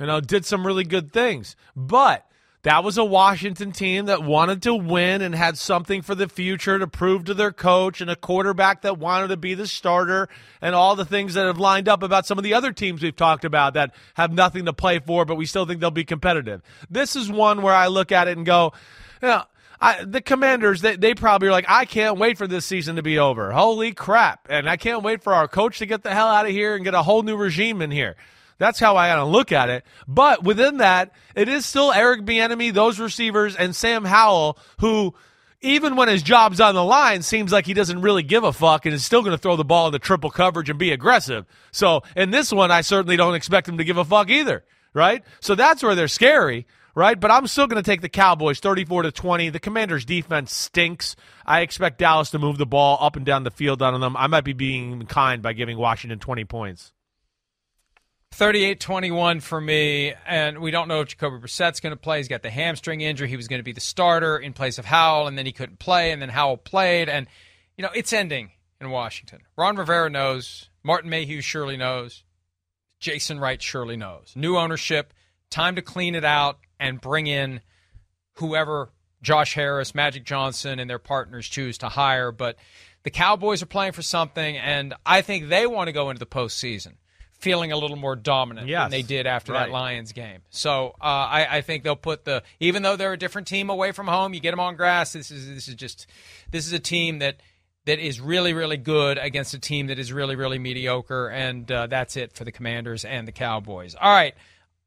you 0.00 0.06
know, 0.06 0.20
did 0.20 0.44
some 0.44 0.66
really 0.66 0.84
good 0.84 1.12
things, 1.12 1.54
but 1.76 2.26
that 2.64 2.82
was 2.82 2.96
a 2.96 3.04
Washington 3.04 3.72
team 3.72 4.06
that 4.06 4.22
wanted 4.22 4.62
to 4.62 4.74
win 4.74 5.20
and 5.20 5.34
had 5.34 5.58
something 5.58 6.00
for 6.00 6.14
the 6.14 6.28
future 6.28 6.78
to 6.78 6.86
prove 6.86 7.24
to 7.26 7.34
their 7.34 7.52
coach 7.52 8.00
and 8.00 8.10
a 8.10 8.16
quarterback 8.16 8.82
that 8.82 8.98
wanted 8.98 9.28
to 9.28 9.36
be 9.36 9.52
the 9.52 9.66
starter 9.66 10.28
and 10.62 10.74
all 10.74 10.96
the 10.96 11.04
things 11.04 11.34
that 11.34 11.46
have 11.46 11.58
lined 11.58 11.88
up 11.90 12.02
about 12.02 12.26
some 12.26 12.38
of 12.38 12.44
the 12.44 12.54
other 12.54 12.72
teams 12.72 13.02
we've 13.02 13.14
talked 13.14 13.44
about 13.44 13.74
that 13.74 13.94
have 14.14 14.32
nothing 14.32 14.64
to 14.64 14.72
play 14.72 14.98
for, 14.98 15.26
but 15.26 15.36
we 15.36 15.44
still 15.44 15.66
think 15.66 15.80
they'll 15.80 15.90
be 15.90 16.04
competitive. 16.04 16.62
This 16.90 17.16
is 17.16 17.30
one 17.30 17.60
where 17.60 17.74
I 17.74 17.88
look 17.88 18.12
at 18.12 18.28
it 18.28 18.36
and 18.36 18.46
go, 18.46 18.72
you 19.20 19.28
know, 19.28 19.42
I, 19.78 20.02
the 20.02 20.22
commanders, 20.22 20.80
they, 20.80 20.96
they 20.96 21.12
probably 21.12 21.48
are 21.48 21.52
like, 21.52 21.66
I 21.68 21.84
can't 21.84 22.18
wait 22.18 22.38
for 22.38 22.46
this 22.46 22.64
season 22.64 22.96
to 22.96 23.02
be 23.02 23.18
over. 23.18 23.52
Holy 23.52 23.92
crap. 23.92 24.46
And 24.48 24.70
I 24.70 24.78
can't 24.78 25.02
wait 25.02 25.22
for 25.22 25.34
our 25.34 25.48
coach 25.48 25.80
to 25.80 25.86
get 25.86 26.02
the 26.02 26.14
hell 26.14 26.28
out 26.28 26.46
of 26.46 26.52
here 26.52 26.74
and 26.74 26.82
get 26.82 26.94
a 26.94 27.02
whole 27.02 27.22
new 27.22 27.36
regime 27.36 27.82
in 27.82 27.90
here. 27.90 28.16
That's 28.58 28.78
how 28.78 28.96
I 28.96 29.08
gotta 29.08 29.24
look 29.24 29.52
at 29.52 29.68
it. 29.68 29.84
But 30.06 30.44
within 30.44 30.78
that, 30.78 31.12
it 31.34 31.48
is 31.48 31.66
still 31.66 31.92
Eric 31.92 32.22
Bieniemy, 32.22 32.72
those 32.72 32.98
receivers, 32.98 33.56
and 33.56 33.74
Sam 33.74 34.04
Howell, 34.04 34.58
who, 34.80 35.14
even 35.60 35.96
when 35.96 36.08
his 36.08 36.22
job's 36.22 36.60
on 36.60 36.74
the 36.74 36.84
line, 36.84 37.22
seems 37.22 37.50
like 37.50 37.66
he 37.66 37.74
doesn't 37.74 38.02
really 38.02 38.22
give 38.22 38.44
a 38.44 38.52
fuck 38.52 38.86
and 38.86 38.94
is 38.94 39.04
still 39.04 39.22
going 39.22 39.32
to 39.32 39.38
throw 39.38 39.56
the 39.56 39.64
ball 39.64 39.86
into 39.86 39.98
triple 39.98 40.30
coverage 40.30 40.70
and 40.70 40.78
be 40.78 40.92
aggressive. 40.92 41.46
So 41.72 42.02
in 42.14 42.30
this 42.30 42.52
one, 42.52 42.70
I 42.70 42.82
certainly 42.82 43.16
don't 43.16 43.34
expect 43.34 43.68
him 43.68 43.78
to 43.78 43.84
give 43.84 43.96
a 43.96 44.04
fuck 44.04 44.28
either, 44.30 44.64
right? 44.92 45.24
So 45.40 45.54
that's 45.54 45.82
where 45.82 45.94
they're 45.94 46.08
scary, 46.08 46.66
right? 46.94 47.18
But 47.18 47.30
I'm 47.30 47.46
still 47.46 47.66
going 47.66 47.82
to 47.82 47.90
take 47.90 48.02
the 48.02 48.08
Cowboys 48.08 48.60
34 48.60 49.02
to 49.02 49.12
20. 49.12 49.50
The 49.50 49.58
Commanders' 49.58 50.04
defense 50.04 50.52
stinks. 50.52 51.16
I 51.44 51.62
expect 51.62 51.98
Dallas 51.98 52.30
to 52.30 52.38
move 52.38 52.58
the 52.58 52.66
ball 52.66 52.98
up 53.00 53.16
and 53.16 53.26
down 53.26 53.42
the 53.44 53.50
field 53.50 53.82
on 53.82 53.98
them. 54.00 54.16
I 54.16 54.26
might 54.26 54.44
be 54.44 54.52
being 54.52 55.06
kind 55.06 55.42
by 55.42 55.54
giving 55.54 55.78
Washington 55.78 56.18
20 56.18 56.44
points. 56.44 56.92
38 58.34 58.80
21 58.80 59.38
for 59.38 59.60
me, 59.60 60.12
and 60.26 60.58
we 60.58 60.72
don't 60.72 60.88
know 60.88 61.00
if 61.02 61.06
Jacoby 61.06 61.38
Brissett's 61.38 61.78
going 61.78 61.92
to 61.92 61.96
play. 61.96 62.18
He's 62.18 62.26
got 62.26 62.42
the 62.42 62.50
hamstring 62.50 63.00
injury. 63.00 63.28
He 63.28 63.36
was 63.36 63.46
going 63.46 63.60
to 63.60 63.64
be 63.64 63.70
the 63.70 63.80
starter 63.80 64.36
in 64.36 64.52
place 64.52 64.76
of 64.76 64.84
Howell, 64.84 65.28
and 65.28 65.38
then 65.38 65.46
he 65.46 65.52
couldn't 65.52 65.78
play, 65.78 66.10
and 66.10 66.20
then 66.20 66.30
Howell 66.30 66.56
played. 66.56 67.08
And, 67.08 67.28
you 67.76 67.82
know, 67.82 67.90
it's 67.94 68.12
ending 68.12 68.50
in 68.80 68.90
Washington. 68.90 69.42
Ron 69.56 69.76
Rivera 69.76 70.10
knows. 70.10 70.68
Martin 70.82 71.10
Mayhew 71.10 71.42
surely 71.42 71.76
knows. 71.76 72.24
Jason 72.98 73.38
Wright 73.38 73.62
surely 73.62 73.96
knows. 73.96 74.32
New 74.34 74.56
ownership, 74.56 75.14
time 75.48 75.76
to 75.76 75.82
clean 75.82 76.16
it 76.16 76.24
out 76.24 76.58
and 76.80 77.00
bring 77.00 77.28
in 77.28 77.60
whoever 78.38 78.90
Josh 79.22 79.54
Harris, 79.54 79.94
Magic 79.94 80.24
Johnson, 80.24 80.80
and 80.80 80.90
their 80.90 80.98
partners 80.98 81.46
choose 81.46 81.78
to 81.78 81.88
hire. 81.88 82.32
But 82.32 82.56
the 83.04 83.10
Cowboys 83.10 83.62
are 83.62 83.66
playing 83.66 83.92
for 83.92 84.02
something, 84.02 84.56
and 84.56 84.92
I 85.06 85.22
think 85.22 85.48
they 85.48 85.68
want 85.68 85.86
to 85.86 85.92
go 85.92 86.10
into 86.10 86.18
the 86.18 86.26
postseason 86.26 86.94
feeling 87.44 87.70
a 87.70 87.76
little 87.76 87.96
more 87.96 88.16
dominant 88.16 88.66
Yes. 88.66 88.84
than 88.84 88.90
they 88.90 89.02
did 89.02 89.26
after 89.26 89.52
Right. 89.52 89.66
that 89.66 89.70
Lions 89.70 90.12
game. 90.12 90.40
So 90.50 90.88
uh, 91.00 91.04
I, 91.04 91.58
I 91.58 91.60
think 91.60 91.84
they'll 91.84 91.94
put 91.94 92.24
the 92.24 92.42
even 92.58 92.82
though 92.82 92.96
they're 92.96 93.12
a 93.12 93.18
different 93.18 93.46
team 93.46 93.70
away 93.70 93.92
from 93.92 94.08
home, 94.08 94.34
you 94.34 94.40
get 94.40 94.50
them 94.50 94.60
on 94.60 94.74
grass. 94.76 95.12
This 95.12 95.30
is 95.30 95.46
this 95.48 95.68
is 95.68 95.74
just 95.74 96.06
this 96.50 96.66
is 96.66 96.72
a 96.72 96.78
team 96.80 97.20
that 97.20 97.36
that 97.84 97.98
is 97.98 98.20
really 98.20 98.52
really 98.54 98.78
good 98.78 99.18
against 99.18 99.52
a 99.54 99.58
team 99.58 99.86
that 99.88 99.98
is 99.98 100.12
really 100.12 100.34
really 100.36 100.58
mediocre, 100.58 101.28
and 101.28 101.70
uh, 101.70 101.86
that's 101.86 102.16
it 102.16 102.32
for 102.32 102.44
the 102.44 102.50
Commanders 102.52 103.04
and 103.04 103.28
the 103.28 103.32
Cowboys. 103.32 103.94
All 103.94 104.10
right. 104.12 104.34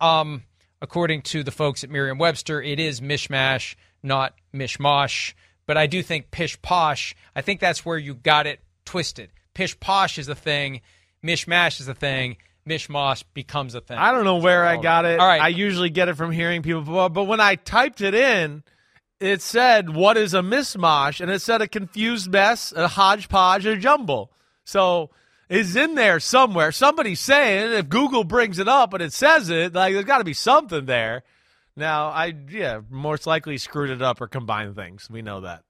Um, 0.02 0.44
according 0.82 1.22
to 1.24 1.44
the 1.44 1.52
folks 1.52 1.84
at 1.84 1.90
Merriam-Webster, 1.90 2.62
it 2.62 2.80
is 2.80 3.02
mishmash, 3.02 3.76
not 4.04 4.34
mishmash. 4.54 5.34
But 5.68 5.76
I 5.78 5.86
do 5.88 6.02
think 6.02 6.32
pish 6.32 6.62
posh. 6.62 7.16
I 7.36 7.42
think 7.42 7.60
that's 7.60 7.86
where 7.86 7.98
you 7.98 8.14
got 8.16 8.48
it 8.48 8.60
twisted. 8.86 9.30
Pish 9.54 9.80
posh 9.80 10.18
is 10.18 10.28
a 10.30 10.36
thing. 10.36 10.82
Mishmash 11.24 11.82
is 11.82 11.88
a 11.88 11.94
thing. 11.96 12.38
Mishmash 12.68 13.24
becomes 13.34 13.76
a 13.76 13.82
thing. 13.82 13.98
I 13.98 14.12
don't 14.12 14.26
know 14.26 14.38
where 14.38 14.66
I 14.66 14.78
oh. 14.78 14.82
got 14.82 15.06
it. 15.06 15.20
All 15.20 15.28
right. 15.28 15.42
I 15.42 15.48
usually 15.48 15.90
get 15.90 16.10
it 16.10 16.16
from 16.16 16.32
hearing 16.32 16.62
people, 16.62 17.10
but 17.10 17.24
when 17.24 17.40
I 17.40 17.56
typed 17.56 18.02
it 18.02 18.14
in, 18.14 18.64
it 19.20 19.42
said, 19.42 19.90
What 19.90 20.18
is 20.18 20.34
a 20.34 20.42
mismosh? 20.42 21.22
And 21.22 21.32
it 21.32 21.42
said 21.42 21.62
a 21.62 21.68
confused 21.68 22.32
mess, 22.32 22.74
a 22.76 22.88
hodgepodge, 22.88 23.66
a 23.66 23.76
jumble. 23.78 24.32
So 24.64 25.10
it's 25.50 25.76
in 25.76 25.96
there 25.96 26.20
somewhere. 26.20 26.72
Somebody's 26.72 27.20
saying, 27.20 27.74
if 27.74 27.90
Google 27.90 28.24
brings 28.24 28.60
it 28.60 28.68
up 28.68 28.94
and 28.94 29.02
it 29.02 29.14
says 29.14 29.50
it, 29.50 29.74
like 29.74 29.94
there's 29.94 30.06
got 30.06 30.20
to 30.20 30.24
be 30.24 30.34
something 30.34 30.86
there. 30.86 31.24
Now, 31.76 32.08
I, 32.08 32.34
yeah, 32.50 32.82
most 32.90 33.28
likely 33.28 33.58
screwed 33.58 33.92
it 33.92 34.02
up 34.02 34.20
or 34.20 34.28
combined 34.28 34.76
things. 34.76 35.10
We 35.10 35.22
know 35.22 35.42
that. 35.42 35.64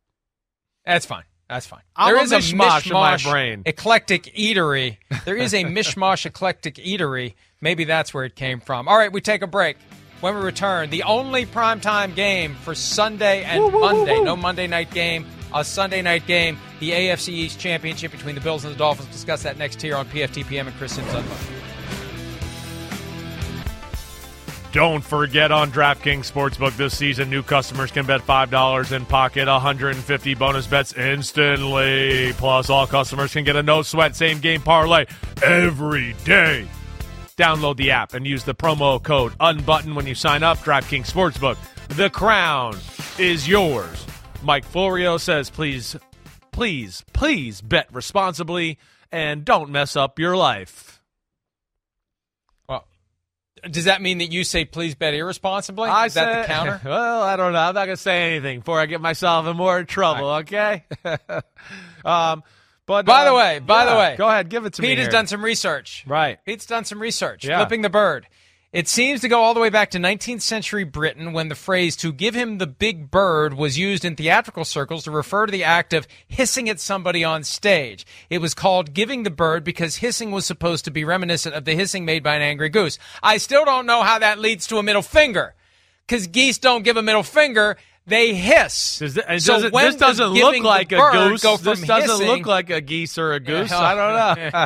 That's 0.86 1.06
fine. 1.06 1.26
That's 1.50 1.66
fine. 1.66 1.82
I'm 1.96 2.14
there 2.14 2.22
a 2.22 2.24
is 2.24 2.32
a 2.32 2.38
mishmash 2.40 2.88
in 2.88 2.94
my 2.94 3.18
brain. 3.18 3.64
eclectic 3.66 4.24
eatery. 4.36 4.98
There 5.26 5.38
is 5.38 5.54
a 5.54 5.64
mishmash 5.64 6.26
eclectic 6.26 6.76
eatery. 6.76 7.36
Maybe 7.62 7.86
that's 7.86 8.14
where 8.14 8.26
it 8.26 8.36
came 8.36 8.60
from. 8.60 8.88
All 8.88 8.98
right, 8.98 9.12
we 9.12 9.22
take 9.22 9.42
a 9.42 9.48
break. 9.48 9.78
When 10.20 10.36
we 10.36 10.42
return, 10.42 10.90
the 10.90 11.04
only 11.04 11.46
primetime 11.46 12.16
game 12.16 12.56
for 12.56 12.74
Sunday 12.76 13.44
and 13.44 13.64
Woo, 13.64 13.70
woo, 13.70 13.80
Monday. 13.82 14.18
woo. 14.18 14.26
No 14.26 14.36
Monday 14.36 14.68
night 14.68 14.92
game. 14.92 15.26
A 15.54 15.64
Sunday 15.64 16.02
night 16.02 16.26
game. 16.28 16.58
The 16.80 16.92
AFC 16.92 17.30
East 17.30 17.60
Championship 17.60 18.12
between 18.12 18.36
the 18.36 18.42
Bills 18.42 18.66
and 18.66 18.74
the 18.74 18.78
Dolphins. 18.78 19.08
Discuss 19.10 19.44
that 19.44 19.58
next 19.58 19.82
here 19.82 19.96
on 19.96 20.06
PFTPM 20.08 20.68
and 20.68 20.76
Chris 20.78 20.94
Simms. 20.94 21.14
Don't 24.74 25.04
forget 25.04 25.52
on 25.52 25.72
DraftKings 25.72 26.30
Sportsbook 26.32 26.76
this 26.76 26.96
season, 26.98 27.30
new 27.30 27.42
customers 27.42 27.90
can 27.90 28.06
bet 28.06 28.22
$5 28.22 28.92
and 28.92 29.08
pocket 29.08 29.48
150 29.48 30.36
bonus 30.36 30.68
bets 30.68 30.94
instantly. 30.94 32.34
Plus, 32.34 32.70
all 32.70 32.86
customers 32.86 33.32
can 33.34 33.44
get 33.44 33.56
a 33.56 33.64
no 33.64 33.82
sweat 33.82 34.16
same 34.16 34.40
game 34.40 34.62
parlay 34.62 35.06
every 35.42 36.14
day. 36.26 36.68
Download 37.38 37.78
the 37.78 37.92
app 37.92 38.14
and 38.14 38.28
use 38.28 38.44
the 38.44 38.56
promo 38.56 39.02
code 39.02 39.32
UNBUTTON 39.40 39.96
when 39.96 40.06
you 40.06 40.16
sign 40.16 40.44
up. 40.44 40.58
DraftKings 40.60 41.12
Sportsbook. 41.12 41.58
The 41.96 42.10
crown 42.10 42.76
is 43.18 43.48
yours. 43.48 44.06
Mike 44.44 44.66
Florio 44.66 45.18
says, 45.18 45.50
please, 45.50 45.96
please, 46.52 47.04
please 47.14 47.62
bet 47.62 47.88
responsibly 47.94 48.78
and 49.12 49.46
don't 49.46 49.70
mess 49.70 49.96
up 49.96 50.20
your 50.20 50.36
life. 50.36 50.87
Does 53.70 53.86
that 53.86 54.02
mean 54.02 54.20
that 54.20 54.32
you 54.32 54.44
say 54.44 54.66
please 54.66 54.96
bet 54.96 55.14
irresponsibly? 55.14 55.90
I 55.90 56.06
is 56.08 56.14
that 56.16 56.26
said- 56.26 56.44
the 56.44 56.48
counter? 56.48 56.82
Well, 56.90 57.22
I 57.24 57.36
don't 57.36 57.54
know. 57.54 57.60
I'm 57.60 57.74
not 57.76 57.86
going 57.86 57.96
to 57.96 58.02
say 58.02 58.32
anything 58.32 58.60
before 58.60 58.80
I 58.80 58.86
get 58.86 59.02
myself 59.02 59.46
in 59.48 59.58
more 59.58 59.84
trouble. 59.84 60.30
Okay. 60.36 60.84
um, 62.06 62.44
but 62.86 63.06
By 63.06 63.26
the 63.26 63.32
um, 63.32 63.38
way, 63.38 63.60
by 63.60 63.86
the 63.86 63.96
way, 63.98 64.16
go 64.18 64.28
ahead, 64.28 64.50
give 64.50 64.66
it 64.66 64.74
to 64.74 64.82
me. 64.82 64.90
Pete 64.90 64.98
has 65.00 65.06
here. 65.08 65.12
done 65.12 65.28
some 65.28 65.44
research. 65.44 66.06
right. 66.08 66.40
Pete's 66.46 66.66
done 66.66 66.86
some 66.86 67.02
research. 67.02 67.46
Yeah. 67.46 67.58
Flipping 67.58 67.82
the 67.82 67.90
bird. 67.90 68.28
It 68.74 68.90
seems 68.90 69.22
to 69.22 69.30
go 69.30 69.44
all 69.44 69.54
the 69.54 69.62
way 69.62 69.70
back 69.70 69.92
to 69.92 69.98
19th 69.98 70.42
century 70.42 70.84
Britain 70.84 71.32
when 71.32 71.48
the 71.48 71.56
phrase 71.56 71.96
to 71.98 72.12
give 72.12 72.36
him 72.36 72.58
the 72.58 72.68
big 72.68 73.10
bird 73.10 73.54
was 73.54 73.80
used 73.80 74.04
in 74.04 74.18
theatrical 74.18 74.66
circles 74.66 75.06
to 75.06 75.12
refer 75.12 75.46
to 75.46 75.52
the 75.52 75.64
act 75.64 75.94
of 75.94 76.06
hissing 76.28 76.68
at 76.68 76.82
somebody 76.82 77.24
on 77.24 77.46
stage. 77.46 78.06
It 78.30 78.40
was 78.40 78.54
called 78.54 78.94
giving 78.94 79.24
the 79.24 79.30
bird 79.30 79.64
because 79.64 79.98
hissing 79.98 80.32
was 80.32 80.46
supposed 80.46 80.84
to 80.84 80.92
be 80.92 81.06
reminiscent 81.06 81.56
of 81.56 81.64
the 81.64 81.76
hissing 81.76 82.04
made 82.04 82.24
by 82.24 82.36
an 82.36 82.42
angry 82.42 82.68
goose. 82.68 83.00
I 83.24 83.38
still 83.38 83.64
don't 83.64 83.86
know 83.86 84.04
how 84.04 84.20
that 84.20 84.38
leads 84.38 84.68
to 84.68 84.80
a 84.80 84.84
middle 84.84 85.02
finger. 85.02 85.56
because 86.06 86.28
geese 86.28 86.58
don't 86.58 86.84
give 86.84 86.98
a 86.98 87.02
middle 87.02 87.24
finger 87.24 87.78
they 88.08 88.34
hiss. 88.34 89.00
Does 89.00 89.18
it, 89.18 89.26
so 89.42 89.54
doesn't, 89.54 89.74
this 89.74 89.96
doesn't 89.98 90.30
look 90.30 90.64
like 90.64 90.94
a 90.94 91.12
goose. 91.12 91.44
Go 91.44 91.58
this 91.58 91.82
doesn't 91.82 92.10
hissing, 92.10 92.28
look 92.28 92.48
like 92.48 92.70
a 92.70 92.80
geese 92.80 93.18
or 93.18 93.34
a 93.34 93.40
goose. 93.42 93.70
I 93.74 93.96
don't 93.96 94.14
know. 94.14 94.58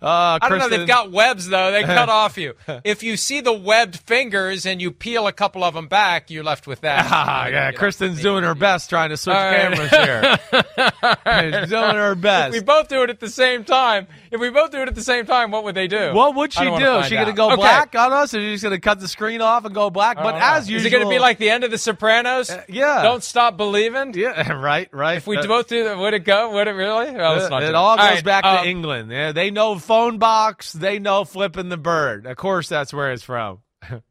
uh, 0.06 0.38
I 0.40 0.48
don't 0.48 0.58
know. 0.60 0.68
They've 0.68 0.86
got 0.86 1.10
webs 1.10 1.48
though. 1.48 1.72
They 1.72 1.82
cut 1.82 2.08
off 2.08 2.38
you. 2.38 2.54
If 2.84 3.02
you 3.02 3.16
see 3.16 3.40
the 3.40 3.52
webbed 3.52 3.96
fingers 3.96 4.66
and 4.66 4.80
you 4.80 4.92
peel 4.92 5.26
a 5.26 5.32
couple 5.32 5.64
of 5.64 5.74
them 5.74 5.88
back, 5.88 6.30
you're 6.30 6.44
left 6.44 6.68
with 6.68 6.82
that. 6.82 7.08
Ah, 7.10 7.48
yeah, 7.48 7.72
Kristen's 7.72 8.22
doing 8.22 8.44
her 8.44 8.54
best 8.54 8.88
trying 8.88 9.10
to 9.10 9.16
switch 9.16 9.34
right. 9.34 9.74
cameras 9.74 9.90
here. 9.90 11.60
She's 11.60 11.70
doing 11.70 11.96
her 11.96 12.14
best. 12.14 12.54
If 12.54 12.62
we 12.62 12.64
both 12.64 12.86
do 12.86 13.02
it 13.02 13.10
at 13.10 13.18
the 13.18 13.30
same 13.30 13.64
time. 13.64 14.06
If 14.30 14.40
we 14.40 14.50
both 14.50 14.70
do 14.70 14.82
it 14.82 14.88
at 14.88 14.94
the 14.94 15.02
same 15.02 15.24
time, 15.26 15.50
what 15.50 15.64
would 15.64 15.74
they 15.74 15.88
do? 15.88 16.12
What 16.12 16.34
would 16.36 16.52
she 16.52 16.64
do? 16.64 16.98
Is 16.98 17.06
she 17.06 17.14
going 17.14 17.26
to 17.26 17.32
go 17.32 17.46
okay. 17.48 17.56
black 17.56 17.94
on 17.94 18.12
us, 18.12 18.34
or 18.34 18.38
is 18.38 18.44
she 18.44 18.52
just 18.52 18.62
going 18.62 18.76
to 18.76 18.80
cut 18.80 19.00
the 19.00 19.08
screen 19.08 19.40
off 19.40 19.64
and 19.64 19.74
go 19.74 19.90
black? 19.90 20.16
But 20.18 20.34
as 20.36 20.68
usual, 20.68 20.86
is 20.86 20.86
it 20.86 20.90
going 20.90 21.04
to 21.04 21.10
be 21.10 21.18
like 21.18 21.38
the 21.38 21.50
end 21.50 21.64
of 21.64 21.70
The 21.70 21.78
Sopranos? 21.78 22.27
Uh, 22.28 22.62
yeah. 22.68 23.02
Don't 23.02 23.22
stop 23.22 23.56
believing. 23.56 24.14
Yeah, 24.14 24.52
right, 24.60 24.88
right. 24.92 25.16
If 25.18 25.26
we 25.26 25.36
uh, 25.36 25.46
both 25.46 25.68
do 25.68 25.84
that, 25.84 25.98
would 25.98 26.14
it 26.14 26.24
go? 26.24 26.52
Would 26.52 26.68
it 26.68 26.72
really? 26.72 27.10
Well, 27.10 27.62
it, 27.62 27.68
it 27.68 27.74
all 27.74 27.96
goes 27.96 28.22
back 28.22 28.44
um, 28.44 28.64
to 28.64 28.70
England. 28.70 29.10
Yeah, 29.10 29.32
they 29.32 29.50
know 29.50 29.78
phone 29.78 30.18
box. 30.18 30.72
They 30.72 30.98
know 30.98 31.24
flipping 31.24 31.68
the 31.68 31.76
bird. 31.76 32.26
Of 32.26 32.36
course, 32.36 32.68
that's 32.68 32.92
where 32.92 33.12
it's 33.12 33.22
from. 33.22 33.60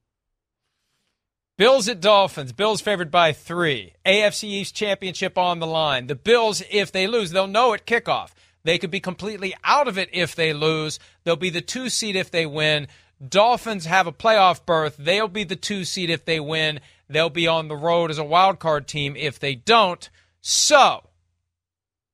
Bills 1.58 1.90
at 1.90 2.00
Dolphins. 2.00 2.54
Bills 2.54 2.82
favored 2.82 3.10
by 3.10 3.34
three. 3.34 3.94
AFC 4.06 4.44
East 4.44 4.76
Championship 4.76 5.38
on 5.38 5.60
the 5.60 5.68
line. 5.68 6.08
The 6.08 6.16
Bills, 6.16 6.62
if 6.70 6.92
they 6.92 7.08
lose, 7.08 7.32
they'll 7.32 7.48
know 7.48 7.74
at 7.74 7.88
kickoff. 7.88 8.30
They 8.64 8.78
could 8.78 8.92
be 8.92 9.00
completely 9.00 9.56
out 9.64 9.88
of 9.88 9.98
it 9.98 10.10
if 10.12 10.36
they 10.36 10.54
lose. 10.54 11.00
They'll 11.24 11.36
be 11.36 11.50
the 11.50 11.62
two 11.62 11.90
seed 11.90 12.16
if 12.16 12.30
they 12.30 12.46
win. 12.46 12.88
Dolphins 13.26 13.86
have 13.86 14.08
a 14.08 14.12
playoff 14.12 14.66
berth. 14.66 14.96
They'll 14.98 15.28
be 15.28 15.44
the 15.44 15.56
two 15.56 15.84
seed 15.84 16.10
if 16.10 16.26
they 16.26 16.40
win. 16.40 16.80
They'll 17.10 17.30
be 17.30 17.48
on 17.48 17.68
the 17.68 17.76
road 17.76 18.12
as 18.12 18.18
a 18.18 18.24
wild 18.24 18.60
card 18.60 18.88
team 18.88 19.16
if 19.16 19.40
they 19.40 19.56
don't. 19.56 20.10
So, 20.42 21.10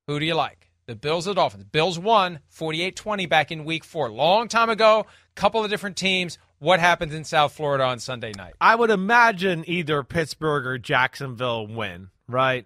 who 0.08 0.20
do 0.20 0.26
you 0.26 0.36
like? 0.36 0.70
The 0.86 0.96
Bills 0.96 1.28
or 1.28 1.32
the 1.32 1.36
Dolphins? 1.36 1.66
Bills 1.66 1.98
won 1.98 2.40
48 2.50 2.96
20 2.96 3.26
back 3.26 3.52
in 3.52 3.66
week 3.66 3.84
four. 3.84 4.10
Long 4.12 4.48
time 4.48 4.70
ago, 4.70 5.06
couple 5.36 5.64
of 5.64 5.70
different 5.70 5.98
teams. 5.98 6.38
What 6.60 6.80
happens 6.80 7.14
in 7.14 7.26
South 7.26 7.54
Florida 7.54 7.84
on 7.84 8.00
Sunday 8.00 8.32
night? 8.38 8.54
I 8.62 8.76
would 8.76 8.90
imagine 8.90 9.66
either 9.68 10.04
Pittsburgh 10.04 10.66
or 10.66 10.78
Jacksonville 10.78 11.68
win, 11.68 12.10
right? 12.28 12.66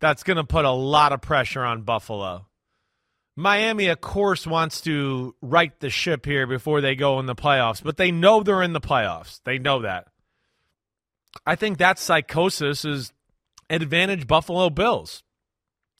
That's 0.00 0.22
going 0.22 0.38
to 0.38 0.44
put 0.44 0.64
a 0.64 0.70
lot 0.70 1.12
of 1.12 1.20
pressure 1.20 1.62
on 1.62 1.82
Buffalo. 1.82 2.46
Miami, 3.38 3.86
of 3.86 4.00
course, 4.00 4.48
wants 4.48 4.80
to 4.80 5.32
right 5.40 5.78
the 5.78 5.90
ship 5.90 6.26
here 6.26 6.44
before 6.44 6.80
they 6.80 6.96
go 6.96 7.20
in 7.20 7.26
the 7.26 7.36
playoffs, 7.36 7.80
but 7.80 7.96
they 7.96 8.10
know 8.10 8.42
they're 8.42 8.64
in 8.64 8.72
the 8.72 8.80
playoffs. 8.80 9.40
They 9.44 9.60
know 9.60 9.82
that. 9.82 10.08
I 11.46 11.54
think 11.54 11.78
that 11.78 12.00
psychosis 12.00 12.84
is 12.84 13.12
advantage 13.70 14.26
Buffalo 14.26 14.70
Bills, 14.70 15.22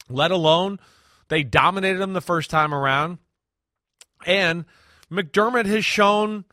let 0.08 0.32
alone 0.32 0.80
they 1.28 1.44
dominated 1.44 2.00
them 2.00 2.12
the 2.12 2.20
first 2.20 2.50
time 2.50 2.74
around. 2.74 3.18
And 4.26 4.64
McDermott 5.08 5.66
has 5.66 5.84
shown 5.84 6.44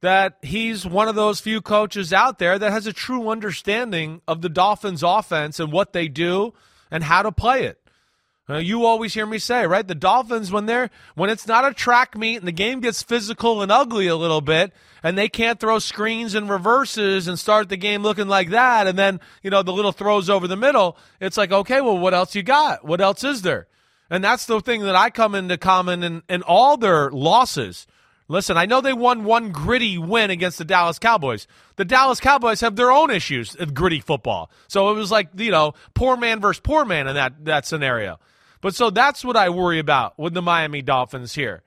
that 0.00 0.38
he's 0.40 0.86
one 0.86 1.08
of 1.08 1.14
those 1.14 1.40
few 1.42 1.60
coaches 1.60 2.14
out 2.14 2.38
there 2.38 2.58
that 2.58 2.72
has 2.72 2.86
a 2.86 2.92
true 2.94 3.28
understanding 3.28 4.22
of 4.26 4.40
the 4.40 4.48
Dolphins' 4.48 5.02
offense 5.02 5.60
and 5.60 5.70
what 5.70 5.92
they 5.92 6.08
do 6.08 6.54
and 6.90 7.04
how 7.04 7.20
to 7.20 7.32
play 7.32 7.64
it. 7.64 7.85
Uh, 8.48 8.58
you 8.58 8.84
always 8.84 9.12
hear 9.12 9.26
me 9.26 9.38
say, 9.38 9.66
right? 9.66 9.88
The 9.88 9.94
Dolphins, 9.94 10.52
when 10.52 10.66
they're 10.66 10.88
when 11.16 11.30
it's 11.30 11.48
not 11.48 11.66
a 11.66 11.74
track 11.74 12.16
meet 12.16 12.36
and 12.36 12.46
the 12.46 12.52
game 12.52 12.80
gets 12.80 13.02
physical 13.02 13.60
and 13.60 13.72
ugly 13.72 14.06
a 14.06 14.14
little 14.14 14.40
bit, 14.40 14.72
and 15.02 15.18
they 15.18 15.28
can't 15.28 15.58
throw 15.58 15.80
screens 15.80 16.34
and 16.34 16.48
reverses 16.48 17.26
and 17.26 17.38
start 17.38 17.68
the 17.68 17.76
game 17.76 18.02
looking 18.02 18.28
like 18.28 18.50
that, 18.50 18.86
and 18.86 18.96
then 18.96 19.18
you 19.42 19.50
know 19.50 19.64
the 19.64 19.72
little 19.72 19.90
throws 19.90 20.30
over 20.30 20.46
the 20.46 20.56
middle, 20.56 20.96
it's 21.20 21.36
like, 21.36 21.50
okay, 21.50 21.80
well, 21.80 21.98
what 21.98 22.14
else 22.14 22.36
you 22.36 22.44
got? 22.44 22.84
What 22.84 23.00
else 23.00 23.24
is 23.24 23.42
there? 23.42 23.66
And 24.10 24.22
that's 24.22 24.46
the 24.46 24.60
thing 24.60 24.82
that 24.82 24.94
I 24.94 25.10
come 25.10 25.34
into 25.34 25.58
common 25.58 26.04
in, 26.04 26.22
in 26.28 26.42
all 26.42 26.76
their 26.76 27.10
losses. 27.10 27.88
Listen, 28.28 28.56
I 28.56 28.66
know 28.66 28.80
they 28.80 28.92
won 28.92 29.24
one 29.24 29.50
gritty 29.50 29.98
win 29.98 30.30
against 30.30 30.58
the 30.58 30.64
Dallas 30.64 30.98
Cowboys. 30.98 31.46
The 31.76 31.84
Dallas 31.84 32.20
Cowboys 32.20 32.60
have 32.60 32.76
their 32.76 32.90
own 32.90 33.10
issues 33.10 33.54
of 33.56 33.74
gritty 33.74 34.00
football. 34.00 34.50
So 34.68 34.90
it 34.90 34.94
was 34.94 35.10
like, 35.10 35.30
you 35.36 35.50
know, 35.50 35.74
poor 35.94 36.16
man 36.16 36.40
versus 36.40 36.60
poor 36.60 36.84
man 36.84 37.06
in 37.08 37.14
that, 37.14 37.44
that 37.44 37.66
scenario. 37.66 38.18
But 38.60 38.74
so 38.74 38.90
that's 38.90 39.24
what 39.24 39.36
I 39.36 39.48
worry 39.48 39.78
about 39.78 40.18
with 40.18 40.34
the 40.34 40.42
Miami 40.42 40.82
Dolphins 40.82 41.34
here. 41.34 41.62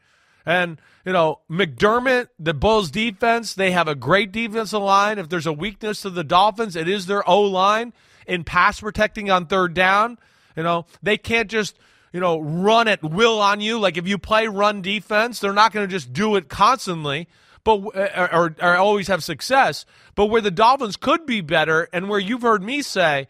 And, 0.45 0.81
you 1.05 1.13
know, 1.13 1.39
McDermott, 1.49 2.29
the 2.39 2.53
Bulls 2.53 2.89
defense, 2.89 3.53
they 3.53 3.71
have 3.71 3.87
a 3.87 3.95
great 3.95 4.31
defensive 4.31 4.81
line. 4.81 5.19
If 5.19 5.29
there's 5.29 5.45
a 5.45 5.53
weakness 5.53 6.01
to 6.01 6.09
the 6.09 6.23
Dolphins, 6.23 6.75
it 6.75 6.87
is 6.87 7.05
their 7.05 7.27
O 7.29 7.41
line 7.41 7.93
in 8.25 8.43
pass 8.43 8.79
protecting 8.79 9.29
on 9.29 9.45
third 9.45 9.73
down. 9.73 10.17
You 10.55 10.63
know, 10.63 10.85
they 11.03 11.17
can't 11.17 11.49
just, 11.49 11.77
you 12.11 12.19
know, 12.19 12.39
run 12.39 12.87
at 12.87 13.03
will 13.03 13.39
on 13.39 13.61
you. 13.61 13.79
Like 13.79 13.97
if 13.97 14.07
you 14.07 14.17
play 14.17 14.47
run 14.47 14.81
defense, 14.81 15.39
they're 15.39 15.53
not 15.53 15.71
going 15.71 15.87
to 15.87 15.91
just 15.91 16.13
do 16.13 16.35
it 16.35 16.49
constantly 16.49 17.27
but 17.63 17.81
or, 18.15 18.33
or, 18.33 18.55
or, 18.61 18.75
always 18.77 19.07
have 19.07 19.23
success. 19.23 19.85
But 20.15 20.27
where 20.27 20.41
the 20.41 20.51
Dolphins 20.51 20.95
could 20.95 21.25
be 21.25 21.41
better, 21.41 21.89
and 21.93 22.09
where 22.09 22.19
you've 22.19 22.41
heard 22.41 22.63
me 22.63 22.81
say, 22.81 23.27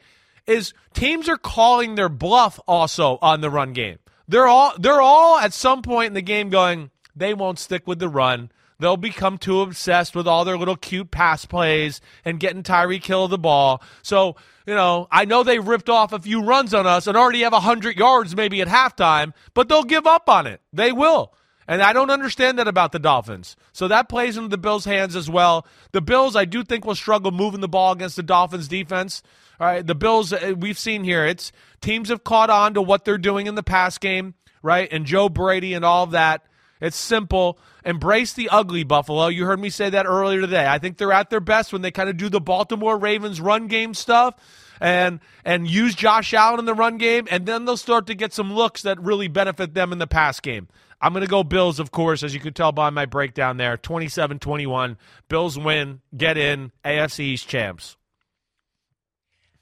is 0.50 0.74
teams 0.93 1.30
are 1.30 1.38
calling 1.38 1.95
their 1.95 2.10
bluff 2.10 2.60
also 2.68 3.20
on 3.22 3.41
the 3.41 3.50
run 3.50 3.74
game. 3.74 4.00
They're 4.28 4.47
all 4.47 4.74
they're 4.78 5.02
all 5.02 5.39
at 5.39 5.54
some 5.54 5.82
point 5.82 6.08
in 6.08 6.14
the 6.14 6.22
game 6.22 6.50
going, 6.50 6.91
they 7.16 7.34
won't 7.34 7.60
stick 7.60 7.88
with 7.88 8.00
the 8.00 8.10
run. 8.10 8.52
They'll 8.80 8.97
become 8.97 9.38
too 9.38 9.62
obsessed 9.62 10.16
with 10.16 10.28
all 10.28 10.45
their 10.45 10.58
little 10.58 10.78
cute 10.78 11.12
pass 11.12 11.43
plays 11.45 12.00
and 12.24 12.39
getting 12.39 12.64
Tyreek 12.64 13.06
Hill 13.06 13.28
the 13.28 13.38
ball. 13.38 13.84
So, 14.02 14.38
you 14.66 14.74
know, 14.74 15.08
I 15.12 15.26
know 15.26 15.43
they 15.43 15.60
ripped 15.60 15.89
off 15.89 16.14
a 16.14 16.20
few 16.20 16.41
runs 16.41 16.74
on 16.74 16.88
us 16.88 17.06
and 17.06 17.18
already 17.18 17.41
have 17.41 17.52
100 17.52 17.97
yards 17.97 18.38
maybe 18.38 18.62
at 18.62 18.70
halftime, 18.70 19.34
but 19.54 19.68
they'll 19.68 19.84
give 19.84 20.08
up 20.08 20.30
on 20.30 20.47
it. 20.47 20.62
They 20.72 20.93
will. 20.93 21.34
And 21.68 21.84
I 21.84 21.93
don't 21.93 22.10
understand 22.10 22.58
that 22.58 22.68
about 22.68 22.93
the 22.93 23.00
Dolphins. 23.00 23.56
So 23.74 23.89
that 23.89 24.10
plays 24.10 24.38
into 24.38 24.50
the 24.50 24.58
Bills' 24.58 24.86
hands 24.86 25.16
as 25.16 25.30
well. 25.30 25.68
The 25.91 26.02
Bills, 26.02 26.36
I 26.36 26.45
do 26.45 26.64
think, 26.64 26.86
will 26.86 26.95
struggle 26.95 27.32
moving 27.32 27.62
the 27.62 27.68
ball 27.68 27.91
against 27.91 28.16
the 28.16 28.24
Dolphins' 28.24 28.68
defense. 28.68 29.22
All 29.60 29.68
right, 29.68 29.86
the 29.86 29.95
Bills 29.95 30.32
uh, 30.32 30.53
we've 30.57 30.80
seen 30.80 31.03
here. 31.03 31.26
It's 31.26 31.51
teams 31.82 32.10
have 32.10 32.24
caught 32.24 32.49
on 32.49 32.76
to 32.76 32.82
what 32.82 33.03
they're 33.03 33.18
doing 33.18 33.47
in 33.47 33.55
the 33.55 33.64
pass 33.64 33.97
game, 33.97 34.36
right? 34.62 34.88
And 34.91 35.05
Joe 35.05 35.28
Brady 35.28 35.74
and 35.74 35.84
all 35.84 36.03
of 36.03 36.12
that. 36.12 36.45
It's 36.82 36.95
simple. 36.95 37.60
Embrace 37.84 38.32
the 38.32 38.47
ugly, 38.49 38.86
Buffalo. 38.86 39.28
You 39.28 39.45
heard 39.45 39.60
me 39.60 39.70
say 39.70 39.89
that 39.89 40.05
earlier 40.05 40.39
today. 40.39 40.66
I 40.66 40.80
think 40.80 40.97
they're 40.97 41.12
at 41.12 41.30
their 41.30 41.41
best 41.41 41.74
when 41.74 41.82
they 41.82 41.91
kind 41.91 42.10
of 42.10 42.16
do 42.16 42.30
the 42.30 42.39
Baltimore 42.39 42.97
Ravens 42.97 43.41
run 43.41 43.68
game 43.68 43.93
stuff 43.93 44.36
and 44.80 45.20
and 45.43 45.70
use 45.70 45.93
Josh 45.93 46.34
Allen 46.34 46.60
in 46.60 46.66
the 46.66 46.74
run 46.74 46.97
game, 46.97 47.28
and 47.30 47.45
then 47.45 47.66
they'll 47.66 47.76
start 47.76 48.07
to 48.07 48.16
get 48.16 48.34
some 48.34 48.53
looks 48.53 48.84
that 48.84 49.01
really 49.01 49.28
benefit 49.28 49.74
them 49.74 49.91
in 49.91 49.99
the 49.99 50.07
pass 50.07 50.39
game. 50.39 50.70
I'm 51.01 51.14
going 51.14 51.26
to 51.26 51.30
go 51.30 51.43
Bills, 51.43 51.80
of 51.80 51.91
course, 51.91 52.24
as 52.24 52.34
you 52.34 52.39
can 52.39 52.53
tell 52.53 52.72
by 52.72 52.89
my 52.89 53.05
breakdown 53.05 53.57
there. 53.57 53.76
27 53.76 54.39
21. 54.39 54.97
Bills 55.28 55.60
win, 55.60 56.01
get 56.16 56.38
in, 56.38 56.72
AFC 56.86 57.20
East 57.20 57.47
champs. 57.47 57.97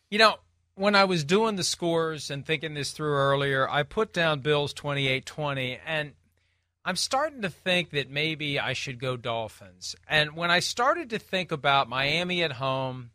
You 0.09 0.19
know, 0.19 0.35
when 0.75 0.95
I 0.95 1.03
was 1.03 1.23
doing 1.23 1.55
the 1.55 1.63
scores 1.63 2.31
and 2.31 2.45
thinking 2.45 2.73
this 2.73 2.91
through 2.91 3.13
earlier, 3.13 3.69
I 3.69 3.83
put 3.83 4.13
down 4.13 4.39
Bills 4.39 4.73
28 4.73 5.25
20, 5.25 5.79
and 5.85 6.13
I'm 6.85 6.95
starting 6.95 7.41
to 7.41 7.49
think 7.49 7.89
that 7.89 8.09
maybe 8.09 8.59
I 8.59 8.71
should 8.71 8.99
go 8.99 9.17
Dolphins. 9.17 9.95
And 10.07 10.37
when 10.37 10.49
I 10.49 10.59
started 10.59 11.09
to 11.09 11.19
think 11.19 11.51
about 11.51 11.89
Miami 11.89 12.43
at 12.43 12.53
home 12.53 13.09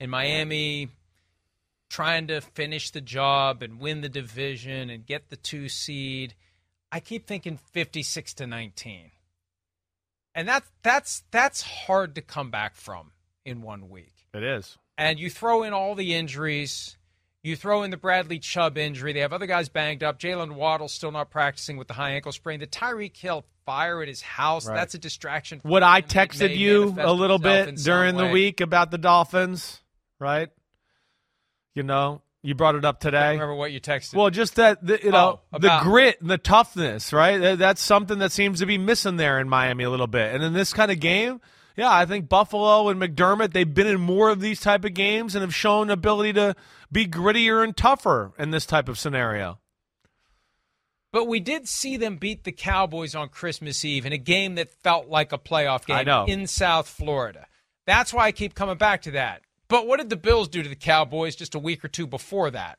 and 0.00 0.10
Miami 0.10 0.88
trying 1.90 2.28
to 2.28 2.40
finish 2.40 2.90
the 2.90 3.02
job 3.02 3.62
and 3.62 3.80
win 3.80 4.00
the 4.00 4.08
division 4.08 4.88
and 4.88 5.04
get 5.04 5.28
the 5.28 5.36
two 5.36 5.68
seed, 5.68 6.34
I 6.90 7.00
keep 7.00 7.26
thinking 7.26 7.58
56 7.58 8.32
to 8.34 8.46
19. 8.46 9.10
And 10.34 10.48
that's 10.48 10.70
that's 10.82 11.24
that's 11.30 11.62
hard 11.62 12.14
to 12.14 12.22
come 12.22 12.50
back 12.50 12.76
from 12.76 13.10
in 13.44 13.60
one 13.60 13.90
week. 13.90 14.14
It 14.32 14.42
is 14.42 14.78
and 14.98 15.18
you 15.18 15.30
throw 15.30 15.62
in 15.62 15.72
all 15.72 15.94
the 15.94 16.14
injuries. 16.14 16.96
You 17.44 17.54
throw 17.54 17.84
in 17.84 17.92
the 17.92 17.96
Bradley 17.96 18.40
Chubb 18.40 18.76
injury. 18.76 19.12
They 19.12 19.20
have 19.20 19.32
other 19.32 19.46
guys 19.46 19.68
banged 19.68 20.02
up. 20.02 20.18
Jaylen 20.18 20.56
Waddle 20.56 20.88
still 20.88 21.12
not 21.12 21.30
practicing 21.30 21.76
with 21.76 21.86
the 21.86 21.94
high 21.94 22.10
ankle 22.10 22.32
sprain. 22.32 22.58
The 22.58 22.66
Tyreek 22.66 23.16
Hill 23.16 23.44
fire 23.64 24.02
at 24.02 24.08
his 24.08 24.20
house. 24.20 24.66
Right. 24.66 24.74
That's 24.74 24.94
a 24.94 24.98
distraction. 24.98 25.60
What 25.62 25.84
I 25.84 26.02
texted 26.02 26.56
you 26.56 26.96
a 26.98 27.12
little 27.12 27.38
bit 27.38 27.76
during 27.76 28.16
the 28.16 28.26
week 28.26 28.60
about 28.60 28.90
the 28.90 28.98
Dolphins, 28.98 29.80
right? 30.18 30.48
You 31.74 31.84
know, 31.84 32.22
you 32.42 32.56
brought 32.56 32.74
it 32.74 32.84
up 32.84 32.98
today. 32.98 33.32
remember 33.32 33.54
what 33.54 33.70
you 33.70 33.80
texted? 33.80 34.16
Well, 34.16 34.30
just 34.30 34.56
that 34.56 34.84
the, 34.84 34.98
you 35.00 35.12
know 35.12 35.40
oh, 35.52 35.58
the 35.58 35.78
grit 35.82 36.20
and 36.20 36.28
the 36.28 36.38
toughness, 36.38 37.12
right? 37.12 37.56
That's 37.56 37.80
something 37.80 38.18
that 38.18 38.32
seems 38.32 38.58
to 38.58 38.66
be 38.66 38.78
missing 38.78 39.16
there 39.16 39.38
in 39.38 39.48
Miami 39.48 39.84
a 39.84 39.90
little 39.90 40.08
bit. 40.08 40.34
And 40.34 40.42
in 40.42 40.54
this 40.54 40.72
kind 40.72 40.90
of 40.90 40.98
game, 40.98 41.40
yeah, 41.78 41.92
I 41.92 42.04
think 42.06 42.28
Buffalo 42.28 42.88
and 42.88 43.00
McDermott, 43.00 43.52
they've 43.52 43.72
been 43.72 43.86
in 43.86 44.00
more 44.00 44.30
of 44.30 44.40
these 44.40 44.58
type 44.58 44.84
of 44.84 44.94
games 44.94 45.36
and 45.36 45.42
have 45.42 45.54
shown 45.54 45.90
ability 45.90 46.32
to 46.32 46.56
be 46.90 47.06
grittier 47.06 47.62
and 47.62 47.76
tougher 47.76 48.32
in 48.36 48.50
this 48.50 48.66
type 48.66 48.88
of 48.88 48.98
scenario. 48.98 49.60
But 51.12 51.26
we 51.26 51.38
did 51.38 51.68
see 51.68 51.96
them 51.96 52.16
beat 52.16 52.42
the 52.42 52.50
Cowboys 52.52 53.14
on 53.14 53.28
Christmas 53.28 53.84
Eve 53.84 54.04
in 54.04 54.12
a 54.12 54.18
game 54.18 54.56
that 54.56 54.74
felt 54.82 55.06
like 55.06 55.32
a 55.32 55.38
playoff 55.38 55.86
game 55.86 56.08
in 56.28 56.48
South 56.48 56.88
Florida. 56.88 57.46
That's 57.86 58.12
why 58.12 58.24
I 58.26 58.32
keep 58.32 58.54
coming 58.56 58.76
back 58.76 59.02
to 59.02 59.12
that. 59.12 59.42
But 59.68 59.86
what 59.86 59.98
did 59.98 60.10
the 60.10 60.16
Bills 60.16 60.48
do 60.48 60.62
to 60.64 60.68
the 60.68 60.74
Cowboys 60.74 61.36
just 61.36 61.54
a 61.54 61.58
week 61.60 61.84
or 61.84 61.88
two 61.88 62.06
before 62.08 62.50
that? 62.50 62.78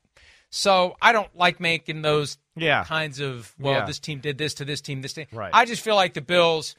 So 0.50 0.98
I 1.02 1.14
don't 1.14 1.34
like 1.36 1.60
making 1.62 2.02
those 2.02 2.38
Yeah. 2.56 2.84
kinds 2.84 3.20
of 3.22 3.56
well, 3.58 3.76
Yeah. 3.76 3.86
this 3.86 4.00
team 4.00 4.20
did 4.20 4.38
this 4.38 4.56
to 4.56 4.66
this 4.66 4.82
team, 4.82 5.02
this 5.02 5.14
team. 5.14 5.28
Right. 5.32 5.52
I 5.54 5.64
just 5.66 5.82
feel 5.84 5.96
like 5.96 6.14
the 6.16 6.22
Bills 6.22 6.76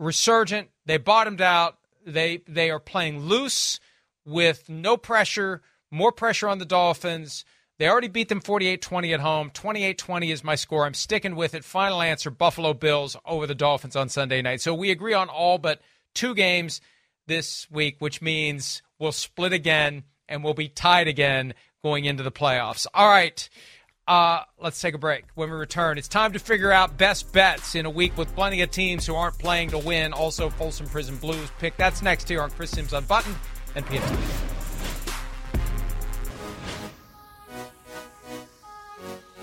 resurgent. 0.00 0.70
They 0.86 0.96
bottomed 0.96 1.40
out. 1.40 1.76
They 2.04 2.42
they 2.48 2.70
are 2.70 2.80
playing 2.80 3.20
loose 3.20 3.78
with 4.24 4.68
no 4.68 4.96
pressure, 4.96 5.62
more 5.90 6.10
pressure 6.10 6.48
on 6.48 6.58
the 6.58 6.64
Dolphins. 6.64 7.44
They 7.78 7.88
already 7.88 8.08
beat 8.08 8.28
them 8.28 8.42
48-20 8.42 9.14
at 9.14 9.20
home. 9.20 9.50
28-20 9.50 10.30
is 10.30 10.44
my 10.44 10.54
score. 10.54 10.84
I'm 10.84 10.92
sticking 10.92 11.34
with 11.34 11.54
it. 11.54 11.64
Final 11.64 12.02
answer, 12.02 12.30
Buffalo 12.30 12.74
Bills 12.74 13.16
over 13.24 13.46
the 13.46 13.54
Dolphins 13.54 13.96
on 13.96 14.10
Sunday 14.10 14.42
night. 14.42 14.60
So 14.60 14.74
we 14.74 14.90
agree 14.90 15.14
on 15.14 15.30
all 15.30 15.56
but 15.56 15.80
two 16.14 16.34
games 16.34 16.82
this 17.26 17.66
week, 17.70 17.96
which 17.98 18.20
means 18.20 18.82
we'll 18.98 19.12
split 19.12 19.54
again 19.54 20.04
and 20.28 20.44
we'll 20.44 20.52
be 20.52 20.68
tied 20.68 21.08
again 21.08 21.54
going 21.82 22.04
into 22.04 22.22
the 22.22 22.30
playoffs. 22.30 22.86
All 22.92 23.08
right. 23.08 23.48
Uh, 24.10 24.42
let's 24.60 24.80
take 24.80 24.94
a 24.94 24.98
break. 24.98 25.22
When 25.36 25.52
we 25.52 25.56
return, 25.56 25.96
it's 25.96 26.08
time 26.08 26.32
to 26.32 26.40
figure 26.40 26.72
out 26.72 26.98
best 26.98 27.32
bets 27.32 27.76
in 27.76 27.86
a 27.86 27.90
week 27.90 28.18
with 28.18 28.34
plenty 28.34 28.60
of 28.60 28.72
teams 28.72 29.06
who 29.06 29.14
aren't 29.14 29.38
playing 29.38 29.70
to 29.70 29.78
win. 29.78 30.12
Also, 30.12 30.50
Folsom 30.50 30.88
Prison 30.88 31.14
Blues 31.14 31.48
pick. 31.60 31.76
That's 31.76 32.02
next 32.02 32.28
here 32.28 32.42
on 32.42 32.50
Chris 32.50 32.72
Simms 32.72 32.92
Unbuttoned 32.92 33.36
and 33.76 33.86
PFT. 33.86 34.18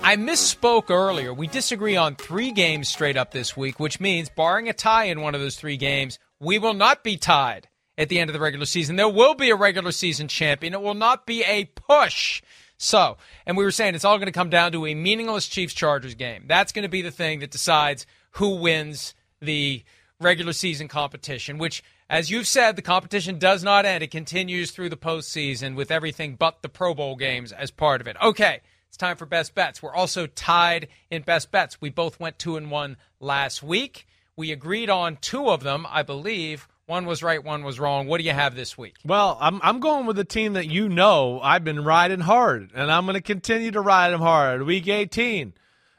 I 0.02 0.16
misspoke 0.16 0.90
earlier. 0.90 1.32
We 1.32 1.46
disagree 1.46 1.96
on 1.96 2.16
three 2.16 2.50
games 2.50 2.88
straight 2.88 3.16
up 3.16 3.30
this 3.30 3.56
week, 3.56 3.80
which 3.80 4.00
means, 4.00 4.28
barring 4.28 4.68
a 4.68 4.74
tie 4.74 5.04
in 5.04 5.22
one 5.22 5.34
of 5.34 5.40
those 5.40 5.56
three 5.56 5.78
games, 5.78 6.18
we 6.40 6.58
will 6.58 6.74
not 6.74 7.02
be 7.02 7.16
tied 7.16 7.68
at 7.96 8.10
the 8.10 8.18
end 8.18 8.28
of 8.28 8.34
the 8.34 8.40
regular 8.40 8.66
season. 8.66 8.96
There 8.96 9.08
will 9.08 9.34
be 9.34 9.48
a 9.48 9.56
regular 9.56 9.92
season 9.92 10.28
champion. 10.28 10.74
It 10.74 10.82
will 10.82 10.92
not 10.92 11.24
be 11.24 11.42
a 11.44 11.64
push. 11.64 12.42
So, 12.78 13.18
and 13.44 13.56
we 13.56 13.64
were 13.64 13.70
saying 13.70 13.94
it's 13.94 14.04
all 14.04 14.18
going 14.18 14.26
to 14.26 14.32
come 14.32 14.50
down 14.50 14.72
to 14.72 14.86
a 14.86 14.94
meaningless 14.94 15.48
Chiefs 15.48 15.74
Chargers 15.74 16.14
game. 16.14 16.44
That's 16.46 16.72
going 16.72 16.84
to 16.84 16.88
be 16.88 17.02
the 17.02 17.10
thing 17.10 17.40
that 17.40 17.50
decides 17.50 18.06
who 18.32 18.56
wins 18.56 19.14
the 19.40 19.82
regular 20.20 20.52
season 20.52 20.88
competition, 20.88 21.58
which, 21.58 21.82
as 22.08 22.30
you've 22.30 22.46
said, 22.46 22.76
the 22.76 22.82
competition 22.82 23.38
does 23.38 23.62
not 23.62 23.84
end. 23.84 24.02
It 24.02 24.10
continues 24.10 24.70
through 24.70 24.88
the 24.88 24.96
postseason 24.96 25.74
with 25.74 25.90
everything 25.90 26.36
but 26.36 26.62
the 26.62 26.68
Pro 26.68 26.94
Bowl 26.94 27.16
games 27.16 27.52
as 27.52 27.70
part 27.70 28.00
of 28.00 28.06
it. 28.06 28.16
Okay. 28.22 28.60
It's 28.88 28.96
time 28.96 29.18
for 29.18 29.26
best 29.26 29.54
bets. 29.54 29.82
We're 29.82 29.94
also 29.94 30.26
tied 30.26 30.88
in 31.10 31.20
best 31.22 31.50
bets. 31.50 31.78
We 31.78 31.90
both 31.90 32.18
went 32.18 32.38
two 32.38 32.56
and 32.56 32.70
one 32.70 32.96
last 33.20 33.62
week. 33.62 34.06
We 34.34 34.50
agreed 34.50 34.88
on 34.88 35.18
two 35.20 35.50
of 35.50 35.62
them, 35.62 35.86
I 35.90 36.02
believe. 36.02 36.68
One 36.88 37.04
was 37.04 37.22
right, 37.22 37.44
one 37.44 37.64
was 37.64 37.78
wrong. 37.78 38.06
What 38.06 38.16
do 38.16 38.24
you 38.24 38.32
have 38.32 38.56
this 38.56 38.78
week? 38.78 38.94
Well, 39.04 39.36
I'm 39.42 39.60
I'm 39.62 39.78
going 39.78 40.06
with 40.06 40.18
a 40.18 40.24
team 40.24 40.54
that 40.54 40.68
you 40.68 40.88
know 40.88 41.38
I've 41.38 41.62
been 41.62 41.84
riding 41.84 42.20
hard, 42.20 42.70
and 42.74 42.90
I'm 42.90 43.04
going 43.04 43.12
to 43.14 43.20
continue 43.20 43.70
to 43.72 43.80
ride 43.82 44.08
them 44.08 44.22
hard. 44.22 44.62
Week 44.62 44.88
18, 44.88 45.52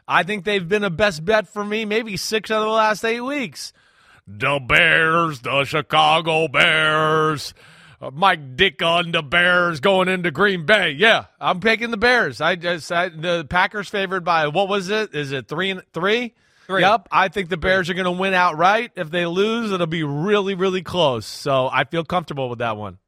I 0.08 0.24
think 0.24 0.46
they've 0.46 0.68
been 0.68 0.84
a 0.84 0.90
best 0.90 1.24
bet 1.24 1.48
for 1.48 1.64
me, 1.64 1.86
maybe 1.86 2.18
six 2.18 2.50
out 2.50 2.64
of 2.64 2.64
the 2.64 2.72
last 2.72 3.06
eight 3.06 3.22
weeks. 3.22 3.72
The 4.26 4.60
Bears, 4.68 5.42
the 5.42 5.64
Chicago 5.64 6.48
Bears. 6.48 7.54
Uh, 8.02 8.10
Mike 8.10 8.56
Dick 8.56 8.82
on 8.82 9.12
the 9.12 9.22
Bears 9.22 9.82
going 9.82 10.08
into 10.08 10.32
Green 10.32 10.66
Bay. 10.66 10.96
Yeah, 10.98 11.26
I'm 11.40 11.60
picking 11.60 11.92
the 11.92 11.98
Bears. 11.98 12.42
I 12.42 12.56
just 12.56 12.92
I, 12.92 13.10
the 13.10 13.46
Packers 13.48 13.90
favored 13.90 14.24
by 14.24 14.48
what 14.48 14.68
was 14.68 14.90
it? 14.90 15.14
Is 15.14 15.34
it 15.34 15.48
three 15.48 15.70
and 15.70 15.84
three? 15.94 16.34
Three. 16.70 16.82
Yep. 16.82 17.08
I 17.12 17.30
think 17.30 17.50
the 17.50 17.58
Bears 17.58 17.90
are 17.90 17.96
going 17.96 18.06
to 18.06 18.12
win 18.12 18.36
outright. 18.36 18.92
If 18.96 19.10
they 19.10 19.26
lose, 19.26 19.72
it'll 19.72 19.88
be 19.88 20.04
really, 20.04 20.54
really 20.54 20.84
close. 20.84 21.26
So 21.26 21.68
I 21.68 21.84
feel 21.84 22.04
comfortable 22.04 22.48
with 22.48 22.60
that 22.60 22.78
one. 22.78 23.00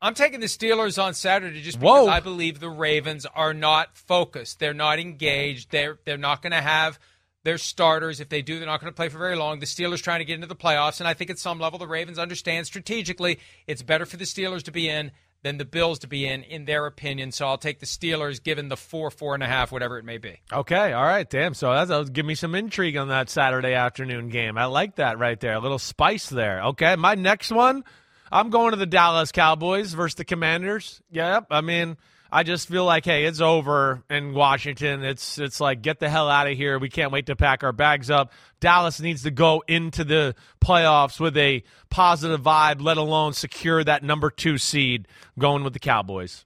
I'm 0.00 0.14
taking 0.14 0.40
the 0.40 0.46
Steelers 0.46 1.02
on 1.02 1.12
Saturday 1.12 1.60
just 1.60 1.78
because 1.78 2.06
Whoa. 2.06 2.10
I 2.10 2.20
believe 2.20 2.58
the 2.58 2.70
Ravens 2.70 3.26
are 3.26 3.52
not 3.52 3.98
focused. 3.98 4.60
They're 4.60 4.72
not 4.72 4.98
engaged. 4.98 5.70
They're 5.70 5.98
they're 6.06 6.16
not 6.16 6.40
going 6.40 6.52
to 6.52 6.62
have 6.62 6.98
their 7.44 7.58
starters. 7.58 8.18
If 8.18 8.30
they 8.30 8.40
do, 8.40 8.58
they're 8.58 8.66
not 8.66 8.80
going 8.80 8.90
to 8.90 8.96
play 8.96 9.10
for 9.10 9.18
very 9.18 9.36
long. 9.36 9.60
The 9.60 9.66
Steelers 9.66 10.02
trying 10.02 10.20
to 10.20 10.24
get 10.24 10.36
into 10.36 10.46
the 10.46 10.56
playoffs, 10.56 11.00
and 11.00 11.08
I 11.08 11.12
think 11.12 11.28
at 11.28 11.38
some 11.38 11.60
level 11.60 11.78
the 11.78 11.86
Ravens 11.86 12.18
understand 12.18 12.66
strategically 12.66 13.40
it's 13.66 13.82
better 13.82 14.06
for 14.06 14.16
the 14.16 14.24
Steelers 14.24 14.62
to 14.62 14.72
be 14.72 14.88
in 14.88 15.12
than 15.42 15.58
the 15.58 15.64
Bills 15.64 16.00
to 16.00 16.08
be 16.08 16.26
in, 16.26 16.42
in 16.42 16.64
their 16.64 16.86
opinion. 16.86 17.32
So 17.32 17.46
I'll 17.46 17.58
take 17.58 17.78
the 17.78 17.86
Steelers, 17.86 18.42
given 18.42 18.68
the 18.68 18.76
four, 18.76 19.10
four 19.10 19.34
and 19.34 19.42
a 19.42 19.46
half, 19.46 19.70
whatever 19.70 19.98
it 19.98 20.04
may 20.04 20.18
be. 20.18 20.40
Okay, 20.52 20.92
all 20.92 21.04
right, 21.04 21.28
damn. 21.28 21.54
So 21.54 21.72
that's, 21.72 21.88
that'll 21.88 22.04
give 22.06 22.26
me 22.26 22.34
some 22.34 22.54
intrigue 22.54 22.96
on 22.96 23.08
that 23.08 23.30
Saturday 23.30 23.74
afternoon 23.74 24.28
game. 24.28 24.58
I 24.58 24.64
like 24.64 24.96
that 24.96 25.18
right 25.18 25.38
there. 25.38 25.54
A 25.54 25.60
little 25.60 25.78
spice 25.78 26.28
there. 26.28 26.62
Okay, 26.64 26.96
my 26.96 27.14
next 27.14 27.52
one, 27.52 27.84
I'm 28.30 28.50
going 28.50 28.72
to 28.72 28.76
the 28.76 28.86
Dallas 28.86 29.30
Cowboys 29.30 29.92
versus 29.92 30.16
the 30.16 30.24
Commanders. 30.24 31.00
Yep. 31.10 31.46
I 31.50 31.60
mean, 31.60 31.96
I 32.30 32.42
just 32.42 32.68
feel 32.68 32.84
like, 32.84 33.04
hey, 33.04 33.24
it's 33.24 33.40
over 33.40 34.02
in 34.10 34.34
Washington. 34.34 35.04
It's 35.04 35.38
it's 35.38 35.60
like 35.60 35.82
get 35.82 36.00
the 36.00 36.08
hell 36.08 36.28
out 36.28 36.46
of 36.48 36.56
here. 36.56 36.78
We 36.78 36.88
can't 36.88 37.12
wait 37.12 37.26
to 37.26 37.36
pack 37.36 37.62
our 37.62 37.72
bags 37.72 38.10
up. 38.10 38.32
Dallas 38.60 39.00
needs 39.00 39.22
to 39.22 39.30
go 39.30 39.62
into 39.68 40.04
the 40.04 40.34
playoffs 40.60 41.20
with 41.20 41.36
a 41.36 41.62
positive 41.90 42.42
vibe, 42.42 42.82
let 42.82 42.96
alone 42.96 43.32
secure 43.32 43.84
that 43.84 44.02
number 44.02 44.30
two 44.30 44.58
seed. 44.58 45.06
Going 45.38 45.62
with 45.64 45.72
the 45.72 45.78
Cowboys. 45.78 46.44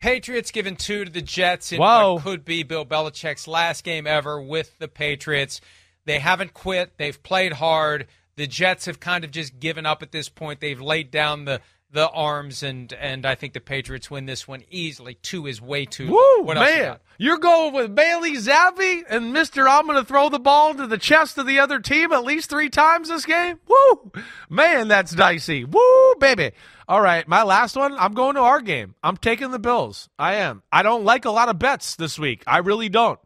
Patriots 0.00 0.50
giving 0.50 0.76
two 0.76 1.04
to 1.04 1.10
the 1.10 1.20
Jets 1.20 1.72
in 1.72 1.78
Whoa. 1.78 2.14
what 2.14 2.24
could 2.24 2.44
be 2.44 2.62
Bill 2.62 2.86
Belichick's 2.86 3.46
last 3.46 3.84
game 3.84 4.06
ever 4.06 4.40
with 4.40 4.78
the 4.78 4.88
Patriots. 4.88 5.60
They 6.06 6.18
haven't 6.18 6.54
quit. 6.54 6.96
They've 6.96 7.22
played 7.22 7.52
hard. 7.54 8.06
The 8.36 8.46
Jets 8.46 8.86
have 8.86 8.98
kind 8.98 9.24
of 9.24 9.30
just 9.30 9.60
given 9.60 9.84
up 9.84 10.02
at 10.02 10.12
this 10.12 10.30
point. 10.30 10.60
They've 10.60 10.80
laid 10.80 11.10
down 11.10 11.44
the 11.44 11.60
the 11.92 12.08
arms, 12.08 12.62
and 12.62 12.92
and 12.92 13.26
I 13.26 13.34
think 13.34 13.52
the 13.52 13.60
Patriots 13.60 14.10
win 14.10 14.26
this 14.26 14.46
one 14.46 14.64
easily. 14.70 15.14
Two 15.14 15.46
is 15.46 15.60
way 15.60 15.84
too. 15.84 16.08
Woo, 16.10 16.42
what 16.42 16.56
man. 16.56 16.84
got? 16.84 17.00
You're 17.18 17.38
going 17.38 17.74
with 17.74 17.94
Bailey 17.94 18.32
Zappe 18.32 19.02
and 19.08 19.34
Mr. 19.34 19.68
I'm 19.68 19.86
going 19.86 19.98
to 19.98 20.04
throw 20.04 20.28
the 20.28 20.38
ball 20.38 20.70
into 20.70 20.86
the 20.86 20.98
chest 20.98 21.36
of 21.36 21.46
the 21.46 21.58
other 21.58 21.80
team 21.80 22.12
at 22.12 22.24
least 22.24 22.48
three 22.48 22.70
times 22.70 23.08
this 23.08 23.26
game? 23.26 23.58
Woo! 23.68 24.12
Man, 24.48 24.88
that's 24.88 25.14
dicey. 25.14 25.64
Woo, 25.64 26.14
baby. 26.18 26.52
All 26.88 27.00
right, 27.00 27.26
my 27.28 27.42
last 27.42 27.76
one, 27.76 27.92
I'm 27.92 28.14
going 28.14 28.34
to 28.34 28.40
our 28.40 28.60
game. 28.60 28.94
I'm 29.02 29.16
taking 29.16 29.50
the 29.50 29.58
Bills. 29.58 30.08
I 30.18 30.36
am. 30.36 30.62
I 30.72 30.82
don't 30.82 31.04
like 31.04 31.24
a 31.24 31.30
lot 31.30 31.48
of 31.48 31.58
bets 31.58 31.94
this 31.96 32.18
week. 32.18 32.42
I 32.46 32.58
really 32.58 32.88
don't. 32.88 33.20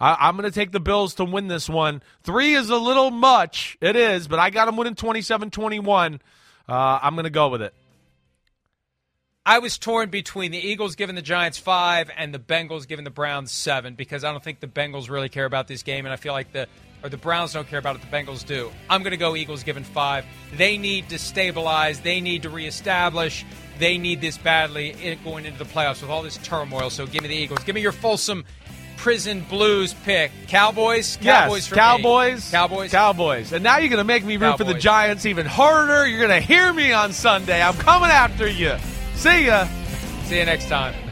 I, 0.00 0.16
I'm 0.20 0.36
going 0.36 0.50
to 0.50 0.54
take 0.54 0.72
the 0.72 0.80
Bills 0.80 1.14
to 1.14 1.24
win 1.24 1.46
this 1.46 1.68
one. 1.68 2.02
Three 2.24 2.54
is 2.54 2.70
a 2.70 2.76
little 2.76 3.10
much. 3.10 3.78
It 3.80 3.94
is, 3.94 4.26
but 4.26 4.38
I 4.38 4.50
got 4.50 4.66
them 4.66 4.76
winning 4.76 4.94
27 4.96 5.50
21. 5.50 6.20
Uh, 6.68 6.98
I'm 7.02 7.14
going 7.14 7.24
to 7.24 7.30
go 7.30 7.48
with 7.48 7.62
it. 7.62 7.74
I 9.46 9.58
was 9.58 9.76
torn 9.76 10.08
between 10.08 10.52
the 10.52 10.58
Eagles 10.58 10.96
giving 10.96 11.16
the 11.16 11.22
Giants 11.22 11.58
five 11.58 12.10
and 12.16 12.32
the 12.32 12.38
Bengals 12.38 12.88
giving 12.88 13.04
the 13.04 13.10
Browns 13.10 13.52
seven 13.52 13.94
because 13.94 14.24
I 14.24 14.32
don't 14.32 14.42
think 14.42 14.60
the 14.60 14.66
Bengals 14.66 15.10
really 15.10 15.28
care 15.28 15.44
about 15.44 15.68
this 15.68 15.82
game, 15.82 16.06
and 16.06 16.14
I 16.14 16.16
feel 16.16 16.32
like 16.32 16.52
the 16.52 16.66
or 17.02 17.10
the 17.10 17.18
Browns 17.18 17.52
don't 17.52 17.68
care 17.68 17.78
about 17.78 17.96
it. 17.96 18.00
The 18.00 18.06
Bengals 18.06 18.46
do. 18.46 18.70
I'm 18.88 19.02
going 19.02 19.10
to 19.10 19.18
go 19.18 19.36
Eagles 19.36 19.62
giving 19.62 19.84
five. 19.84 20.24
They 20.56 20.78
need 20.78 21.10
to 21.10 21.18
stabilize. 21.18 22.00
They 22.00 22.22
need 22.22 22.44
to 22.44 22.48
reestablish. 22.48 23.44
They 23.78 23.98
need 23.98 24.22
this 24.22 24.38
badly 24.38 24.92
in, 24.92 25.22
going 25.22 25.44
into 25.44 25.58
the 25.58 25.66
playoffs 25.66 26.00
with 26.00 26.10
all 26.10 26.22
this 26.22 26.38
turmoil. 26.38 26.88
So 26.88 27.06
give 27.06 27.20
me 27.20 27.28
the 27.28 27.36
Eagles. 27.36 27.62
Give 27.64 27.74
me 27.74 27.82
your 27.82 27.92
Folsom 27.92 28.46
Prison 28.96 29.44
Blues 29.50 29.92
pick. 29.92 30.32
Cowboys. 30.48 31.18
Cowboys. 31.18 31.22
yes, 31.22 31.66
for 31.66 31.74
me. 31.74 31.78
Cowboys, 31.78 32.50
Cowboys. 32.50 32.90
Cowboys. 32.90 33.52
And 33.52 33.62
now 33.62 33.76
you're 33.76 33.90
going 33.90 33.98
to 33.98 34.04
make 34.04 34.24
me 34.24 34.38
root 34.38 34.56
for 34.56 34.64
the 34.64 34.72
Giants 34.72 35.26
even 35.26 35.44
harder. 35.44 36.06
You're 36.06 36.26
going 36.26 36.40
to 36.40 36.46
hear 36.46 36.72
me 36.72 36.92
on 36.92 37.12
Sunday. 37.12 37.60
I'm 37.60 37.74
coming 37.74 38.08
after 38.08 38.48
you. 38.48 38.78
See 39.14 39.46
ya. 39.46 39.66
See 40.24 40.38
you 40.38 40.44
next 40.44 40.68
time. 40.68 41.03